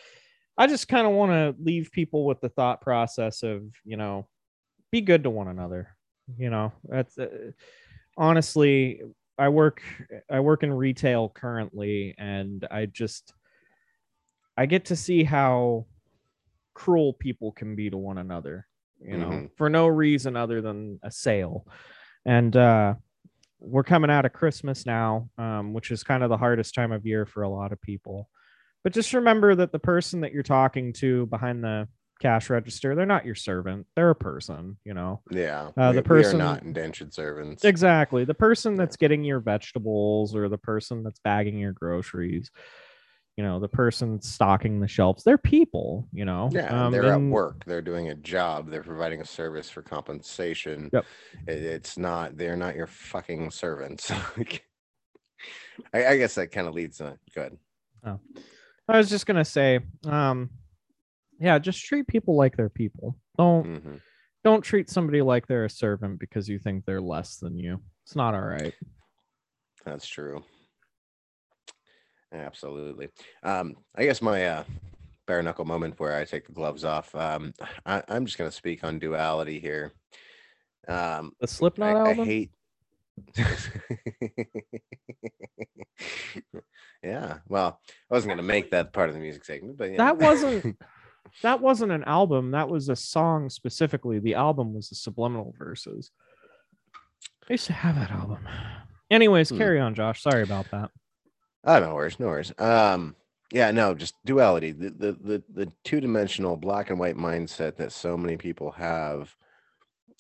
I 0.57 0.67
just 0.67 0.89
kind 0.89 1.07
of 1.07 1.13
want 1.13 1.33
to 1.33 1.63
leave 1.63 1.91
people 1.93 2.25
with 2.25 2.41
the 2.41 2.49
thought 2.49 2.81
process 2.81 3.43
of 3.43 3.63
you 3.85 3.97
know 3.97 4.29
be 4.91 5.01
good 5.01 5.25
to 5.25 5.31
one 5.31 5.49
another. 5.49 5.89
You 6.39 6.51
know 6.51 6.73
that's 6.85 7.19
uh, 7.19 7.51
honestly 8.17 9.03
I 9.39 9.49
work 9.49 9.83
I 10.31 10.41
work 10.41 10.63
in 10.63 10.73
retail 10.73 11.29
currently, 11.29 12.15
and 12.17 12.67
I 12.71 12.87
just 12.87 13.35
I 14.57 14.67
get 14.67 14.87
to 14.87 14.97
see 14.97 15.25
how 15.25 15.87
cruel 16.75 17.13
people 17.13 17.51
can 17.53 17.75
be 17.75 17.91
to 17.91 17.97
one 17.97 18.19
another 18.19 18.67
you 19.05 19.17
know, 19.17 19.29
mm-hmm. 19.29 19.47
for 19.57 19.69
no 19.69 19.87
reason 19.87 20.37
other 20.37 20.61
than 20.61 20.99
a 21.03 21.11
sale. 21.11 21.67
And 22.25 22.57
uh, 22.57 22.95
we're 23.59 23.83
coming 23.83 24.11
out 24.11 24.25
of 24.25 24.33
Christmas 24.33 24.87
now, 24.87 25.29
um, 25.39 25.73
which 25.73 25.91
is 25.91 26.03
kind 26.03 26.23
of 26.23 26.31
the 26.31 26.37
hardest 26.37 26.75
time 26.75 26.93
of 26.93 27.07
year 27.07 27.27
for 27.27 27.43
a 27.43 27.49
lot 27.49 27.73
of 27.73 27.81
people. 27.81 28.29
But 28.85 28.93
just 28.93 29.13
remember 29.15 29.55
that 29.55 29.73
the 29.73 29.79
person 29.79 30.21
that 30.21 30.33
you're 30.33 30.43
talking 30.43 30.93
to 30.95 31.27
behind 31.27 31.63
the 31.63 31.89
cash 32.21 32.51
register, 32.51 32.95
they're 32.95 33.07
not 33.07 33.27
your 33.27 33.35
servant. 33.35 33.87
They're 33.95 34.11
a 34.11 34.15
person, 34.15 34.79
you 34.85 34.95
know. 34.95 35.23
Yeah. 35.31 35.71
Uh, 35.77 35.93
the 35.93 36.03
person 36.03 36.41
are 36.41 36.45
not 36.45 36.63
indentured 36.63 37.15
servants. 37.15 37.65
Exactly. 37.65 38.25
The 38.25 38.35
person 38.35 38.77
that's 38.77 38.97
getting 38.97 39.25
your 39.25 39.41
vegetables 39.41 40.35
or 40.35 40.49
the 40.49 40.59
person 40.59 41.03
that's 41.03 41.21
bagging 41.21 41.59
your 41.59 41.73
groceries 41.73 42.51
you 43.37 43.45
know 43.45 43.59
the 43.59 43.69
person 43.69 44.21
stocking 44.21 44.81
the 44.81 44.89
shelves 44.89 45.25
they're 45.25 45.39
people 45.39 46.09
you 46.13 46.25
know? 46.25 46.51
Yeah 46.53 46.87
um, 46.87 46.93
they're 46.93 47.13
and... 47.13 47.31
at 47.31 47.33
work 47.33 47.65
they're 47.65 47.83
doing 47.83 48.09
a 48.09 48.15
job 48.15 48.71
they're 48.71 48.83
providing 48.83 49.21
a 49.21 49.25
service 49.25 49.71
for 49.71 49.83
compensation. 49.83 50.91
Yep. 50.93 51.05
it's 51.47 51.97
not 51.97 52.37
they're 52.37 52.57
not 52.57 52.77
your 52.77 52.87
fucking 52.87 53.51
servants. 53.51 54.11
I, 55.93 56.07
I, 56.07 56.17
guess 56.17 56.37
that 56.37 56.53
kind 56.53 56.69
of 56.69 56.75
leads 56.75 57.01
on 57.01 57.19
good 57.35 57.59
oh. 58.07 58.21
i 58.89 58.97
was 58.97 59.11
just 59.11 59.27
gonna 59.27 59.45
say 59.45 59.81
um 60.07 60.51
yeah 61.41 61.59
just 61.59 61.85
treat 61.85 62.07
people 62.07 62.37
like 62.37 62.57
they're 62.57 62.69
people. 62.69 63.17
Don't 63.39 63.67
mm-hmm. 63.67 63.95
don't 64.45 64.63
treat 64.63 64.91
somebody 64.91 65.23
like 65.23 65.47
they're 65.47 65.65
a 65.65 65.71
servant 65.71 66.21
because 66.21 66.49
you 66.49 66.59
think 66.59 66.85
they're 66.85 67.01
less 67.01 67.39
than 67.39 67.59
you. 67.59 67.81
It's 68.05 68.15
not 68.15 68.35
all 68.35 68.43
right. 68.43 68.75
That's 69.85 70.07
true 70.07 70.45
Absolutely. 72.33 73.09
Um, 73.43 73.77
I 73.95 74.05
guess 74.05 74.23
my 74.23 74.47
uh, 74.47 74.65
bare 75.27 75.43
knuckle 75.43 75.65
moment 75.65 75.99
where 75.99 76.17
I 76.17 76.25
take 76.25 76.47
the 76.47 76.53
gloves 76.53 76.85
off. 76.85 77.15
Um, 77.15 77.53
I, 77.85 78.03
am 78.09 78.27
just 78.27 78.39
going 78.39 78.51
to 78.51 78.57
speak 78.57 78.85
on 78.85 78.99
duality 78.99 79.61
here. 79.61 79.93
Um, 80.89 81.33
the 81.41 81.47
Slipknot 81.47 81.97
I, 81.97 82.01
album. 82.01 82.21
I 82.21 82.25
hate. 82.25 82.51
yeah. 87.03 87.39
Well, 87.49 87.81
I 88.11 88.15
wasn't 88.15 88.31
going 88.31 88.39
to 88.39 88.43
make 88.43 88.71
that 88.71 88.93
part 88.93 89.09
of 89.09 89.15
the 89.15 89.21
music 89.21 89.45
segment, 89.45 89.77
but 89.77 89.91
yeah. 89.91 89.99
that 89.99 90.19
wasn't. 90.19 90.77
that 91.43 91.61
wasn't 91.61 91.93
an 91.93 92.05
album. 92.05 92.51
That 92.51 92.69
was 92.69 92.89
a 92.89 92.97
song 92.97 93.49
specifically. 93.49 94.19
The 94.19 94.35
album 94.35 94.75
was 94.75 94.89
the 94.89 94.97
subliminal 94.97 95.55
verses. 95.59 96.11
I 97.49 97.55
used 97.55 97.67
to 97.67 97.73
have 97.73 97.95
that 97.97 98.11
album. 98.11 98.49
Anyways, 99.11 99.51
Hmm. 99.51 99.59
carry 99.59 99.81
on, 99.81 99.95
Josh. 99.95 100.23
Sorry 100.23 100.43
about 100.43 100.71
that. 100.71 100.91
Oh, 101.65 101.79
no 101.79 101.95
worries, 101.95 102.19
no 102.19 102.27
worries. 102.27 102.53
Um, 102.59 103.15
yeah, 103.53 103.71
no, 103.71 103.95
just 103.95 104.15
duality. 104.25 104.73
The 104.73 104.91
the 104.91 105.13
the, 105.13 105.43
the 105.53 105.73
two 105.85 106.01
dimensional 106.01 106.57
black 106.57 106.91
and 106.91 106.99
white 106.99 107.17
mindset 107.17 107.77
that 107.77 107.93
so 107.93 108.17
many 108.17 108.37
people 108.37 108.73
have 108.73 109.35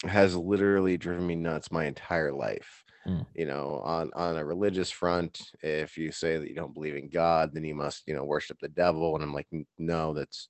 has 0.04 0.36
literally 0.36 0.96
driven 0.96 1.26
me 1.26 1.34
nuts 1.34 1.72
my 1.72 1.86
entire 1.86 2.32
life. 2.32 2.84
Mm. 3.06 3.26
You 3.34 3.46
know, 3.46 3.80
on 3.84 4.10
on 4.14 4.36
a 4.36 4.44
religious 4.44 4.90
front, 4.90 5.40
if 5.62 5.96
you 5.96 6.12
say 6.12 6.36
that 6.36 6.48
you 6.48 6.54
don't 6.54 6.74
believe 6.74 6.94
in 6.94 7.08
God, 7.08 7.50
then 7.52 7.64
you 7.64 7.74
must, 7.74 8.02
you 8.06 8.14
know, 8.14 8.24
worship 8.24 8.58
the 8.60 8.68
devil. 8.68 9.14
And 9.14 9.24
I'm 9.24 9.34
like, 9.34 9.48
no, 9.78 10.12
that's 10.14 10.48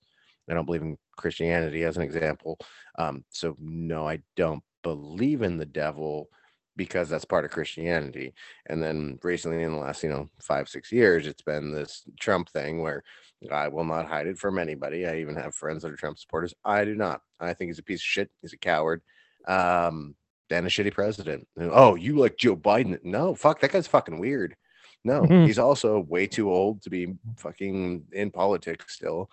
I 0.50 0.54
don't 0.54 0.66
believe 0.66 0.82
in 0.82 0.98
Christianity 1.16 1.84
as 1.84 1.96
an 1.96 2.02
example. 2.02 2.58
Um, 2.98 3.24
so 3.30 3.56
no, 3.58 4.06
I 4.06 4.20
don't 4.36 4.62
believe 4.82 5.42
in 5.42 5.56
the 5.56 5.64
devil 5.64 6.28
because 6.76 7.08
that's 7.08 7.24
part 7.24 7.44
of 7.44 7.50
Christianity. 7.50 8.32
And 8.66 8.82
then 8.82 9.18
recently, 9.22 9.62
in 9.62 9.72
the 9.72 9.78
last, 9.78 10.02
you 10.02 10.08
know, 10.08 10.28
five, 10.40 10.68
six 10.68 10.90
years, 10.90 11.26
it's 11.26 11.42
been 11.42 11.72
this 11.72 12.02
Trump 12.18 12.48
thing 12.48 12.80
where 12.80 13.02
I 13.50 13.68
will 13.68 13.84
not 13.84 14.06
hide 14.06 14.26
it 14.26 14.38
from 14.38 14.58
anybody. 14.58 15.06
I 15.06 15.18
even 15.18 15.34
have 15.36 15.54
friends 15.54 15.82
that 15.82 15.92
are 15.92 15.96
Trump 15.96 16.18
supporters. 16.18 16.54
I 16.64 16.84
do 16.84 16.94
not. 16.94 17.20
I 17.40 17.52
think 17.54 17.68
he's 17.68 17.78
a 17.78 17.82
piece 17.82 18.00
of 18.00 18.04
shit. 18.04 18.30
He's 18.40 18.52
a 18.52 18.58
coward. 18.58 19.02
Um, 19.46 20.14
and 20.50 20.66
a 20.66 20.68
shitty 20.68 20.92
president. 20.92 21.48
And, 21.56 21.70
Oh, 21.72 21.94
you 21.94 22.16
like 22.18 22.36
Joe 22.36 22.54
Biden? 22.56 23.02
No, 23.02 23.34
fuck, 23.34 23.60
that 23.60 23.72
guy's 23.72 23.86
fucking 23.86 24.18
weird. 24.18 24.54
No, 25.02 25.22
Mhm. 25.22 25.46
he's 25.46 25.58
also 25.58 26.00
way 26.00 26.26
too 26.26 26.52
old 26.52 26.82
to 26.82 26.90
be 26.90 27.14
fucking 27.38 28.04
in 28.12 28.30
politics 28.30 28.94
still. 28.94 29.30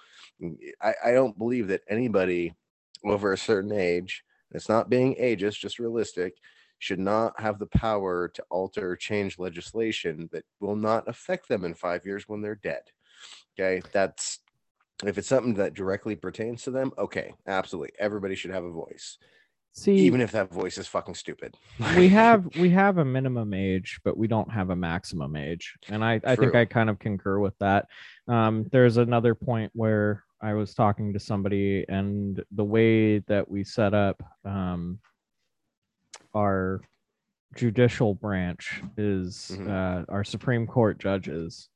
I, 0.81 0.93
I 1.03 1.11
don't 1.11 1.37
believe 1.37 1.67
that 1.67 1.81
anybody 1.89 2.55
over 3.03 3.33
a 3.33 3.37
certain 3.37 3.73
age, 3.73 4.23
it's 4.51 4.69
not 4.69 4.89
being 4.89 5.15
ageist, 5.15 5.59
just 5.59 5.77
realistic, 5.77 6.33
should 6.79 6.99
not 6.99 7.39
have 7.39 7.59
the 7.59 7.67
power 7.67 8.27
to 8.29 8.43
alter 8.49 8.91
or 8.91 8.95
change 8.95 9.37
legislation 9.37 10.29
that 10.31 10.45
will 10.59 10.75
not 10.75 11.07
affect 11.07 11.47
them 11.47 11.65
in 11.65 11.73
five 11.73 12.05
years 12.05 12.27
when 12.27 12.41
they're 12.41 12.55
dead. 12.55 12.81
Okay. 13.59 13.85
That's 13.91 14.39
if 15.05 15.17
it's 15.17 15.27
something 15.27 15.53
that 15.55 15.73
directly 15.73 16.15
pertains 16.15 16.63
to 16.63 16.71
them, 16.71 16.91
okay, 16.97 17.33
absolutely. 17.47 17.91
Everybody 17.99 18.35
should 18.35 18.51
have 18.51 18.65
a 18.65 18.71
voice, 18.71 19.17
See, 19.73 19.95
even 19.95 20.19
if 20.19 20.31
that 20.31 20.51
voice 20.51 20.77
is 20.77 20.87
fucking 20.87 21.15
stupid. 21.15 21.55
we 21.95 22.09
have 22.09 22.47
we 22.57 22.69
have 22.71 22.97
a 22.97 23.05
minimum 23.05 23.53
age, 23.53 23.99
but 24.03 24.17
we 24.17 24.27
don't 24.27 24.51
have 24.51 24.71
a 24.71 24.75
maximum 24.75 25.35
age, 25.35 25.75
and 25.89 26.03
I 26.03 26.19
I 26.25 26.35
think 26.35 26.55
I 26.55 26.65
kind 26.65 26.89
of 26.89 26.99
concur 26.99 27.39
with 27.39 27.57
that. 27.59 27.87
Um, 28.27 28.65
there's 28.71 28.97
another 28.97 29.35
point 29.35 29.71
where 29.73 30.23
I 30.41 30.53
was 30.53 30.73
talking 30.73 31.13
to 31.13 31.19
somebody, 31.19 31.85
and 31.87 32.43
the 32.51 32.63
way 32.63 33.19
that 33.19 33.49
we 33.49 33.63
set 33.63 33.93
up 33.93 34.21
um, 34.43 34.99
our 36.35 36.81
judicial 37.55 38.13
branch 38.13 38.81
is 38.97 39.51
Mhm. 39.57 39.69
uh, 39.69 40.05
our 40.09 40.23
Supreme 40.23 40.67
Court 40.67 40.99
judges. 40.99 41.69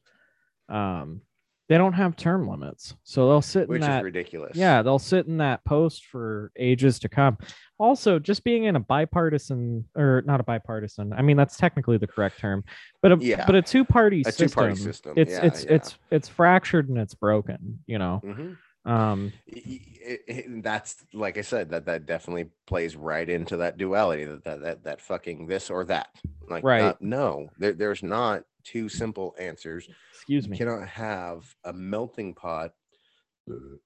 Um, 0.69 1.21
they 1.69 1.77
don't 1.77 1.93
have 1.93 2.15
term 2.15 2.47
limits, 2.47 2.95
so 3.03 3.27
they'll 3.27 3.41
sit 3.41 3.67
which 3.69 3.77
in 3.81 3.87
that 3.87 3.99
is 3.99 4.03
ridiculous. 4.03 4.55
yeah, 4.55 4.81
they'll 4.81 4.99
sit 4.99 5.27
in 5.27 5.37
that 5.37 5.63
post 5.63 6.05
for 6.05 6.51
ages 6.57 6.99
to 6.99 7.09
come. 7.09 7.37
Also, 7.79 8.19
just 8.19 8.43
being 8.43 8.65
in 8.65 8.75
a 8.75 8.79
bipartisan 8.79 9.85
or 9.95 10.21
not 10.25 10.39
a 10.39 10.43
bipartisan, 10.43 11.13
I 11.13 11.21
mean 11.21 11.37
that's 11.37 11.57
technically 11.57 11.97
the 11.97 12.05
correct 12.07 12.37
term, 12.39 12.63
but 13.01 13.13
a 13.13 13.17
Yeah. 13.19 13.45
but 13.45 13.55
a 13.55 13.61
two-party 13.61 14.21
A 14.21 14.25
system. 14.25 14.47
two-party 14.49 14.75
system, 14.75 15.13
It's 15.17 15.31
yeah, 15.31 15.45
it's 15.45 15.63
yeah. 15.65 15.71
it's 15.73 15.97
it's 16.11 16.27
fractured 16.29 16.89
and 16.89 16.97
it's 16.97 17.15
broken, 17.15 17.79
you 17.87 17.97
know. 17.97 18.21
Mhm. 18.23 18.57
Um 18.85 19.31
it- 19.47 20.21
it- 20.27 20.63
that's 20.63 21.05
like 21.13 21.37
I 21.37 21.41
said, 21.41 21.69
that 21.69 21.85
that 21.85 22.05
definitely 22.05 22.49
plays 22.67 22.95
right 22.95 23.29
into 23.29 23.57
that 23.57 23.77
duality, 23.77 24.25
that 24.25 24.43
that 24.43 24.61
that, 24.61 24.83
that 24.83 25.01
fucking 25.01 25.47
this 25.47 25.69
or 25.69 25.85
that. 25.85 26.09
Like, 26.49 26.63
Right. 26.63 26.81
uh, 26.81 26.95
no, 26.99 27.49
there, 27.57 27.71
there's 27.73 28.03
not 28.03 28.43
two 28.63 28.89
simple 28.89 29.33
answers. 29.39 29.87
excuse 30.11 30.47
me. 30.49 30.57
You 30.57 30.65
cannot 30.65 30.87
have 30.89 31.55
a 31.63 31.71
melting 31.73 32.33
pot. 32.33 32.73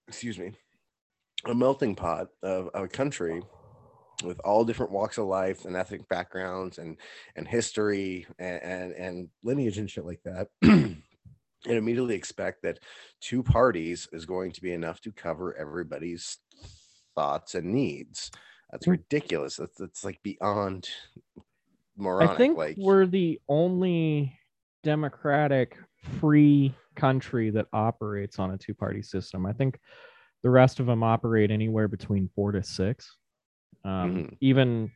Excuse 0.08 0.38
me, 0.39 0.54
a 1.45 1.54
melting 1.54 1.95
pot 1.95 2.30
of, 2.43 2.70
of 2.70 2.84
a 2.84 2.88
country 2.88 3.41
with 4.24 4.39
all 4.39 4.66
different 4.66 4.91
walks 4.91 5.18
of 5.20 5.26
life 5.28 5.66
and 5.66 5.76
ethnic 5.76 6.08
backgrounds 6.10 6.78
and 6.80 6.98
and 7.36 7.48
history 7.48 8.26
and 8.39 8.62
and, 8.64 8.91
and 8.93 9.30
lineage 9.43 9.78
and 9.78 9.89
shit 9.89 10.06
like 10.06 10.22
that. 10.24 10.50
and 11.66 11.78
immediately 11.78 12.16
expect 12.16 12.62
that 12.64 12.80
two 13.20 13.41
parties 13.43 14.08
is 14.12 14.26
going 14.26 14.51
to 14.51 14.62
be 14.62 14.74
enough 14.74 15.01
to 15.01 15.12
cover 15.12 15.55
everybody's 15.58 16.38
thoughts 17.16 17.55
and 17.55 17.74
needs. 17.74 18.32
That's 18.72 18.86
Mm. 18.86 18.91
ridiculous. 18.91 19.55
That's 19.55 19.78
that's 19.78 20.03
like 20.03 20.22
beyond 20.24 20.89
moronic. 21.95 22.32
I 22.32 22.38
think 22.38 22.58
like 22.58 22.78
we're 22.78 23.05
the 23.05 23.39
only 23.47 24.38
democratic 24.84 25.78
free 26.20 26.76
country 26.95 27.49
that 27.49 27.68
operates 27.74 28.39
on 28.39 28.51
a 28.51 28.58
two-party 28.58 29.01
system. 29.01 29.45
I 29.45 29.53
think 29.53 29.80
the 30.43 30.49
rest 30.49 30.80
of 30.80 30.86
them 30.86 31.03
operate 31.03 31.49
anywhere 31.51 31.88
between 31.88 32.30
4 32.36 32.51
to 32.53 32.64
6. 32.64 33.18
Um, 33.84 34.16
Mhm. 34.16 34.38
even 34.41 34.91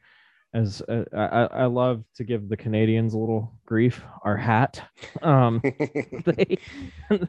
as 0.53 0.81
uh, 0.81 1.05
I, 1.13 1.61
I 1.61 1.65
love 1.65 2.03
to 2.15 2.23
give 2.23 2.49
the 2.49 2.57
Canadians 2.57 3.13
a 3.13 3.17
little 3.17 3.53
grief, 3.65 4.03
our 4.23 4.35
hat. 4.37 4.81
Um, 5.21 5.61
they, 6.25 6.57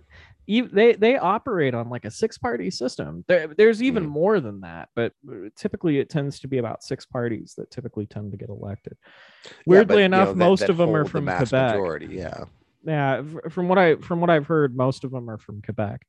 they 0.49 0.93
they 0.95 1.17
operate 1.19 1.75
on 1.75 1.89
like 1.89 2.05
a 2.05 2.11
six 2.11 2.37
party 2.39 2.71
system. 2.71 3.25
There, 3.29 3.47
there's 3.49 3.83
even 3.83 4.05
Mhm. 4.07 4.09
more 4.11 4.41
than 4.41 4.61
that, 4.63 4.89
but 4.97 5.13
uh, 5.31 5.49
typically 5.57 5.99
it 5.99 6.11
tends 6.11 6.41
to 6.41 6.49
be 6.49 6.59
about 6.59 6.83
six 6.83 7.07
parties 7.07 7.55
that 7.59 7.71
typically 7.71 8.07
tend 8.07 8.33
to 8.33 8.37
get 8.39 8.49
elected. 8.49 8.97
Yeah, 9.45 9.51
but, 9.53 9.57
Weirdly 9.67 9.99
you 9.99 10.05
enough, 10.07 10.29
know, 10.29 10.33
that- 10.35 10.39
most 10.39 10.61
that 10.61 10.71
of 10.71 10.77
them 10.79 10.91
are 10.91 11.05
hold 11.05 11.07
the 11.07 11.11
from 11.11 11.25
Quebec. 11.27 11.51
Majority, 11.77 12.07
yeah. 12.07 12.45
Yeah, 12.85 13.23
from 13.51 13.69
what 13.69 13.79
I 13.79 13.95
from 13.97 14.21
what 14.21 14.31
I've 14.31 14.49
heard, 14.49 14.77
most 14.77 15.05
of 15.05 15.13
them 15.13 15.31
are 15.31 15.39
from 15.39 15.63
Quebec. 15.63 16.05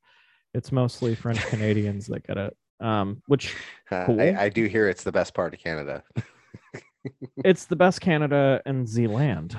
It's 0.52 0.72
mostly 0.72 1.14
French 1.14 1.40
Canadians 1.46 2.06
that 2.08 2.26
get 2.26 2.36
it. 2.36 2.56
Um, 2.80 3.22
which 3.28 3.54
Uh, 3.92 4.06
I, 4.18 4.34
I 4.44 4.48
do 4.48 4.66
hear 4.66 4.88
it's 4.88 5.04
the 5.04 5.12
best 5.12 5.32
part 5.34 5.54
of 5.54 5.60
Canada. 5.60 6.02
It's 7.44 7.66
the 7.66 7.76
best 7.76 8.00
Canada 8.00 8.62
and 8.66 8.88
Zealand. 8.88 9.56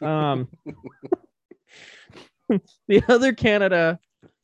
Um, 0.00 0.48
the 2.88 3.02
other 3.08 3.32
Canada 3.32 3.98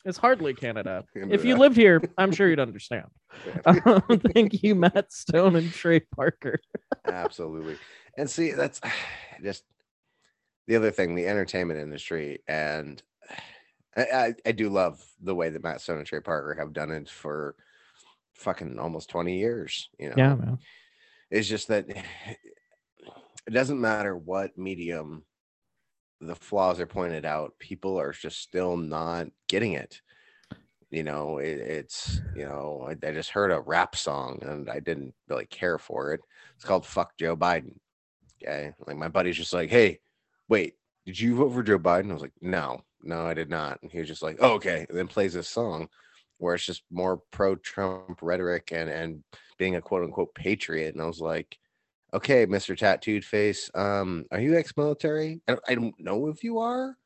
is 0.05 0.17
hardly 0.17 0.55
Canada. 0.55 1.05
If 1.15 1.45
you 1.45 1.57
lived 1.57 1.77
here, 1.77 2.03
I'm 2.19 2.33
sure 2.33 2.49
you'd 2.49 2.61
understand. 2.61 3.07
Um, 3.67 4.21
thank 4.33 4.63
you, 4.63 4.77
Matt 4.77 5.13
Stone 5.13 5.57
and 5.57 5.73
Trey 5.73 6.01
Parker. 6.01 6.61
Absolutely. 7.05 7.77
And 8.17 8.31
see, 8.31 8.53
that's 8.53 8.81
just 9.43 9.65
the 10.69 10.77
other 10.77 10.91
thing, 10.91 11.15
the 11.15 11.27
entertainment 11.27 11.81
industry. 11.81 12.43
And 12.47 13.03
I, 13.97 14.03
I, 14.03 14.35
I 14.47 14.53
do 14.53 14.69
love 14.69 15.05
the 15.21 15.35
way 15.35 15.51
that 15.51 15.63
Matt 15.63 15.81
Stone 15.81 15.99
and 15.99 16.07
Trey 16.07 16.21
Parker 16.21 16.55
have 16.59 16.73
done 16.73 16.91
it 16.91 17.09
for 17.09 17.55
fucking 18.35 18.79
almost 18.79 19.11
20 19.11 19.39
years. 19.39 19.89
You 19.99 20.09
know, 20.11 20.15
Yeah, 20.17 20.35
man. 20.35 20.59
It's 21.31 21.49
just 21.49 21.69
that 21.69 21.89
it 23.47 23.51
doesn't 23.51 23.81
matter 23.81 24.17
what 24.17 24.57
medium 24.57 25.25
the 26.21 26.35
flaws 26.35 26.81
are 26.81 26.87
pointed 26.87 27.25
out, 27.25 27.59
people 27.59 27.99
are 27.99 28.13
just 28.13 28.41
still 28.41 28.77
not 28.77 29.29
getting 29.49 29.73
it. 29.73 30.01
You 30.91 31.03
know, 31.03 31.39
it, 31.39 31.59
it's, 31.59 32.21
you 32.37 32.45
know, 32.45 32.87
I, 32.89 33.07
I 33.07 33.13
just 33.13 33.31
heard 33.31 33.51
a 33.51 33.61
rap 33.61 33.97
song 33.97 34.39
and 34.43 34.71
I 34.71 34.81
didn't 34.81 35.15
really 35.29 35.47
care 35.47 35.79
for 35.79 36.13
it. 36.13 36.21
It's 36.55 36.65
called 36.65 36.87
Fuck 36.87 37.17
Joe 37.19 37.37
Biden. 37.37 37.75
Okay. 38.43 38.73
Like 38.87 38.97
my 38.97 39.09
buddy's 39.09 39.37
just 39.37 39.53
like, 39.53 39.71
hey, 39.71 40.01
wait, 40.49 40.75
did 41.05 41.19
you 41.19 41.35
vote 41.35 41.53
for 41.53 41.63
Joe 41.63 41.79
Biden? 41.79 42.11
I 42.11 42.15
was 42.15 42.23
like, 42.23 42.33
no, 42.41 42.83
no, 43.03 43.27
I 43.27 43.35
did 43.35 43.51
not. 43.51 43.83
And 43.83 43.91
he 43.91 43.99
was 43.99 44.09
just 44.09 44.23
like, 44.23 44.37
oh, 44.41 44.53
okay. 44.53 44.87
And 44.89 44.97
then 44.97 45.09
plays 45.09 45.35
this 45.35 45.49
song 45.49 45.89
where 46.45 46.55
it's 46.55 46.67
just 46.67 46.83
more 46.91 47.21
pro 47.31 47.57
Trump 47.57 48.19
rhetoric 48.23 48.71
and, 48.73 48.89
and 48.89 49.25
being 49.59 49.77
a 49.77 49.81
quote 49.81 50.05
unquote 50.05 50.35
patriot. 50.35 50.95
And 50.95 51.03
I 51.03 51.07
was 51.07 51.21
like, 51.21 51.57
okay, 52.13 52.47
Mr. 52.47 52.77
Tattooed 52.77 53.25
Face, 53.25 53.71
um, 53.75 54.27
are 54.31 54.41
you 54.41 54.57
ex-military? 54.57 55.41
I 55.49 55.53
don't, 55.53 55.65
I 55.69 55.75
don't 55.75 55.99
know 55.99 56.29
if 56.29 56.45
you 56.45 56.59
are. 56.59 56.97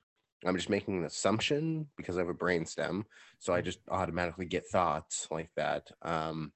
I'm 0.44 0.56
just 0.56 0.68
making 0.68 0.98
an 0.98 1.04
assumption 1.04 1.86
because 1.96 2.16
I 2.16 2.20
have 2.20 2.28
a 2.28 2.34
brain 2.34 2.64
stem, 2.64 3.04
so 3.38 3.52
I 3.52 3.60
just 3.60 3.80
automatically 3.90 4.46
get 4.46 4.68
thoughts 4.68 5.26
like 5.30 5.50
that. 5.56 5.90
Um, 6.02 6.52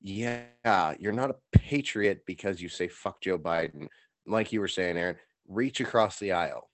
yeah, 0.00 0.94
you're 0.98 1.12
not 1.12 1.30
a 1.30 1.58
patriot 1.58 2.22
because 2.26 2.62
you 2.62 2.68
say 2.68 2.88
fuck 2.88 3.20
Joe 3.20 3.38
Biden. 3.38 3.88
Like 4.26 4.52
you 4.52 4.60
were 4.60 4.68
saying, 4.68 4.96
Aaron, 4.96 5.16
reach 5.46 5.80
across 5.80 6.18
the 6.18 6.32
aisle. 6.32 6.70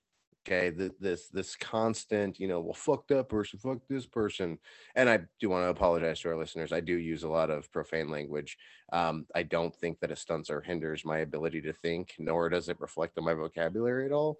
Okay, 0.46 0.70
Th- 0.70 0.92
this 1.00 1.28
this 1.28 1.56
constant, 1.56 2.38
you 2.38 2.46
know, 2.46 2.60
well, 2.60 2.74
fuck 2.74 3.08
that 3.08 3.30
person, 3.30 3.58
fuck 3.58 3.78
this 3.88 4.04
person, 4.04 4.58
and 4.94 5.08
I 5.08 5.20
do 5.40 5.48
want 5.48 5.64
to 5.64 5.70
apologize 5.70 6.20
to 6.20 6.28
our 6.28 6.36
listeners. 6.36 6.70
I 6.70 6.80
do 6.80 6.94
use 6.94 7.22
a 7.22 7.28
lot 7.30 7.48
of 7.48 7.72
profane 7.72 8.10
language. 8.10 8.58
Um, 8.92 9.26
I 9.34 9.44
don't 9.44 9.74
think 9.74 10.00
that 10.00 10.10
a 10.10 10.16
stunts 10.16 10.50
or 10.50 10.60
hinders 10.60 11.02
my 11.02 11.18
ability 11.20 11.62
to 11.62 11.72
think, 11.72 12.12
nor 12.18 12.50
does 12.50 12.68
it 12.68 12.78
reflect 12.78 13.16
on 13.16 13.24
my 13.24 13.32
vocabulary 13.32 14.04
at 14.04 14.12
all. 14.12 14.38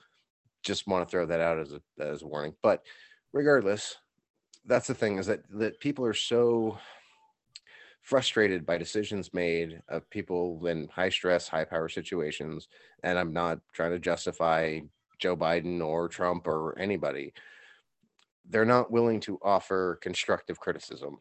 Just 0.63 0.87
want 0.87 1.07
to 1.07 1.11
throw 1.11 1.25
that 1.25 1.41
out 1.41 1.59
as 1.59 1.73
a 1.73 1.81
as 1.99 2.21
a 2.21 2.27
warning. 2.27 2.55
But 2.63 2.83
regardless, 3.33 3.97
that's 4.67 4.89
the 4.89 4.95
thing 4.95 5.17
is 5.17 5.27
that 5.27 5.41
that 5.59 5.81
people 5.81 6.05
are 6.05 6.13
so 6.13 6.77
frustrated 8.03 8.67
by 8.67 8.77
decisions 8.77 9.33
made 9.33 9.81
of 9.89 10.09
people 10.11 10.67
in 10.67 10.87
high 10.89 11.09
stress, 11.09 11.49
high 11.49 11.65
power 11.65 11.89
situations. 11.89 12.69
And 13.03 13.19
I'm 13.19 13.33
not 13.33 13.61
trying 13.73 13.93
to 13.93 13.99
justify 13.99 14.81
Joe 15.19 15.37
Biden 15.37 15.85
or 15.85 16.09
Trump 16.09 16.47
or 16.47 16.79
anybody, 16.79 17.33
they're 18.49 18.65
not 18.65 18.91
willing 18.91 19.21
to 19.21 19.39
offer 19.43 19.99
constructive 20.03 20.61
criticism. 20.61 21.19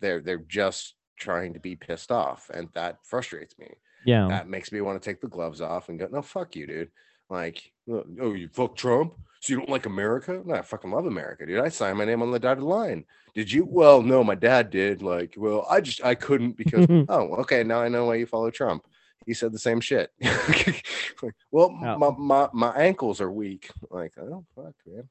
They're 0.00 0.20
they're 0.20 0.38
just 0.38 0.94
trying 1.18 1.54
to 1.54 1.60
be 1.60 1.76
pissed 1.76 2.10
off, 2.10 2.50
and 2.52 2.68
that 2.74 2.98
frustrates 3.04 3.58
me. 3.58 3.68
Yeah. 4.04 4.28
That 4.28 4.48
makes 4.48 4.70
me 4.70 4.80
want 4.80 5.00
to 5.00 5.08
take 5.08 5.20
the 5.20 5.28
gloves 5.28 5.60
off 5.60 5.88
and 5.88 5.98
go, 5.98 6.08
no, 6.10 6.22
fuck 6.22 6.54
you, 6.56 6.66
dude. 6.66 6.90
Like, 7.30 7.72
oh, 7.90 8.04
oh, 8.20 8.32
you 8.34 8.48
fuck 8.48 8.76
Trump? 8.76 9.14
So 9.40 9.52
you 9.52 9.58
don't 9.58 9.70
like 9.70 9.86
America? 9.86 10.42
No, 10.44 10.54
I 10.54 10.62
fucking 10.62 10.90
love 10.90 11.06
America, 11.06 11.46
dude. 11.46 11.60
I 11.60 11.68
signed 11.68 11.98
my 11.98 12.04
name 12.04 12.22
on 12.22 12.30
the 12.30 12.38
dotted 12.38 12.64
line. 12.64 13.04
Did 13.34 13.50
you? 13.50 13.66
Well, 13.68 14.02
no, 14.02 14.22
my 14.22 14.34
dad 14.34 14.70
did. 14.70 15.02
Like, 15.02 15.34
well, 15.36 15.66
I 15.68 15.80
just 15.80 16.04
I 16.04 16.14
couldn't 16.14 16.56
because 16.56 16.86
oh, 17.08 17.34
okay, 17.40 17.64
now 17.64 17.80
I 17.80 17.88
know 17.88 18.06
why 18.06 18.16
you 18.16 18.26
follow 18.26 18.50
Trump. 18.50 18.86
He 19.26 19.34
said 19.34 19.52
the 19.52 19.58
same 19.58 19.80
shit. 19.80 20.10
well, 21.50 21.76
oh. 21.82 21.98
my, 21.98 22.10
my 22.16 22.48
my 22.52 22.76
ankles 22.76 23.20
are 23.20 23.30
weak. 23.30 23.70
Like, 23.90 24.12
oh 24.18 24.44
fuck, 24.54 24.74
man. 24.86 25.08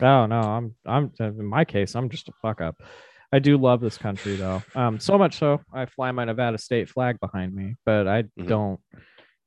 Oh 0.00 0.26
no, 0.26 0.40
I'm 0.40 0.74
I'm 0.84 1.12
in 1.18 1.46
my 1.46 1.64
case, 1.64 1.94
I'm 1.94 2.08
just 2.08 2.28
a 2.28 2.32
fuck 2.42 2.60
up. 2.60 2.82
I 3.32 3.38
do 3.38 3.56
love 3.56 3.80
this 3.80 3.98
country 3.98 4.36
though. 4.36 4.62
Um, 4.74 5.00
so 5.00 5.18
much 5.18 5.38
so 5.38 5.60
I 5.72 5.86
fly 5.86 6.12
my 6.12 6.24
Nevada 6.24 6.58
state 6.58 6.88
flag 6.88 7.18
behind 7.20 7.54
me, 7.54 7.74
but 7.84 8.06
I 8.06 8.22
mm-hmm. 8.22 8.46
don't 8.46 8.80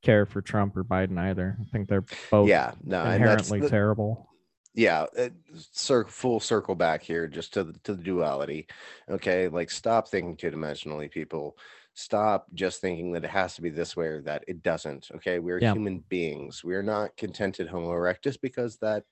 care 0.04 0.26
for 0.26 0.42
Trump 0.42 0.76
or 0.78 0.84
Biden 0.84 1.18
either. 1.18 1.58
I 1.60 1.66
think 1.72 1.88
they're 1.88 2.06
both 2.32 2.48
yeah, 2.50 2.74
no, 2.84 3.04
inherently 3.04 3.62
the, 3.62 3.70
terrible. 3.70 4.30
Yeah, 4.74 5.06
it, 5.16 5.34
cir- 5.72 6.06
full 6.06 6.40
circle 6.40 6.76
back 6.76 7.04
here 7.04 7.28
just 7.28 7.54
to 7.56 7.66
the, 7.66 7.74
to 7.84 7.94
the 7.96 8.04
duality. 8.04 8.68
Okay, 9.10 9.48
like 9.48 9.72
stop 9.72 10.08
thinking 10.08 10.36
two 10.36 10.52
dimensionally, 10.52 11.10
people. 11.10 11.58
Stop 12.00 12.48
just 12.54 12.82
thinking 12.82 13.12
that 13.14 13.26
it 13.26 13.30
has 13.30 13.56
to 13.56 13.62
be 13.62 13.70
this 13.70 13.96
way 13.96 14.08
or 14.08 14.22
that 14.22 14.44
it 14.48 14.64
doesn't. 14.64 15.10
Okay, 15.16 15.40
we're 15.40 15.60
yeah. 15.60 15.74
human 15.74 16.04
beings. 16.10 16.64
We 16.64 16.76
are 16.76 16.84
not 16.84 17.16
contented 17.18 17.68
Homo 17.68 17.90
erectus 17.90 18.40
because 18.42 18.78
that 18.78 19.04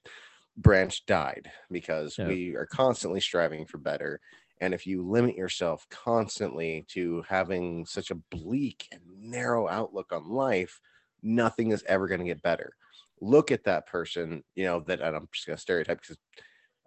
branch 0.56 1.06
died 1.06 1.52
because 1.72 2.18
yeah. 2.18 2.28
we 2.28 2.56
are 2.56 2.66
constantly 2.66 3.20
striving 3.20 3.66
for 3.66 3.78
better 3.78 4.20
and 4.60 4.74
if 4.74 4.88
you 4.88 5.08
limit 5.08 5.36
yourself 5.36 5.86
constantly 5.90 6.86
to 6.90 7.24
having 7.28 7.86
such 7.86 8.12
a 8.12 8.16
bleak 8.16 8.88
and 8.92 9.02
narrow 9.20 9.68
outlook 9.68 10.12
on 10.12 10.30
life, 10.30 10.80
nothing 11.22 11.72
is 11.72 11.84
ever 11.88 12.08
going 12.08 12.20
to 12.20 12.26
get 12.26 12.42
better. 12.42 12.74
Look 13.22 13.52
at 13.52 13.66
that 13.66 13.88
person, 13.88 14.44
you 14.56 14.66
know, 14.66 14.80
that 14.82 15.04
I'm 15.04 15.28
just 15.32 15.46
going 15.46 15.58
to 15.58 15.62
stereotype 15.62 16.02
because 16.02 16.18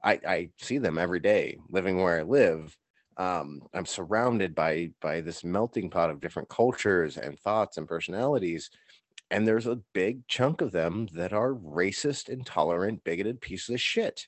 I, 0.03 0.20
I 0.26 0.48
see 0.59 0.78
them 0.78 0.98
every 0.98 1.20
day 1.20 1.59
living 1.68 2.01
where 2.01 2.18
I 2.18 2.22
live. 2.22 2.76
Um, 3.21 3.61
I'm 3.75 3.85
surrounded 3.85 4.55
by 4.55 4.93
by 5.03 5.21
this 5.21 5.45
melting 5.45 5.91
pot 5.91 6.09
of 6.09 6.21
different 6.21 6.49
cultures 6.49 7.18
and 7.18 7.39
thoughts 7.39 7.77
and 7.77 7.87
personalities. 7.87 8.71
And 9.31 9.47
there's 9.47 9.66
a 9.66 9.83
big 9.93 10.27
chunk 10.27 10.62
of 10.62 10.73
them 10.73 11.07
that 11.12 11.35
are 11.35 11.53
racist, 11.53 12.31
intolerant, 12.31 13.05
bigoted 13.05 13.43
pieces 13.43 13.75
of 13.75 13.81
shit. 13.81 14.27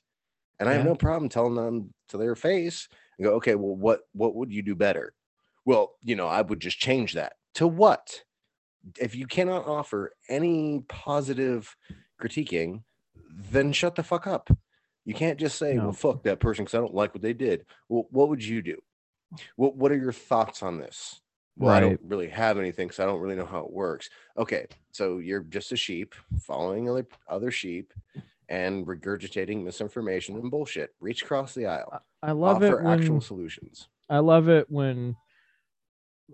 And 0.59 0.67
yeah. 0.67 0.73
I 0.73 0.77
have 0.77 0.85
no 0.85 0.93
problem 0.93 1.27
telling 1.27 1.55
them 1.55 1.91
to 2.09 2.17
their 2.17 2.35
face 2.35 2.87
and 3.17 3.25
go, 3.25 3.33
okay, 3.33 3.55
well, 3.55 3.75
what 3.75 4.01
what 4.13 4.35
would 4.35 4.51
you 4.51 4.61
do 4.61 4.75
better? 4.75 5.15
Well, 5.65 5.95
you 6.03 6.15
know, 6.15 6.27
I 6.27 6.43
would 6.43 6.59
just 6.59 6.77
change 6.77 7.13
that 7.13 7.33
to 7.55 7.67
what? 7.67 8.21
If 8.99 9.15
you 9.15 9.25
cannot 9.25 9.65
offer 9.65 10.13
any 10.29 10.83
positive 10.87 11.75
critiquing, 12.21 12.83
then 13.49 13.71
shut 13.71 13.95
the 13.95 14.03
fuck 14.03 14.27
up. 14.27 14.51
You 15.05 15.13
can't 15.13 15.39
just 15.39 15.57
say, 15.57 15.73
no. 15.73 15.85
well, 15.85 15.93
fuck 15.93 16.23
that 16.23 16.39
person 16.39 16.63
because 16.63 16.75
I 16.75 16.81
don't 16.81 16.93
like 16.93 17.13
what 17.13 17.21
they 17.21 17.33
did. 17.33 17.65
Well, 17.89 18.07
what 18.11 18.29
would 18.29 18.43
you 18.43 18.61
do? 18.61 18.77
What 19.55 19.75
What 19.75 19.91
are 19.91 19.97
your 19.97 20.13
thoughts 20.13 20.63
on 20.63 20.77
this? 20.79 21.19
Well, 21.57 21.71
right. 21.71 21.77
I 21.77 21.79
don't 21.81 21.99
really 22.03 22.29
have 22.29 22.57
anything 22.57 22.87
because 22.87 22.99
I 22.99 23.05
don't 23.05 23.19
really 23.19 23.35
know 23.35 23.45
how 23.45 23.59
it 23.59 23.71
works. 23.71 24.09
Okay, 24.37 24.65
so 24.91 25.19
you're 25.19 25.43
just 25.43 25.71
a 25.71 25.75
sheep 25.75 26.15
following 26.39 26.89
other 26.89 27.05
other 27.27 27.51
sheep 27.51 27.93
and 28.49 28.85
regurgitating 28.85 29.63
misinformation 29.63 30.35
and 30.35 30.49
bullshit. 30.49 30.91
Reach 30.99 31.21
across 31.21 31.53
the 31.53 31.67
aisle. 31.67 32.01
I 32.21 32.31
love 32.31 32.57
Offer 32.57 32.79
it 32.79 32.83
when, 32.83 32.99
actual 32.99 33.21
solutions. 33.21 33.87
I 34.09 34.19
love 34.19 34.49
it 34.49 34.69
when 34.69 35.15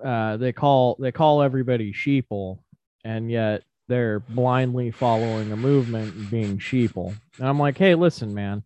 uh, 0.03 0.37
they 0.37 0.53
call 0.53 0.95
they 0.99 1.11
call 1.11 1.41
everybody 1.41 1.91
sheeple, 1.91 2.59
and 3.03 3.29
yet 3.29 3.63
they're 3.89 4.21
blindly 4.21 4.91
following 4.91 5.51
a 5.51 5.57
movement 5.57 6.13
and 6.13 6.29
being 6.29 6.59
sheeple. 6.59 7.13
And 7.39 7.47
I'm 7.47 7.59
like, 7.59 7.77
hey, 7.77 7.95
listen, 7.95 8.33
man, 8.33 8.63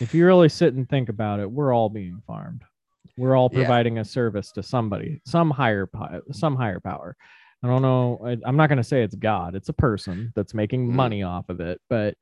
if 0.00 0.14
you 0.14 0.24
really 0.24 0.48
sit 0.48 0.74
and 0.74 0.88
think 0.88 1.08
about 1.08 1.40
it, 1.40 1.50
we're 1.50 1.74
all 1.74 1.90
being 1.90 2.22
farmed. 2.26 2.62
We're 3.18 3.36
all 3.36 3.50
providing 3.50 3.96
yeah. 3.96 4.02
a 4.02 4.04
service 4.04 4.52
to 4.52 4.62
somebody, 4.62 5.20
some 5.26 5.50
higher 5.50 5.88
some 6.32 6.56
higher 6.56 6.80
power. 6.80 7.16
I 7.62 7.66
don't 7.66 7.82
know. 7.82 8.20
I, 8.24 8.48
am 8.48 8.56
not 8.56 8.68
going 8.68 8.78
to 8.78 8.84
say 8.84 9.02
it's 9.02 9.14
God. 9.14 9.54
It's 9.54 9.68
a 9.68 9.74
person 9.74 10.32
that's 10.34 10.54
making 10.54 10.86
mm-hmm. 10.86 10.96
money 10.96 11.22
off 11.22 11.48
of 11.48 11.60
it, 11.60 11.80
but 11.88 12.16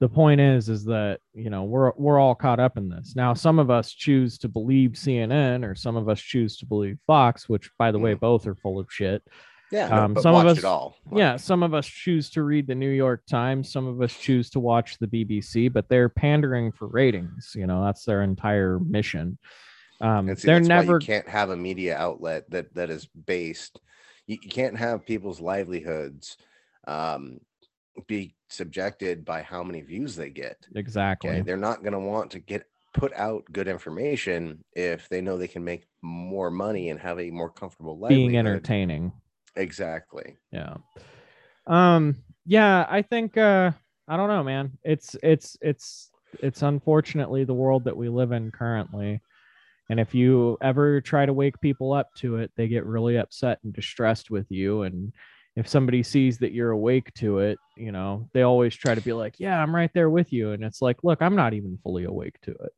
the 0.00 0.08
point 0.08 0.40
is 0.40 0.68
is 0.68 0.84
that 0.86 1.20
you 1.34 1.50
know 1.50 1.64
we're 1.64 1.92
we're 1.96 2.18
all 2.18 2.34
caught 2.34 2.58
up 2.58 2.78
in 2.78 2.88
this 2.88 3.14
now 3.14 3.34
some 3.34 3.58
of 3.58 3.70
us 3.70 3.92
choose 3.92 4.38
to 4.38 4.48
believe 4.48 4.92
cnn 4.92 5.62
or 5.62 5.74
some 5.74 5.94
of 5.94 6.08
us 6.08 6.18
choose 6.20 6.56
to 6.56 6.64
believe 6.64 6.98
fox 7.06 7.48
which 7.50 7.70
by 7.78 7.92
the 7.92 7.98
way 7.98 8.14
mm. 8.14 8.20
both 8.20 8.46
are 8.46 8.54
full 8.54 8.80
of 8.80 8.86
shit 8.90 9.22
yeah 9.70 10.04
um, 10.04 10.16
some 10.20 10.34
of 10.34 10.46
us 10.46 10.64
all 10.64 10.96
yeah 11.12 11.36
some 11.36 11.62
of 11.62 11.74
us 11.74 11.86
choose 11.86 12.30
to 12.30 12.42
read 12.42 12.66
the 12.66 12.74
new 12.74 12.90
york 12.90 13.24
times 13.26 13.70
some 13.70 13.86
of 13.86 14.00
us 14.02 14.12
choose 14.16 14.50
to 14.50 14.60
watch 14.60 14.98
the 14.98 15.06
bbc 15.06 15.72
but 15.72 15.88
they're 15.88 16.08
pandering 16.08 16.72
for 16.72 16.88
ratings 16.88 17.52
you 17.54 17.66
know 17.66 17.84
that's 17.84 18.04
their 18.04 18.22
entire 18.22 18.78
mission 18.80 19.38
um 20.00 20.34
see, 20.34 20.46
they're 20.46 20.60
never 20.60 20.94
you 20.94 21.06
can't 21.06 21.28
have 21.28 21.50
a 21.50 21.56
media 21.56 21.96
outlet 21.96 22.48
that 22.50 22.72
that 22.74 22.90
is 22.90 23.08
based 23.26 23.80
you, 24.26 24.38
you 24.42 24.50
can't 24.50 24.76
have 24.76 25.06
people's 25.06 25.40
livelihoods 25.40 26.36
um 26.86 27.38
be 28.06 28.34
subjected 28.48 29.24
by 29.24 29.42
how 29.42 29.62
many 29.62 29.80
views 29.80 30.16
they 30.16 30.30
get. 30.30 30.56
Exactly. 30.74 31.30
Okay? 31.30 31.40
They're 31.42 31.56
not 31.56 31.82
going 31.82 31.92
to 31.92 31.98
want 31.98 32.30
to 32.32 32.38
get 32.38 32.64
put 32.92 33.12
out 33.14 33.44
good 33.52 33.68
information 33.68 34.64
if 34.72 35.08
they 35.08 35.20
know 35.20 35.36
they 35.36 35.48
can 35.48 35.64
make 35.64 35.86
more 36.02 36.50
money 36.50 36.90
and 36.90 36.98
have 37.00 37.20
a 37.20 37.30
more 37.30 37.50
comfortable 37.50 37.98
life. 37.98 38.08
Being 38.10 38.36
entertaining. 38.36 39.12
Exactly. 39.56 40.36
Yeah. 40.52 40.76
Um 41.66 42.16
yeah, 42.46 42.86
I 42.88 43.02
think 43.02 43.36
uh 43.36 43.72
I 44.08 44.16
don't 44.16 44.28
know, 44.28 44.42
man. 44.42 44.78
It's 44.82 45.16
it's 45.22 45.56
it's 45.60 46.10
it's 46.42 46.62
unfortunately 46.62 47.44
the 47.44 47.54
world 47.54 47.84
that 47.84 47.96
we 47.96 48.08
live 48.08 48.32
in 48.32 48.50
currently. 48.50 49.20
And 49.88 49.98
if 49.98 50.14
you 50.14 50.56
ever 50.62 51.00
try 51.00 51.26
to 51.26 51.32
wake 51.32 51.60
people 51.60 51.92
up 51.92 52.14
to 52.16 52.36
it, 52.36 52.52
they 52.56 52.68
get 52.68 52.86
really 52.86 53.18
upset 53.18 53.58
and 53.64 53.72
distressed 53.72 54.30
with 54.30 54.46
you 54.50 54.82
and 54.82 55.12
if 55.56 55.68
somebody 55.68 56.02
sees 56.02 56.38
that 56.38 56.52
you're 56.52 56.70
awake 56.70 57.12
to 57.14 57.40
it, 57.40 57.58
you 57.76 57.92
know, 57.92 58.28
they 58.32 58.42
always 58.42 58.74
try 58.74 58.94
to 58.94 59.00
be 59.00 59.12
like, 59.12 59.34
yeah, 59.38 59.60
I'm 59.60 59.74
right 59.74 59.90
there 59.92 60.10
with 60.10 60.32
you. 60.32 60.52
And 60.52 60.62
it's 60.62 60.80
like, 60.80 61.02
look, 61.02 61.20
I'm 61.20 61.34
not 61.34 61.54
even 61.54 61.78
fully 61.82 62.04
awake 62.04 62.40
to 62.42 62.52
it. 62.52 62.72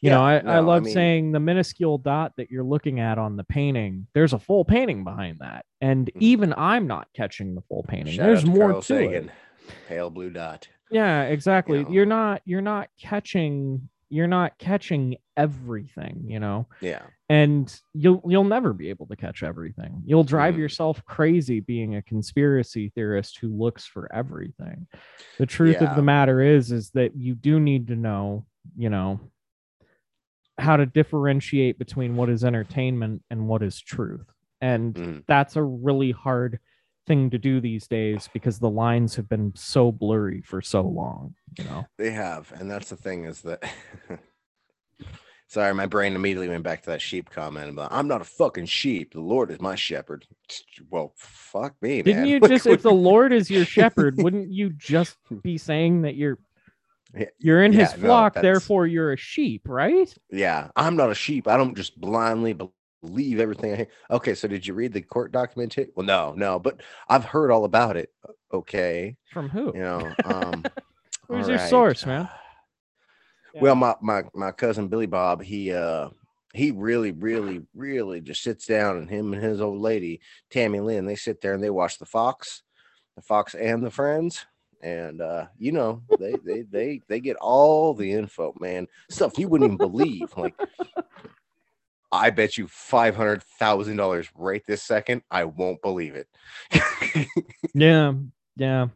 You 0.00 0.10
yeah, 0.10 0.16
know, 0.16 0.22
I, 0.22 0.42
no, 0.42 0.50
I 0.50 0.58
love 0.58 0.82
I 0.82 0.84
mean, 0.84 0.94
saying 0.94 1.32
the 1.32 1.40
minuscule 1.40 1.98
dot 1.98 2.32
that 2.36 2.50
you're 2.50 2.64
looking 2.64 3.00
at 3.00 3.18
on 3.18 3.36
the 3.36 3.44
painting, 3.44 4.06
there's 4.12 4.34
a 4.34 4.38
full 4.38 4.64
painting 4.64 5.04
behind 5.04 5.38
that. 5.40 5.64
And 5.80 6.06
mm-hmm. 6.06 6.18
even 6.20 6.54
I'm 6.56 6.86
not 6.86 7.08
catching 7.14 7.54
the 7.54 7.62
full 7.62 7.84
painting. 7.88 8.18
there's 8.18 8.44
more 8.44 8.70
Carl 8.70 8.82
to 8.82 8.86
Sagan, 8.86 9.28
it. 9.28 9.74
Pale 9.88 10.10
blue 10.10 10.30
dot. 10.30 10.68
Yeah, 10.90 11.22
exactly. 11.22 11.78
You 11.78 11.84
know. 11.84 11.90
You're 11.90 12.06
not 12.06 12.42
you're 12.44 12.60
not 12.60 12.88
catching 13.00 13.88
you're 14.08 14.28
not 14.28 14.56
catching 14.58 15.16
everything, 15.36 16.24
you 16.26 16.38
know. 16.38 16.68
Yeah. 16.80 17.02
And 17.28 17.74
you'll 17.92 18.22
you'll 18.24 18.44
never 18.44 18.72
be 18.72 18.90
able 18.90 19.06
to 19.06 19.16
catch 19.16 19.42
everything. 19.42 20.02
You'll 20.04 20.24
drive 20.24 20.54
mm. 20.54 20.58
yourself 20.58 21.04
crazy 21.06 21.60
being 21.60 21.96
a 21.96 22.02
conspiracy 22.02 22.92
theorist 22.94 23.38
who 23.40 23.48
looks 23.48 23.84
for 23.84 24.12
everything. 24.14 24.86
The 25.38 25.46
truth 25.46 25.78
yeah. 25.80 25.90
of 25.90 25.96
the 25.96 26.02
matter 26.02 26.40
is 26.40 26.70
is 26.70 26.90
that 26.90 27.16
you 27.16 27.34
do 27.34 27.58
need 27.58 27.88
to 27.88 27.96
know, 27.96 28.46
you 28.76 28.90
know, 28.90 29.20
how 30.58 30.76
to 30.76 30.86
differentiate 30.86 31.78
between 31.78 32.16
what 32.16 32.30
is 32.30 32.44
entertainment 32.44 33.22
and 33.30 33.46
what 33.46 33.62
is 33.62 33.80
truth. 33.80 34.26
And 34.60 34.94
mm. 34.94 35.24
that's 35.26 35.56
a 35.56 35.62
really 35.62 36.12
hard 36.12 36.60
thing 37.06 37.30
to 37.30 37.38
do 37.38 37.60
these 37.60 37.86
days 37.86 38.28
because 38.32 38.58
the 38.58 38.70
lines 38.70 39.14
have 39.14 39.28
been 39.28 39.52
so 39.54 39.92
blurry 39.92 40.42
for 40.42 40.60
so 40.60 40.82
long 40.82 41.34
you 41.56 41.64
know 41.64 41.86
they 41.98 42.10
have 42.10 42.52
and 42.56 42.70
that's 42.70 42.90
the 42.90 42.96
thing 42.96 43.24
is 43.24 43.42
that 43.42 43.62
sorry 45.46 45.72
my 45.72 45.86
brain 45.86 46.16
immediately 46.16 46.48
went 46.48 46.64
back 46.64 46.82
to 46.82 46.90
that 46.90 47.00
sheep 47.00 47.30
comment 47.30 47.70
about 47.70 47.92
i'm 47.92 48.08
not 48.08 48.20
a 48.20 48.24
fucking 48.24 48.66
sheep 48.66 49.12
the 49.12 49.20
lord 49.20 49.50
is 49.50 49.60
my 49.60 49.76
shepherd 49.76 50.26
well 50.90 51.12
fuck 51.16 51.74
me 51.80 52.02
didn't 52.02 52.22
man. 52.22 52.28
you 52.28 52.40
just 52.48 52.66
if 52.66 52.82
the 52.82 52.90
lord 52.90 53.32
is 53.32 53.50
your 53.50 53.64
shepherd 53.64 54.16
wouldn't 54.18 54.50
you 54.50 54.70
just 54.70 55.16
be 55.42 55.56
saying 55.56 56.02
that 56.02 56.16
you're 56.16 56.38
you're 57.38 57.62
in 57.64 57.72
yeah, 57.72 57.80
his 57.80 57.92
flock 57.94 58.36
no, 58.36 58.42
therefore 58.42 58.86
you're 58.86 59.12
a 59.12 59.16
sheep 59.16 59.62
right 59.66 60.14
yeah 60.30 60.68
i'm 60.76 60.96
not 60.96 61.10
a 61.10 61.14
sheep 61.14 61.48
i 61.48 61.56
don't 61.56 61.76
just 61.76 61.98
blindly 62.00 62.54
believe 63.06 63.40
everything 63.40 63.72
I 63.72 63.76
hear. 63.76 63.88
Okay, 64.10 64.34
so 64.34 64.48
did 64.48 64.66
you 64.66 64.74
read 64.74 64.92
the 64.92 65.00
court 65.00 65.32
document? 65.32 65.76
Well, 65.94 66.06
no, 66.06 66.34
no, 66.36 66.58
but 66.58 66.80
I've 67.08 67.24
heard 67.24 67.50
all 67.50 67.64
about 67.64 67.96
it. 67.96 68.10
Okay. 68.52 69.16
From 69.32 69.48
who? 69.48 69.72
You 69.74 69.80
know, 69.80 70.14
um 70.24 70.64
who's 71.28 71.48
your 71.48 71.58
right. 71.58 71.70
source, 71.70 72.06
man? 72.06 72.28
Well, 73.54 73.74
my 73.74 73.94
my 74.00 74.24
my 74.34 74.52
cousin 74.52 74.88
Billy 74.88 75.06
Bob, 75.06 75.42
he 75.42 75.72
uh 75.72 76.10
he 76.52 76.70
really, 76.70 77.12
really, 77.12 77.62
really 77.74 78.20
just 78.20 78.42
sits 78.42 78.66
down 78.66 78.96
and 78.96 79.10
him 79.10 79.34
and 79.34 79.42
his 79.42 79.60
old 79.60 79.80
lady, 79.80 80.20
Tammy 80.50 80.80
Lynn, 80.80 81.04
they 81.04 81.16
sit 81.16 81.40
there 81.40 81.52
and 81.52 81.62
they 81.62 81.70
watch 81.70 81.98
the 81.98 82.06
Fox, 82.06 82.62
the 83.14 83.22
Fox 83.22 83.54
and 83.54 83.84
the 83.84 83.90
Friends. 83.90 84.46
And 84.86 85.20
uh, 85.20 85.46
you 85.58 85.72
know 85.72 86.00
they 86.18 86.36
they 86.44 86.62
they 86.62 87.00
they 87.08 87.18
get 87.20 87.36
all 87.40 87.92
the 87.92 88.12
info, 88.12 88.54
man. 88.60 88.86
Stuff 89.10 89.36
you 89.36 89.48
wouldn't 89.48 89.66
even 89.66 89.78
believe. 89.78 90.32
Like, 90.36 90.54
I 92.12 92.30
bet 92.30 92.56
you 92.56 92.68
five 92.68 93.16
hundred 93.16 93.42
thousand 93.58 93.96
dollars 93.96 94.28
right 94.36 94.62
this 94.64 94.84
second. 94.84 95.22
I 95.28 95.44
won't 95.44 95.82
believe 95.82 96.14
it. 96.14 96.28
yeah, 97.74 98.12
yeah. 98.56 98.86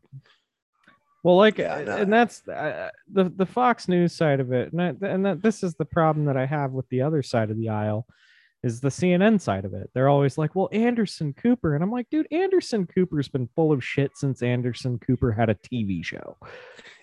Well, 1.25 1.37
like, 1.37 1.59
Yeah, 1.59 1.75
uh, 1.75 1.83
no. 1.83 1.97
and 1.97 2.13
that's 2.13 2.47
uh, 2.47 2.91
the 3.13 3.25
the 3.25 3.47
Fox 3.47 3.89
News 3.89 4.15
side 4.15 4.39
of 4.39 4.53
it, 4.53 4.73
and 4.73 4.81
that, 5.01 5.11
and 5.11 5.27
that 5.27 5.43
this 5.43 5.65
is 5.65 5.75
the 5.75 5.85
problem 5.85 6.25
that 6.27 6.37
I 6.37 6.47
have 6.47 6.71
with 6.71 6.89
the 6.89 7.03
other 7.03 7.23
side 7.23 7.51
of 7.51 7.59
the 7.59 7.69
aisle, 7.69 8.07
is 8.63 8.81
the 8.81 8.89
CNN 8.89 9.41
side 9.41 9.65
of 9.65 9.73
it. 9.75 9.91
They're 9.95 10.09
always 10.09 10.37
like, 10.39 10.55
"Well, 10.55 10.69
Anderson 10.73 11.33
Cooper," 11.33 11.75
and 11.75 11.83
I'm 11.83 11.91
like, 11.91 12.09
"Dude, 12.11 12.27
Anderson 12.31 12.87
Cooper's 12.87 13.29
been 13.29 13.49
full 13.57 13.73
of 13.73 13.83
shit 13.83 14.17
since 14.17 14.43
Anderson 14.43 14.99
Cooper 14.99 15.33
had 15.33 15.49
a 15.49 15.55
TV 15.55 16.03
show." 16.05 16.37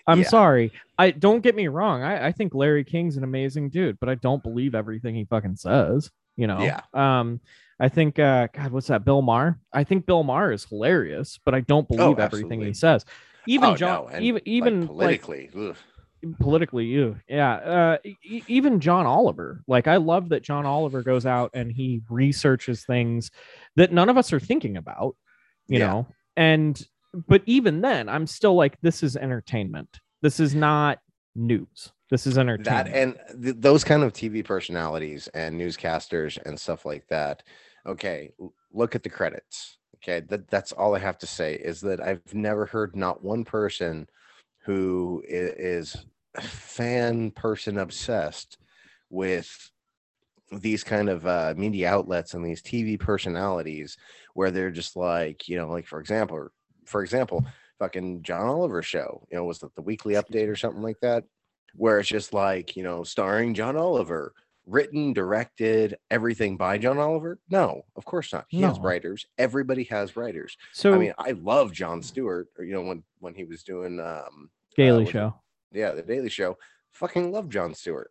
I'm 0.06 0.20
Yeah. 0.20 0.28
sorry. 0.28 0.72
I 0.98 1.10
don't 1.10 1.42
get 1.42 1.54
me 1.54 1.68
wrong. 1.68 2.02
I, 2.02 2.28
I 2.28 2.32
think 2.32 2.54
Larry 2.54 2.84
King's 2.84 3.16
an 3.16 3.24
amazing 3.24 3.70
dude, 3.70 3.98
but 4.00 4.08
I 4.08 4.14
don't 4.14 4.42
believe 4.42 4.74
everything 4.74 5.14
he 5.14 5.24
fucking 5.24 5.56
says. 5.56 6.10
You 6.36 6.46
know. 6.46 6.60
Yeah. 6.60 6.80
Um. 6.94 7.40
I 7.80 7.88
think. 7.88 8.18
Uh. 8.18 8.48
God, 8.52 8.70
what's 8.72 8.86
that? 8.86 9.04
Bill 9.04 9.22
Maher. 9.22 9.58
I 9.72 9.84
think 9.84 10.06
Bill 10.06 10.22
Maher 10.22 10.52
is 10.52 10.64
hilarious, 10.64 11.38
but 11.44 11.54
I 11.54 11.60
don't 11.60 11.88
believe 11.88 12.18
everything 12.18 12.60
he 12.60 12.72
says. 12.72 13.04
Even 13.46 13.70
Oh, 13.70 13.76
John. 13.76 14.12
no, 14.12 14.18
even 14.20 14.42
even 14.44 14.80
like, 14.86 15.22
politically, 15.22 15.50
ugh. 15.56 15.76
Politically 16.40 16.84
you 16.84 17.16
yeah 17.28 17.54
uh 17.54 17.96
e- 18.04 18.42
even 18.48 18.80
john 18.80 19.06
oliver 19.06 19.62
like 19.68 19.86
i 19.86 19.96
love 19.96 20.28
that 20.30 20.42
john 20.42 20.66
oliver 20.66 21.02
goes 21.02 21.24
out 21.26 21.50
and 21.54 21.70
he 21.72 22.00
researches 22.10 22.84
things 22.84 23.30
that 23.76 23.92
none 23.92 24.08
of 24.08 24.16
us 24.16 24.32
are 24.32 24.40
thinking 24.40 24.76
about 24.76 25.14
you 25.68 25.78
Yeah. 25.78 25.86
know 25.86 26.06
and 26.36 26.82
but 27.28 27.42
even 27.46 27.80
then 27.80 28.08
i'm 28.08 28.26
still 28.26 28.54
like 28.54 28.80
this 28.80 29.02
is 29.02 29.16
entertainment 29.16 30.00
this 30.22 30.40
is 30.40 30.54
not 30.54 30.98
news 31.36 31.92
this 32.10 32.26
is 32.26 32.36
entertainment 32.38 32.86
that 32.92 32.96
and 32.96 33.42
th- 33.42 33.56
those 33.58 33.84
kind 33.84 34.02
of 34.02 34.12
TV 34.12 34.44
personalities 34.44 35.28
and 35.34 35.60
newscasters 35.60 36.38
and 36.46 36.58
stuff 36.58 36.86
like 36.86 37.06
that. 37.08 37.42
Okay, 37.86 38.30
look 38.72 38.94
at 38.94 39.02
the 39.02 39.10
credits. 39.10 39.76
Okay, 39.96 40.20
that 40.28 40.48
that's 40.48 40.72
all 40.72 40.94
I 40.94 41.00
have 41.00 41.18
to 41.18 41.26
say 41.26 41.54
is 41.56 41.82
that 41.82 42.00
I've 42.00 42.32
never 42.32 42.64
heard 42.64 42.96
not 42.96 43.22
one 43.22 43.44
person 43.44 44.08
who 44.68 45.22
is 45.26 45.96
fan 46.38 47.30
person 47.30 47.78
obsessed 47.78 48.58
with 49.08 49.70
these 50.52 50.84
kind 50.84 51.08
of 51.08 51.26
uh, 51.26 51.54
media 51.56 51.88
outlets 51.88 52.34
and 52.34 52.44
these 52.44 52.60
TV 52.60 53.00
personalities 53.00 53.96
where 54.34 54.50
they're 54.50 54.70
just 54.70 54.94
like, 54.94 55.48
you 55.48 55.56
know, 55.56 55.70
like 55.70 55.86
for 55.86 56.00
example, 56.00 56.48
for 56.84 57.02
example, 57.02 57.46
fucking 57.78 58.22
John 58.22 58.44
Oliver 58.44 58.82
show, 58.82 59.26
you 59.30 59.38
know, 59.38 59.44
was 59.44 59.62
it 59.62 59.74
the 59.74 59.80
weekly 59.80 60.14
update 60.16 60.48
or 60.50 60.56
something 60.56 60.82
like 60.82 61.00
that? 61.00 61.24
Where 61.74 61.98
it's 61.98 62.08
just 62.10 62.34
like, 62.34 62.76
you 62.76 62.82
know, 62.82 63.04
starring 63.04 63.54
John 63.54 63.74
Oliver, 63.74 64.34
written, 64.66 65.14
directed, 65.14 65.96
everything 66.10 66.58
by 66.58 66.76
John 66.76 66.98
Oliver? 66.98 67.38
No, 67.48 67.86
of 67.96 68.04
course 68.04 68.34
not. 68.34 68.44
He 68.48 68.60
has 68.60 68.78
writers. 68.78 69.24
Everybody 69.38 69.84
has 69.84 70.14
writers. 70.14 70.58
so 70.74 70.92
I 70.92 70.98
mean, 70.98 71.14
I 71.16 71.30
love 71.30 71.72
Jon 71.72 72.02
Stewart, 72.02 72.48
or 72.58 72.64
you 72.64 72.74
know, 72.74 72.82
when 72.82 73.02
when 73.20 73.34
he 73.34 73.44
was 73.44 73.62
doing 73.62 73.98
um 73.98 74.50
daily 74.78 75.04
it- 75.04 75.10
show 75.10 75.34
yeah, 75.70 75.90
the 75.92 76.02
Daily 76.02 76.30
Show. 76.30 76.56
Fucking 76.92 77.30
love 77.30 77.50
Jon 77.50 77.74
Stewart. 77.74 78.10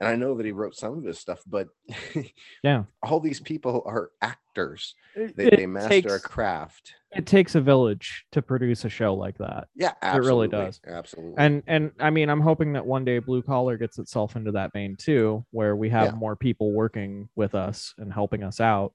And 0.00 0.08
I 0.08 0.16
know 0.16 0.34
that 0.34 0.44
he 0.44 0.50
wrote 0.52 0.74
some 0.74 0.98
of 0.98 1.04
his 1.04 1.18
stuff, 1.20 1.40
but 1.46 1.68
Yeah. 2.64 2.82
all 3.02 3.20
these 3.20 3.38
people 3.40 3.82
are 3.86 4.10
actors. 4.20 4.94
They, 5.14 5.48
they 5.48 5.66
master 5.66 5.88
takes, 5.88 6.12
a 6.16 6.20
craft. 6.20 6.94
it 7.14 7.24
takes 7.24 7.54
a 7.54 7.60
village 7.60 8.26
to 8.32 8.42
produce 8.42 8.84
a 8.84 8.88
show 8.90 9.14
like 9.14 9.38
that 9.38 9.68
Yeah, 9.76 9.92
It 10.02 10.18
really 10.18 10.48
does. 10.48 10.80
Absolutely. 10.86 11.34
and 11.38 11.62
and 11.66 11.92
i 12.00 12.10
mean 12.10 12.28
i'm 12.28 12.40
hoping 12.42 12.72
that 12.74 12.84
one 12.84 13.04
day 13.04 13.18
blue 13.20 13.40
collar 13.42 13.76
gets 13.78 13.98
itself 13.98 14.36
into 14.36 14.52
that 14.52 14.72
vein 14.74 14.96
too 14.96 15.44
where 15.52 15.74
we 15.76 15.88
have 15.90 16.06
Yeah. 16.06 16.18
more 16.18 16.36
people 16.36 16.72
working 16.72 17.28
with 17.36 17.54
us 17.54 17.94
and 17.98 18.12
helping 18.12 18.42
us 18.42 18.60
out 18.60 18.92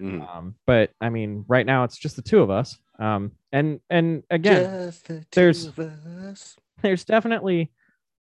Mhm. 0.00 0.20
um 0.28 0.54
but 0.66 0.90
i 1.00 1.08
mean 1.08 1.44
right 1.48 1.66
now 1.66 1.82
it's 1.84 1.96
just 1.98 2.14
the 2.16 2.22
two 2.22 2.40
of 2.40 2.50
us 2.50 2.78
um 3.00 3.32
and 3.52 3.80
and 3.90 4.22
again 4.30 4.92
the 5.08 5.24
there's- 5.32 5.64
two 5.64 5.70
of 5.70 5.78
us. 5.80 6.56
there's 6.82 7.04
definitely 7.04 7.70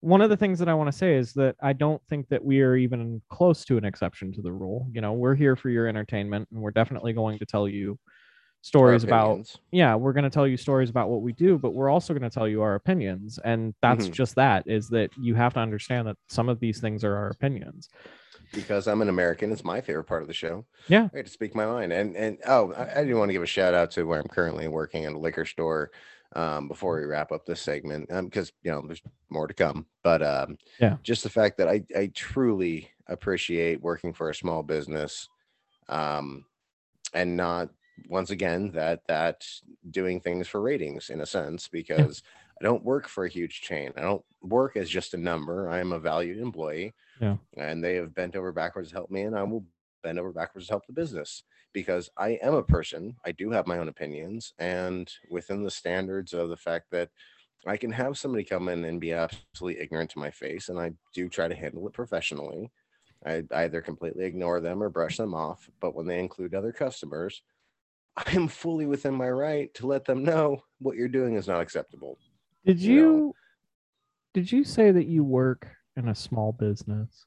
one 0.01 0.21
of 0.21 0.29
the 0.29 0.37
things 0.37 0.59
that 0.59 0.69
i 0.69 0.73
want 0.73 0.89
to 0.89 0.97
say 0.97 1.15
is 1.15 1.33
that 1.33 1.55
i 1.61 1.73
don't 1.73 2.01
think 2.09 2.27
that 2.29 2.43
we 2.43 2.61
are 2.61 2.75
even 2.75 3.21
close 3.29 3.65
to 3.65 3.77
an 3.77 3.83
exception 3.85 4.31
to 4.31 4.41
the 4.41 4.51
rule 4.51 4.87
you 4.93 5.01
know 5.01 5.13
we're 5.13 5.35
here 5.35 5.55
for 5.55 5.69
your 5.69 5.87
entertainment 5.87 6.47
and 6.51 6.61
we're 6.61 6.71
definitely 6.71 7.11
going 7.13 7.37
to 7.37 7.45
tell 7.45 7.67
you 7.67 7.97
stories 8.61 9.03
about 9.05 9.49
yeah 9.71 9.95
we're 9.95 10.11
going 10.13 10.23
to 10.25 10.29
tell 10.29 10.45
you 10.47 10.57
stories 10.57 10.89
about 10.89 11.09
what 11.09 11.21
we 11.21 11.31
do 11.33 11.57
but 11.57 11.71
we're 11.71 11.89
also 11.89 12.13
going 12.13 12.29
to 12.29 12.33
tell 12.33 12.47
you 12.47 12.61
our 12.61 12.75
opinions 12.75 13.39
and 13.45 13.73
that's 13.81 14.07
Mhm. 14.07 14.11
just 14.11 14.35
that 14.35 14.63
is 14.67 14.89
that 14.89 15.09
you 15.17 15.33
have 15.35 15.53
to 15.53 15.59
understand 15.61 16.07
that 16.09 16.17
some 16.27 16.49
of 16.49 16.59
these 16.59 16.81
things 16.81 17.03
are 17.05 17.15
our 17.15 17.29
opinions 17.29 17.89
because 18.51 18.87
I'm 18.87 19.03
an 19.03 19.09
American. 19.09 19.51
It's 19.51 19.63
my 19.63 19.79
favorite 19.79 20.05
part 20.05 20.23
of 20.23 20.27
the 20.27 20.33
show. 20.33 20.65
Yeah. 20.87 21.07
I 21.13 21.17
get 21.17 21.27
to 21.27 21.31
speak 21.31 21.53
my 21.53 21.67
mind. 21.67 21.93
And 21.93 22.15
and 22.15 22.39
oh, 22.47 22.73
I, 22.73 23.01
I 23.01 23.05
do 23.05 23.15
want 23.15 23.29
to 23.29 23.33
give 23.33 23.43
a 23.43 23.45
shout 23.45 23.75
out 23.75 23.91
to 23.91 24.05
where 24.05 24.19
I'm 24.19 24.27
currently 24.27 24.67
working 24.67 25.05
at 25.05 25.13
a 25.13 25.19
liquor 25.19 25.45
store. 25.45 25.91
Um, 26.35 26.67
before 26.67 26.99
we 26.99 27.05
wrap 27.05 27.31
up 27.31 27.45
this 27.45 27.61
segment, 27.61 28.11
um, 28.11 28.25
because 28.25 28.51
you 28.61 28.69
know 28.71 28.83
there's 28.85 29.01
more 29.31 29.47
to 29.47 29.53
come. 29.53 29.87
But 30.03 30.21
um, 30.21 30.57
Yeah. 30.79 30.97
just 31.03 31.23
the 31.23 31.29
fact 31.29 31.57
that 31.57 31.67
I 31.67 31.83
I 31.95 32.07
truly 32.13 32.91
appreciate 33.07 33.81
working 33.81 34.13
for 34.13 34.29
a 34.29 34.35
small 34.35 34.61
business, 34.61 35.27
um, 35.87 36.45
and 37.13 37.37
not 37.37 37.69
once 38.07 38.29
again 38.29 38.71
that 38.71 39.01
that 39.07 39.45
doing 39.89 40.21
things 40.21 40.47
for 40.47 40.61
ratings 40.61 41.09
in 41.09 41.21
a 41.21 41.25
sense 41.25 41.67
because 41.67 42.23
I 42.61 42.63
don't 42.63 42.83
work 42.83 43.07
for 43.07 43.25
a 43.25 43.29
huge 43.29 43.61
chain. 43.61 43.91
I 43.97 44.01
don't 44.01 44.25
work 44.41 44.77
as 44.77 44.89
just 44.89 45.13
a 45.13 45.17
number. 45.17 45.69
I 45.69 45.79
am 45.79 45.91
a 45.91 45.99
valued 45.99 46.37
employee. 46.39 46.93
Yeah. 47.19 47.37
And 47.57 47.83
they 47.83 47.95
have 47.95 48.13
bent 48.13 48.35
over 48.35 48.51
backwards 48.51 48.89
to 48.89 48.95
help 48.95 49.09
me, 49.11 49.23
and 49.23 49.35
I 49.37 49.43
will 49.43 49.65
bend 50.03 50.19
over 50.19 50.31
backwards 50.31 50.67
to 50.67 50.73
help 50.73 50.85
the 50.87 50.93
business 50.93 51.43
because 51.73 52.09
I 52.17 52.39
am 52.41 52.53
a 52.53 52.63
person. 52.63 53.15
I 53.25 53.31
do 53.31 53.51
have 53.51 53.67
my 53.67 53.77
own 53.77 53.89
opinions, 53.89 54.53
and 54.59 55.11
within 55.29 55.63
the 55.63 55.71
standards 55.71 56.33
of 56.33 56.49
the 56.49 56.57
fact 56.57 56.87
that 56.91 57.09
I 57.67 57.77
can 57.77 57.91
have 57.91 58.17
somebody 58.17 58.43
come 58.43 58.69
in 58.69 58.85
and 58.85 59.01
be 59.01 59.13
absolutely 59.13 59.81
ignorant 59.81 60.11
to 60.11 60.19
my 60.19 60.31
face, 60.31 60.69
and 60.69 60.79
I 60.79 60.93
do 61.13 61.29
try 61.29 61.47
to 61.47 61.55
handle 61.55 61.87
it 61.87 61.93
professionally. 61.93 62.71
I 63.25 63.43
either 63.51 63.81
completely 63.81 64.25
ignore 64.25 64.61
them 64.61 64.81
or 64.81 64.89
brush 64.89 65.17
them 65.17 65.33
off. 65.33 65.69
But 65.81 65.93
when 65.93 66.07
they 66.07 66.19
include 66.19 66.55
other 66.55 66.71
customers, 66.71 67.41
I 68.17 68.31
am 68.31 68.47
fully 68.47 68.85
within 68.85 69.13
my 69.13 69.29
right 69.29 69.73
to 69.75 69.87
let 69.87 70.05
them 70.05 70.23
know 70.23 70.63
what 70.79 70.95
you're 70.95 71.07
doing 71.07 71.35
is 71.35 71.47
not 71.47 71.61
acceptable. 71.61 72.17
did 72.65 72.79
You 72.79 72.93
you 72.93 73.01
know. 73.01 73.33
did 74.33 74.51
you 74.51 74.63
say 74.63 74.91
that 74.91 75.07
you 75.07 75.23
work 75.23 75.67
in 75.95 76.09
a 76.09 76.15
small 76.15 76.51
business 76.51 77.25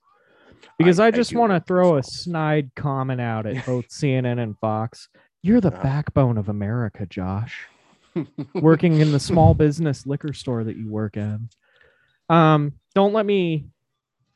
because 0.79 0.99
i, 1.01 1.07
I 1.09 1.11
just 1.11 1.35
want 1.35 1.51
to 1.51 1.55
work 1.55 1.57
in 1.59 1.63
a 1.63 1.67
throw 1.67 1.97
a 1.99 2.03
snide 2.03 2.71
comment 2.77 3.21
out 3.21 3.47
at 3.47 3.65
both 3.67 3.89
cnn 3.89 4.43
and 4.43 4.59
fox 4.59 5.09
you're 5.43 5.61
the 5.61 5.73
Uh-huh. 5.73 5.83
backbone 5.83 6.39
of 6.39 6.49
america 6.49 7.07
josh 7.07 7.67
working 8.55 9.01
in 9.01 9.13
the 9.13 9.21
small 9.21 9.55
business 9.55 10.07
liquor 10.07 10.33
store 10.35 10.65
that 10.65 10.77
you 10.77 10.87
work 10.89 11.17
in. 11.17 11.49
Um, 12.29 12.75
don't 12.95 13.13
let 13.15 13.25
me 13.25 13.67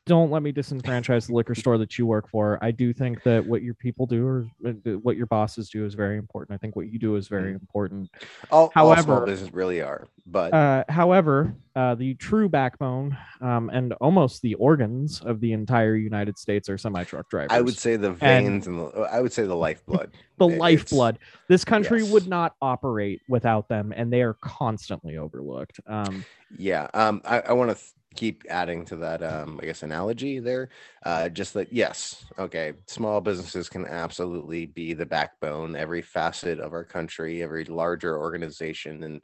don't 0.07 0.31
let 0.31 0.41
me 0.41 0.51
disenfranchise 0.51 1.27
the 1.27 1.33
liquor 1.33 1.53
store 1.53 1.77
that 1.77 1.97
you 1.97 2.05
work 2.05 2.29
for. 2.29 2.57
I 2.61 2.71
do 2.71 2.93
think 2.93 3.21
that 3.23 3.45
what 3.45 3.61
your 3.61 3.73
people 3.75 4.05
do 4.05 4.25
or 4.25 4.47
uh, 4.65 4.71
what 5.03 5.17
your 5.17 5.25
bosses 5.27 5.69
do 5.69 5.85
is 5.85 5.93
very 5.93 6.17
important. 6.17 6.55
I 6.55 6.57
think 6.57 6.75
what 6.75 6.87
you 6.91 6.97
do 6.97 7.15
is 7.17 7.27
very 7.27 7.51
Mm. 7.53 7.59
important. 7.59 8.09
all, 8.51 8.71
all 8.75 8.95
small 8.97 9.25
businesses 9.25 9.53
really 9.53 9.81
are, 9.81 10.07
but 10.25 10.53
Uh, 10.53 10.83
however, 10.89 11.53
uh, 11.75 11.93
the 11.95 12.15
true 12.15 12.49
backbone 12.49 13.15
um, 13.41 13.69
and 13.69 13.93
almost 13.93 14.41
the 14.41 14.55
organs 14.55 15.21
of 15.21 15.39
the 15.41 15.51
entire 15.53 15.95
United 15.95 16.37
States 16.37 16.69
are 16.69 16.77
semi 16.77 17.03
truck 17.03 17.29
drivers. 17.29 17.51
I 17.51 17.61
would 17.61 17.77
say 17.77 17.97
the 17.97 18.11
veins 18.11 18.65
and, 18.67 18.79
the, 18.79 18.85
I 19.11 19.19
would 19.21 19.33
say 19.33 19.43
the 19.43 19.55
lifeblood. 19.55 20.11
the 20.37 20.47
it's- 20.47 20.59
lifeblood. 20.59 21.19
This 21.49 21.63
country 21.65 22.01
yes. 22.01 22.11
would 22.11 22.27
not 22.27 22.55
operate 22.61 23.21
without 23.27 23.67
them, 23.67 23.93
and 23.95 24.11
they 24.11 24.21
are 24.21 24.35
constantly 24.41 25.17
overlooked. 25.17 25.79
Um, 25.85 26.23
Yeah. 26.57 26.87
Um, 26.93 27.21
I, 27.25 27.41
I 27.41 27.53
want 27.53 27.71
to 27.71 27.75
th- 27.75 27.91
keep 28.17 28.43
adding 28.49 28.83
to 28.85 28.97
that, 28.97 29.23
um, 29.23 29.59
I 29.61 29.65
guess, 29.65 29.83
analogy 29.83 30.39
there. 30.39 30.69
Uh, 31.05 31.29
just 31.29 31.53
that, 31.53 31.71
yes, 31.71 32.25
okay, 32.37 32.73
small 32.87 33.21
businesses 33.21 33.69
can 33.69 33.85
absolutely 33.85 34.65
be 34.65 34.93
the 34.93 35.05
backbone, 35.05 35.75
every 35.75 36.01
facet 36.01 36.59
of 36.59 36.73
our 36.73 36.83
country, 36.83 37.41
every 37.43 37.63
larger 37.65 38.17
organization 38.17 39.03
and 39.03 39.21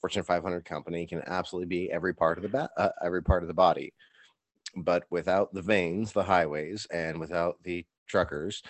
Fortune 0.00 0.22
500 0.22 0.64
company 0.64 1.06
can 1.06 1.22
absolutely 1.26 1.66
be 1.66 1.90
every 1.90 2.14
part 2.14 2.38
of 2.38 2.42
the 2.42 2.48
ba- 2.48 2.70
uh, 2.76 2.90
every 3.04 3.22
part 3.22 3.42
of 3.42 3.48
the 3.48 3.54
body. 3.54 3.92
But 4.76 5.04
without 5.10 5.52
the 5.54 5.62
veins, 5.62 6.12
the 6.12 6.22
highways, 6.22 6.86
and 6.92 7.18
without 7.18 7.56
the 7.62 7.84
truckers, 8.06 8.62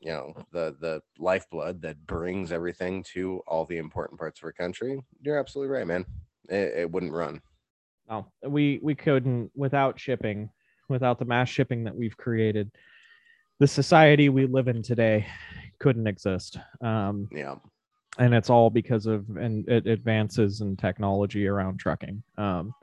you 0.00 0.10
know, 0.10 0.34
the 0.52 0.76
the 0.80 1.02
lifeblood 1.18 1.82
that 1.82 2.06
brings 2.06 2.52
everything 2.52 3.04
to 3.14 3.40
all 3.46 3.64
the 3.64 3.78
important 3.78 4.18
parts 4.18 4.40
of 4.40 4.44
our 4.44 4.52
country, 4.52 5.00
you're 5.20 5.38
absolutely 5.38 5.72
right, 5.74 5.86
man. 5.86 6.04
It, 6.48 6.78
it 6.78 6.90
wouldn't 6.90 7.12
run. 7.12 7.40
No, 8.10 8.26
we 8.44 8.80
we 8.82 8.94
couldn't 8.96 9.52
without 9.54 9.98
shipping, 9.98 10.50
without 10.88 11.18
the 11.20 11.24
mass 11.24 11.48
shipping 11.48 11.84
that 11.84 11.94
we've 11.94 12.16
created. 12.16 12.70
The 13.60 13.68
society 13.68 14.28
we 14.28 14.46
live 14.46 14.66
in 14.68 14.82
today 14.82 15.26
couldn't 15.78 16.08
exist. 16.08 16.58
Um, 16.80 17.28
Yeah. 17.30 17.56
and 18.18 18.34
it's 18.34 18.50
all 18.50 18.68
because 18.68 19.06
of 19.06 19.36
and 19.36 19.66
advances 19.68 20.60
in 20.60 20.76
technology 20.76 21.46
around 21.46 21.78
trucking 21.78 22.22
um, 22.36 22.74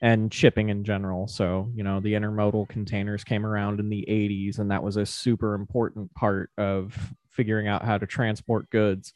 and 0.00 0.32
shipping 0.32 0.70
in 0.70 0.82
general. 0.82 1.28
So 1.28 1.70
you 1.74 1.84
know 1.84 2.00
the 2.00 2.14
intermodal 2.14 2.66
containers 2.70 3.22
came 3.22 3.44
around 3.44 3.80
in 3.80 3.90
the 3.90 4.06
80s, 4.08 4.60
and 4.60 4.70
that 4.70 4.82
was 4.82 4.96
a 4.96 5.04
super 5.04 5.54
important 5.54 6.12
part 6.14 6.50
of 6.56 6.96
figuring 7.28 7.68
out 7.68 7.84
how 7.84 7.98
to 7.98 8.06
transport 8.06 8.70
goods 8.70 9.12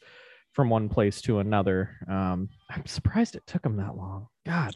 from 0.53 0.69
one 0.69 0.89
place 0.89 1.21
to 1.21 1.39
another. 1.39 1.95
Um, 2.07 2.49
I'm 2.69 2.85
surprised 2.85 3.35
it 3.35 3.43
took 3.45 3.61
them 3.61 3.77
that 3.77 3.95
long. 3.95 4.27
God, 4.45 4.75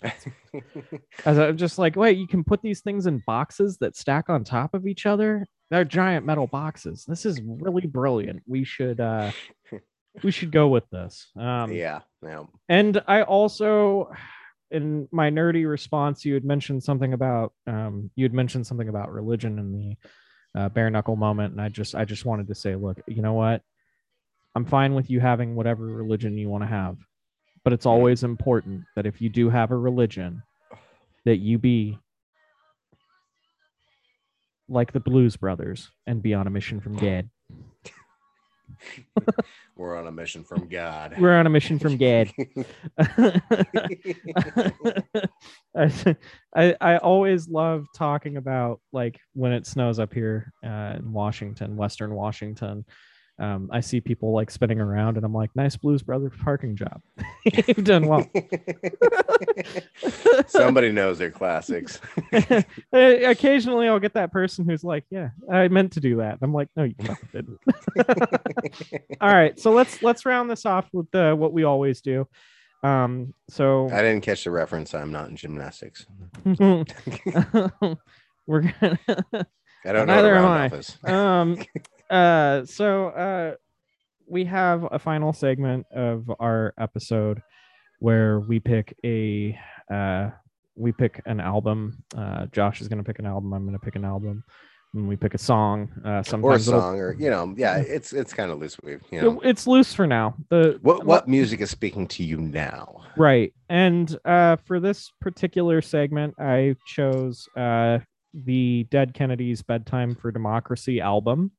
as 1.26 1.40
I'm 1.40 1.58
just 1.58 1.78
like, 1.78 1.96
wait, 1.96 2.18
you 2.18 2.28
can 2.28 2.44
put 2.44 2.62
these 2.62 2.82
things 2.82 3.08
in 3.08 3.24
boxes 3.26 3.78
that 3.80 3.96
stack 3.96 4.30
on 4.30 4.44
top 4.44 4.74
of 4.74 4.86
each 4.86 5.06
other. 5.06 5.46
They're 5.72 5.84
giant 5.84 6.26
metal 6.26 6.48
boxes. 6.48 7.06
This 7.08 7.26
is 7.26 7.42
really 7.44 7.88
brilliant. 7.88 8.44
We 8.48 8.64
should 8.64 9.00
uh, 9.00 9.32
we 10.22 10.32
should 10.32 10.52
go 10.52 10.68
with 10.68 10.88
this. 10.92 11.32
Um, 11.36 11.72
yeah, 11.72 12.02
yeah. 12.22 12.44
And 12.70 13.02
I 13.08 13.24
also, 13.24 14.12
in 14.70 15.08
my 15.12 15.32
nerdy 15.32 15.68
response, 15.68 16.24
you 16.24 16.36
had 16.36 16.46
mentioned 16.46 16.84
something 16.84 17.14
about 17.14 17.54
um, 17.66 18.12
you 18.16 18.26
had 18.26 18.34
mentioned 18.34 18.68
something 18.68 18.90
about 18.90 19.12
religion 19.12 19.58
in 19.58 19.72
the 19.74 20.60
uh, 20.60 20.70
bare 20.70 20.92
knuckle 20.92 21.16
moment, 21.16 21.54
and 21.54 21.62
I 21.62 21.70
just 21.70 21.96
I 21.96 22.06
just 22.06 22.26
wanted 22.26 22.48
to 22.50 22.56
say, 22.56 22.76
look, 22.76 23.00
you 23.08 23.24
know 23.24 23.34
what? 23.34 23.64
I'm 24.56 24.66
fine 24.66 24.94
with 24.94 25.10
you 25.10 25.20
having 25.20 25.56
whatever 25.56 25.86
religion 25.86 26.38
you 26.38 26.50
want 26.50 26.64
to 26.64 26.68
have, 26.68 26.98
but 27.64 27.74
it's 27.74 27.86
always 27.86 28.24
important 28.24 28.84
that 28.96 29.06
if 29.06 29.22
you 29.22 29.30
do 29.30 29.50
have 29.50 29.72
a 29.72 29.78
religion, 29.78 30.44
that 31.26 31.38
you 31.38 31.58
be 31.58 31.98
like 34.70 34.92
the 34.92 35.00
Blues 35.00 35.38
Brothers 35.38 35.90
and 36.06 36.22
be 36.22 36.34
on 36.34 36.48
a 36.48 36.50
mission 36.50 36.80
from 36.80 36.98
God. 36.98 37.30
We're 39.76 39.98
on 39.98 40.08
a 40.08 40.12
mission 40.12 40.44
from 40.44 40.68
God. 40.68 41.16
We're 41.18 41.36
on 41.36 41.48
a 41.48 41.50
mission 41.50 41.80
from 41.80 41.98
God. 41.98 42.32
I, 46.56 46.76
I 46.80 46.98
always 46.98 47.50
love 47.50 47.86
talking 47.96 48.38
about 48.38 48.80
like 48.92 49.20
when 49.34 49.52
it 49.52 49.66
snows 49.66 50.00
up 50.00 50.14
here 50.14 50.54
uh, 50.64 50.94
in 50.98 51.12
Washington, 51.12 51.76
Western 51.76 52.14
Washington. 52.14 52.86
Um, 53.40 53.70
I 53.72 53.80
see 53.80 54.00
people 54.00 54.32
like 54.32 54.52
spinning 54.52 54.80
around, 54.80 55.18
and 55.18 55.26
I'm 55.26 55.34
like, 55.34 55.50
"Nice 55.56 55.76
Blues 55.76 56.04
Brothers 56.04 56.34
parking 56.44 56.76
job. 56.76 57.02
You've 57.68 57.84
done 57.84 58.08
well." 58.08 58.30
Somebody 60.48 60.92
knows 60.92 61.18
their 61.18 61.32
classics. 61.32 62.00
Occasionally, 62.94 63.88
I'll 63.88 64.00
get 64.00 64.14
that 64.14 64.32
person 64.32 64.66
who's 64.70 64.84
like, 64.84 65.06
"Yeah, 65.10 65.30
I 65.52 65.68
meant 65.68 65.94
to 65.94 66.00
do 66.00 66.18
that." 66.18 66.38
I'm 66.44 66.54
like, 66.54 66.68
"No, 66.76 66.84
you 66.84 66.94
fucking 67.04 67.30
didn't." 67.32 67.60
All 69.20 69.34
right, 69.34 69.60
so 69.60 69.72
let's 69.72 70.04
let's 70.04 70.26
round 70.28 70.50
this 70.52 70.66
off 70.66 70.88
with 70.94 71.14
uh, 71.16 71.34
what 71.34 71.54
we 71.54 71.64
always 71.64 72.02
do. 72.02 72.28
Um, 72.84 73.34
so 73.50 73.90
I 73.92 74.02
didn't 74.02 74.22
catch 74.22 74.44
the 74.44 74.52
reference. 74.52 74.94
I'm 74.94 75.12
not 75.12 75.30
in 75.30 75.38
gymnastics. 75.38 76.06
we're 76.46 76.86
gonna. 78.48 79.00
I 79.86 79.92
don't 79.92 80.08
know. 80.08 80.16
Neither 80.16 80.34
what 80.36 80.38
am 80.38 80.46
I. 80.46 80.66
off 80.68 80.74
is. 80.74 80.98
um 81.04 81.58
uh 82.14 82.66
so 82.66 83.08
uh 83.08 83.56
we 84.28 84.46
have 84.46 84.88
a 84.92 85.00
final 85.00 85.34
segment 85.34 85.86
of 85.94 86.32
our 86.40 86.74
episode 86.80 87.42
where 88.00 88.40
we 88.40 88.60
pick 88.60 88.96
a 89.06 89.58
uh 89.92 90.30
we 90.76 90.92
pick 90.92 91.22
an 91.26 91.40
album 91.40 92.04
uh 92.18 92.46
josh 92.48 92.82
is 92.82 92.88
gonna 92.88 93.04
pick 93.04 93.20
an 93.20 93.26
album 93.26 93.54
i'm 93.54 93.66
gonna 93.66 93.80
pick 93.80 93.96
an 93.96 94.06
album 94.06 94.44
and 94.94 95.08
we 95.08 95.16
pick 95.16 95.34
a 95.34 95.40
song 95.40 95.90
uh 96.06 96.24
or 96.42 96.54
a 96.54 96.60
song, 96.60 97.00
or 97.00 97.14
you 97.14 97.28
know, 97.30 97.52
yeah, 97.58 97.78
it's 97.78 98.14
it's 98.14 98.32
kind 98.32 98.52
of 98.52 98.60
loose. 98.60 98.78
We've 98.84 99.02
you 99.12 99.22
know, 99.22 99.42
it- 99.42 99.50
it's 99.50 99.66
loose 99.66 99.92
for 99.92 100.06
now 100.06 100.36
the 100.50 100.78
what 100.84 101.04
what 101.04 101.28
music 101.28 101.62
is 101.62 101.72
speaking 101.72 102.06
to 102.10 102.24
you 102.24 102.38
now? 102.38 103.02
Right. 103.18 103.56
And 103.70 104.16
uh, 104.24 104.58
for 104.58 104.80
this 104.80 105.12
particular 105.20 105.82
segment, 105.82 106.36
I 106.40 106.76
chose 106.86 107.48
uh, 107.58 108.00
the 108.36 108.86
Dead 108.92 109.16
Kennedys 109.16 109.64
Bedtime 109.64 110.14
for 110.14 110.32
Democracy 110.32 111.02
album. 111.02 111.52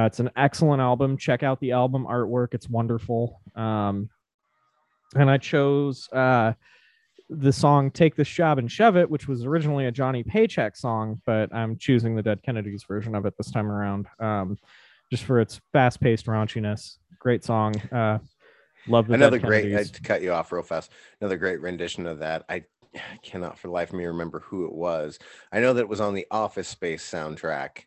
Uh, 0.00 0.06
it's 0.06 0.20
an 0.20 0.30
excellent 0.36 0.80
album. 0.80 1.16
Check 1.16 1.42
out 1.42 1.60
the 1.60 1.72
album 1.72 2.06
artwork, 2.06 2.54
it's 2.54 2.68
wonderful. 2.68 3.40
Um, 3.54 4.08
and 5.14 5.30
I 5.30 5.36
chose 5.36 6.08
uh, 6.12 6.52
the 7.28 7.52
song 7.52 7.90
Take 7.90 8.16
This 8.16 8.28
Job 8.28 8.58
and 8.58 8.70
Shove 8.70 8.96
It, 8.96 9.10
which 9.10 9.28
was 9.28 9.44
originally 9.44 9.86
a 9.86 9.92
Johnny 9.92 10.22
Paycheck 10.22 10.76
song, 10.76 11.20
but 11.26 11.54
I'm 11.54 11.76
choosing 11.76 12.14
the 12.14 12.22
Dead 12.22 12.42
Kennedys 12.42 12.84
version 12.84 13.14
of 13.14 13.26
it 13.26 13.34
this 13.36 13.50
time 13.50 13.70
around 13.70 14.06
um, 14.20 14.56
just 15.10 15.24
for 15.24 15.40
its 15.40 15.60
fast 15.72 16.00
paced 16.00 16.26
raunchiness. 16.26 16.96
Great 17.18 17.44
song. 17.44 17.74
Uh, 17.92 18.18
love 18.88 19.06
the 19.06 19.14
Another 19.14 19.38
Dead 19.38 19.46
great. 19.46 19.76
I, 19.76 19.82
to 19.82 20.02
cut 20.02 20.22
you 20.22 20.32
off 20.32 20.50
real 20.50 20.62
fast. 20.62 20.92
Another 21.20 21.36
great 21.36 21.60
rendition 21.60 22.06
of 22.06 22.20
that. 22.20 22.44
I 22.48 22.64
cannot 23.22 23.58
for 23.58 23.68
the 23.68 23.74
life 23.74 23.90
of 23.90 23.96
me 23.96 24.06
remember 24.06 24.40
who 24.40 24.64
it 24.64 24.72
was. 24.72 25.18
I 25.52 25.60
know 25.60 25.74
that 25.74 25.82
it 25.82 25.88
was 25.88 26.00
on 26.00 26.14
the 26.14 26.26
Office 26.30 26.68
Space 26.68 27.08
soundtrack. 27.08 27.80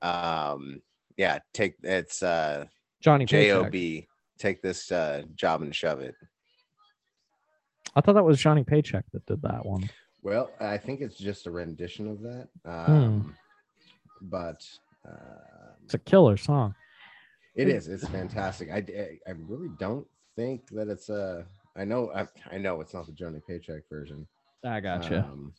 Um, 0.00 0.80
yeah, 1.16 1.38
take 1.52 1.74
it's 1.82 2.22
uh 2.22 2.64
Johnny 3.00 3.24
J 3.24 3.50
Paycheck. 3.50 3.66
O 3.66 3.70
B. 3.70 4.08
Take 4.38 4.60
this 4.62 4.90
uh, 4.90 5.22
job 5.36 5.62
and 5.62 5.72
shove 5.74 6.00
it. 6.00 6.14
I 7.94 8.00
thought 8.00 8.14
that 8.14 8.24
was 8.24 8.40
Johnny 8.40 8.64
Paycheck 8.64 9.04
that 9.12 9.24
did 9.26 9.40
that 9.42 9.64
one. 9.64 9.88
Well, 10.22 10.50
I 10.60 10.78
think 10.78 11.00
it's 11.00 11.16
just 11.16 11.46
a 11.46 11.50
rendition 11.50 12.08
of 12.10 12.20
that. 12.22 12.48
Hmm. 12.64 12.92
Um, 12.92 13.36
But 14.22 14.64
uh, 15.08 15.74
It's 15.84 15.94
a 15.94 15.98
killer 15.98 16.36
song. 16.36 16.74
it 17.54 17.68
is. 17.68 17.86
It's 17.88 18.06
fantastic. 18.08 18.70
I, 18.70 18.78
I 18.78 19.18
I 19.28 19.34
really 19.46 19.70
don't 19.78 20.06
think 20.36 20.66
that 20.70 20.88
it's 20.88 21.08
a. 21.08 21.44
I 21.76 21.84
know. 21.84 22.10
I, 22.14 22.26
I 22.50 22.58
know 22.58 22.80
it's 22.80 22.94
not 22.94 23.06
the 23.06 23.12
Johnny 23.12 23.40
Paycheck 23.46 23.82
version. 23.88 24.26
I 24.64 24.80
gotcha. 24.80 25.20
Um, 25.30 25.52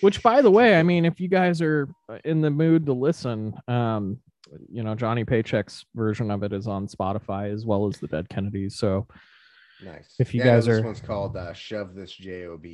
Which, 0.00 0.22
by 0.22 0.40
the 0.42 0.50
way, 0.50 0.76
I 0.76 0.82
mean, 0.82 1.04
if 1.04 1.20
you 1.20 1.28
guys 1.28 1.60
are 1.60 1.88
in 2.24 2.40
the 2.40 2.50
mood 2.50 2.86
to 2.86 2.92
listen, 2.92 3.54
um, 3.68 4.18
you 4.68 4.82
know, 4.82 4.94
Johnny 4.94 5.24
Paycheck's 5.24 5.84
version 5.94 6.30
of 6.30 6.42
it 6.42 6.52
is 6.52 6.66
on 6.66 6.86
Spotify 6.88 7.52
as 7.52 7.64
well 7.66 7.86
as 7.86 7.98
the 7.98 8.08
Dead 8.08 8.28
Kennedys. 8.28 8.76
So 8.76 9.06
nice. 9.84 10.14
If 10.18 10.34
you 10.34 10.40
Yeah, 10.40 10.54
guys 10.54 10.66
this 10.66 10.78
are- 10.80 10.84
one's 10.84 11.00
called 11.00 11.36
uh, 11.36 11.52
"Shove 11.52 11.94
This 11.94 12.12
Job." 12.12 12.64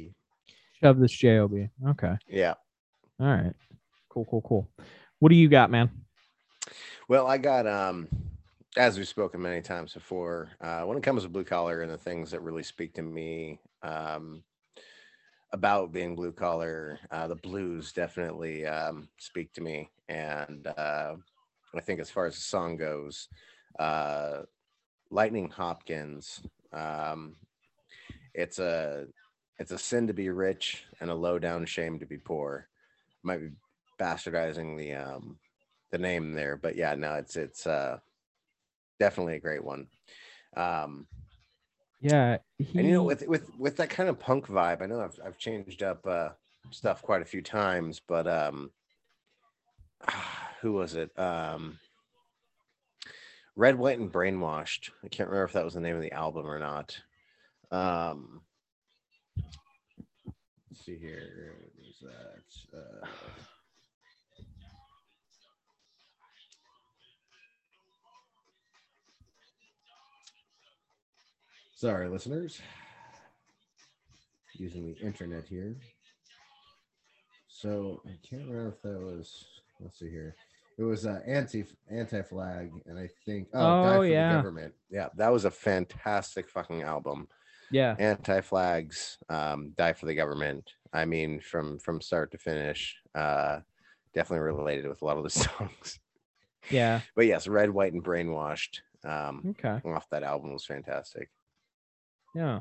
shove 0.83 0.99
this 0.99 1.13
job. 1.13 1.53
Okay. 1.89 2.15
Yeah. 2.29 2.55
All 3.19 3.27
right. 3.27 3.55
Cool. 4.11 4.27
Cool. 4.27 4.43
Cool. 4.43 4.71
What 5.19 5.31
do 5.31 5.35
you 5.35 5.49
got, 5.49 5.71
man? 5.71 5.91
Well, 7.09 7.27
I 7.27 7.39
got 7.39 7.67
um 7.67 8.09
as 8.77 8.99
we've 8.99 9.09
spoken 9.09 9.41
many 9.41 9.63
times 9.63 9.95
before, 9.95 10.51
uh, 10.61 10.83
when 10.83 10.99
it 10.99 11.03
comes 11.03 11.23
to 11.23 11.31
blue 11.31 11.45
collar 11.45 11.81
and 11.81 11.91
the 11.91 11.97
things 11.97 12.31
that 12.31 12.43
really 12.43 12.63
speak 12.63 12.93
to 12.93 13.03
me 13.03 13.59
um, 13.83 14.43
about 15.57 15.91
being 15.91 16.15
blue 16.15 16.33
collar, 16.33 16.99
uh, 17.11 17.27
the 17.27 17.35
blues 17.35 17.91
definitely 17.91 18.67
um, 18.67 19.09
speak 19.17 19.55
to 19.55 19.63
me. 19.63 19.89
And 20.07 20.67
uh, 20.67 21.15
I 21.75 21.81
think 21.81 21.99
as 21.99 22.11
far 22.11 22.27
as 22.27 22.35
the 22.35 22.43
song 22.43 22.77
goes, 22.77 23.29
uh, 23.79 24.43
Lightning 25.11 25.49
Hopkins, 25.49 26.43
um, 26.75 27.37
it's 28.35 28.59
a 28.59 29.07
it's 29.59 29.71
a 29.71 29.79
sin 29.79 30.07
to 30.09 30.13
be 30.13 30.29
rich 30.29 30.85
and 31.01 31.09
a 31.09 31.15
low 31.15 31.39
down 31.39 31.65
shame 31.65 31.99
to 32.01 32.07
be 32.07 32.19
poor. 32.19 32.69
Might 33.23 33.41
be 33.41 33.49
bastardizing 33.99 34.77
the 34.77 34.93
um, 34.93 35.39
the 35.91 35.97
name 35.97 36.35
there, 36.35 36.59
but 36.59 36.77
yeah, 36.77 36.95
no, 36.95 37.15
it's 37.15 37.37
it's 37.37 37.67
uh 37.67 37.97
definitely 39.01 39.37
a 39.37 39.41
great 39.41 39.65
one. 39.65 39.87
Um 40.55 41.07
Yeah. 42.01 42.39
He, 42.59 42.79
and 42.79 42.87
you 42.87 42.95
know 42.95 43.03
with 43.03 43.27
with 43.27 43.51
with 43.59 43.77
that 43.77 43.91
kind 43.91 44.09
of 44.09 44.19
punk 44.19 44.47
vibe, 44.47 44.83
I 44.83 44.87
know 44.87 45.01
I've 45.01 45.19
I've 45.25 45.39
changed 45.39 45.83
up 45.83 46.07
uh 46.07 46.31
stuff 46.71 47.03
quite 47.03 47.23
a 47.23 47.27
few 47.27 47.43
times, 47.43 48.01
but 48.07 48.27
um 48.27 48.71
who 50.61 50.73
was 50.73 50.95
it? 50.95 51.17
Um 51.19 51.79
Red, 53.59 53.79
White, 53.79 53.99
and 53.99 54.13
Brainwashed. 54.13 54.91
I 55.03 55.09
can't 55.09 55.31
remember 55.31 55.45
if 55.45 55.55
that 55.55 55.65
was 55.65 55.75
the 55.75 55.81
name 55.81 55.97
of 55.97 56.03
the 56.03 56.13
album 56.13 56.47
or 56.47 56.59
not. 56.59 56.99
Um 57.71 58.43
let's 60.71 60.85
see 60.85 60.99
here. 60.99 61.71
Is 61.89 62.03
that 62.03 62.79
uh 62.79 63.07
Sorry, 71.77 72.09
listeners. 72.09 72.59
Using 74.55 74.87
the 74.87 74.99
internet 75.07 75.45
here. 75.47 75.77
So 77.49 78.01
I 78.07 78.17
can't 78.27 78.49
remember 78.49 78.69
if 78.71 78.81
that 78.81 78.99
was. 78.99 79.45
Let's 79.79 79.99
see 79.99 80.09
here. 80.09 80.35
It 80.79 80.85
was 80.85 81.07
uh, 81.07 81.21
anti 81.27 81.67
anti 81.91 82.23
flag, 82.23 82.71
and 82.87 82.99
I 82.99 83.11
think 83.27 83.49
oh, 83.53 83.59
Die 83.83 83.97
Oh, 83.97 83.99
for 83.99 84.07
yeah. 84.07 84.29
the 84.31 84.37
government. 84.39 84.73
Yeah, 84.89 85.09
that 85.17 85.29
was 85.31 85.45
a 85.45 85.51
fantastic 85.51 86.49
fucking 86.49 86.83
album. 86.83 87.29
yeah. 87.71 87.95
Anti 87.99 88.41
flags, 88.41 89.19
um, 89.29 89.73
die 89.77 89.93
for 89.93 90.07
the 90.07 90.15
government. 90.15 90.71
I 90.95 91.05
mean, 91.05 91.41
from 91.41 91.79
from 91.79 92.01
start 92.01 92.31
to 92.33 92.39
finish, 92.39 92.97
uh, 93.15 93.59
definitely 94.15 94.47
related 94.47 94.89
with 94.89 95.03
a 95.03 95.05
lot 95.05 95.19
of 95.19 95.25
the 95.25 95.31
songs. 95.45 96.01
Yeah. 96.71 97.01
But 97.15 97.27
yes, 97.27 97.47
Red, 97.47 97.69
White, 97.69 97.93
and 97.93 98.03
Brainwashed. 98.03 98.81
Um, 99.05 99.55
Okay. 99.63 99.79
off 99.89 100.09
that 100.11 100.23
album 100.23 100.55
was 100.55 100.65
fantastic. 100.65 101.29
Yeah. 102.37 102.61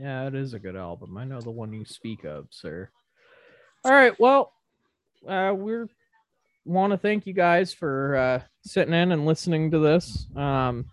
Yeah, 0.00 0.26
it 0.26 0.34
is 0.34 0.52
a 0.52 0.58
good 0.58 0.74
album. 0.74 1.16
I 1.16 1.24
know 1.24 1.40
the 1.40 1.50
one 1.50 1.72
you 1.72 1.84
speak 1.84 2.24
of, 2.24 2.48
sir. 2.50 2.90
All 3.84 3.92
right. 3.92 4.18
Well, 4.18 4.52
uh, 5.28 5.52
we're 5.56 5.88
want 6.64 6.92
to 6.92 6.98
thank 6.98 7.26
you 7.26 7.34
guys 7.34 7.72
for 7.72 8.16
uh, 8.16 8.42
sitting 8.66 8.94
in 8.94 9.12
and 9.12 9.26
listening 9.26 9.70
to 9.70 9.78
this. 9.78 10.26
Um, 10.34 10.86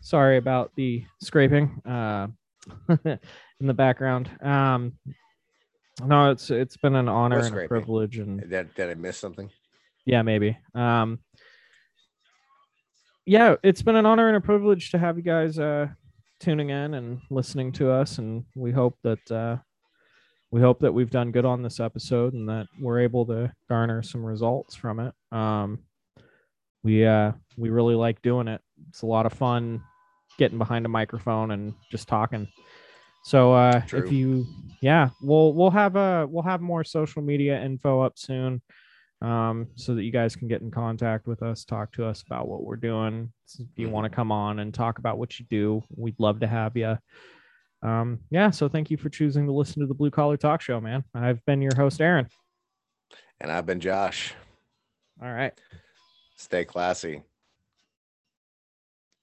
sorry 0.00 0.38
about 0.38 0.72
the 0.76 1.04
scraping 1.20 1.82
uh, 1.84 2.28
in 3.04 3.66
the 3.66 3.74
background. 3.74 4.30
Um, 4.40 4.94
no, 6.02 6.30
it's 6.30 6.50
it's 6.50 6.78
been 6.78 6.94
an 6.94 7.08
honor 7.08 7.40
and 7.40 7.58
a 7.58 7.68
privilege, 7.68 8.18
and 8.18 8.40
Did, 8.48 8.74
did 8.74 8.90
I 8.90 8.94
miss 8.94 9.18
something? 9.18 9.50
yeah, 10.06 10.22
maybe. 10.22 10.56
Um, 10.74 11.18
yeah, 13.26 13.56
it's 13.62 13.82
been 13.82 13.96
an 13.96 14.06
honor 14.06 14.28
and 14.28 14.36
a 14.38 14.40
privilege 14.40 14.92
to 14.92 14.98
have 14.98 15.16
you 15.16 15.22
guys 15.22 15.58
uh, 15.58 15.88
tuning 16.40 16.70
in 16.70 16.94
and 16.94 17.20
listening 17.30 17.72
to 17.72 17.90
us, 17.90 18.18
and 18.18 18.44
we 18.54 18.72
hope 18.72 18.96
that 19.02 19.30
uh, 19.30 19.56
we 20.50 20.60
hope 20.60 20.80
that 20.80 20.92
we've 20.92 21.10
done 21.10 21.32
good 21.32 21.44
on 21.44 21.62
this 21.62 21.80
episode 21.80 22.34
and 22.34 22.48
that 22.48 22.66
we're 22.80 23.00
able 23.00 23.26
to 23.26 23.52
garner 23.68 24.02
some 24.02 24.24
results 24.24 24.74
from 24.74 25.00
it. 25.00 25.14
Um, 25.32 25.80
we 26.82 27.04
uh, 27.04 27.32
we 27.56 27.70
really 27.70 27.94
like 27.94 28.22
doing 28.22 28.48
it. 28.48 28.60
It's 28.88 29.02
a 29.02 29.06
lot 29.06 29.26
of 29.26 29.32
fun 29.32 29.82
getting 30.38 30.58
behind 30.58 30.86
a 30.86 30.88
microphone 30.90 31.50
and 31.50 31.74
just 31.90 32.08
talking. 32.08 32.48
So 33.24 33.52
uh, 33.52 33.82
if 33.92 34.12
you, 34.12 34.46
yeah, 34.80 35.08
we'll 35.20 35.52
we'll 35.52 35.70
have 35.70 35.96
a 35.96 36.26
we'll 36.30 36.44
have 36.44 36.60
more 36.60 36.84
social 36.84 37.22
media 37.22 37.60
info 37.60 38.00
up 38.00 38.18
soon 38.18 38.62
um, 39.22 39.68
so 39.76 39.94
that 39.94 40.02
you 40.02 40.12
guys 40.12 40.36
can 40.36 40.48
get 40.48 40.60
in 40.62 40.70
contact 40.70 41.26
with 41.26 41.42
us, 41.42 41.64
talk 41.64 41.92
to 41.92 42.04
us 42.04 42.22
about 42.22 42.48
what 42.48 42.64
we're 42.64 42.76
doing. 42.76 43.32
If 43.58 43.66
you 43.76 43.88
want 43.88 44.04
to 44.04 44.14
come 44.14 44.30
on 44.30 44.58
and 44.58 44.72
talk 44.72 44.98
about 44.98 45.18
what 45.18 45.38
you 45.38 45.46
do, 45.48 45.82
we'd 45.94 46.18
love 46.18 46.40
to 46.40 46.46
have 46.46 46.76
you. 46.76 46.98
Um, 47.82 48.20
yeah, 48.30 48.50
so 48.50 48.68
thank 48.68 48.90
you 48.90 48.96
for 48.96 49.08
choosing 49.08 49.46
to 49.46 49.52
listen 49.52 49.80
to 49.80 49.86
the 49.86 49.94
Blue 49.94 50.10
Collar 50.10 50.36
Talk 50.36 50.60
Show, 50.60 50.80
man. 50.80 51.04
I've 51.14 51.44
been 51.44 51.62
your 51.62 51.74
host, 51.76 52.00
Aaron. 52.00 52.28
And 53.40 53.50
I've 53.50 53.66
been 53.66 53.80
Josh. 53.80 54.34
All 55.22 55.32
right. 55.32 55.52
Stay 56.36 56.64
classy. 56.64 57.22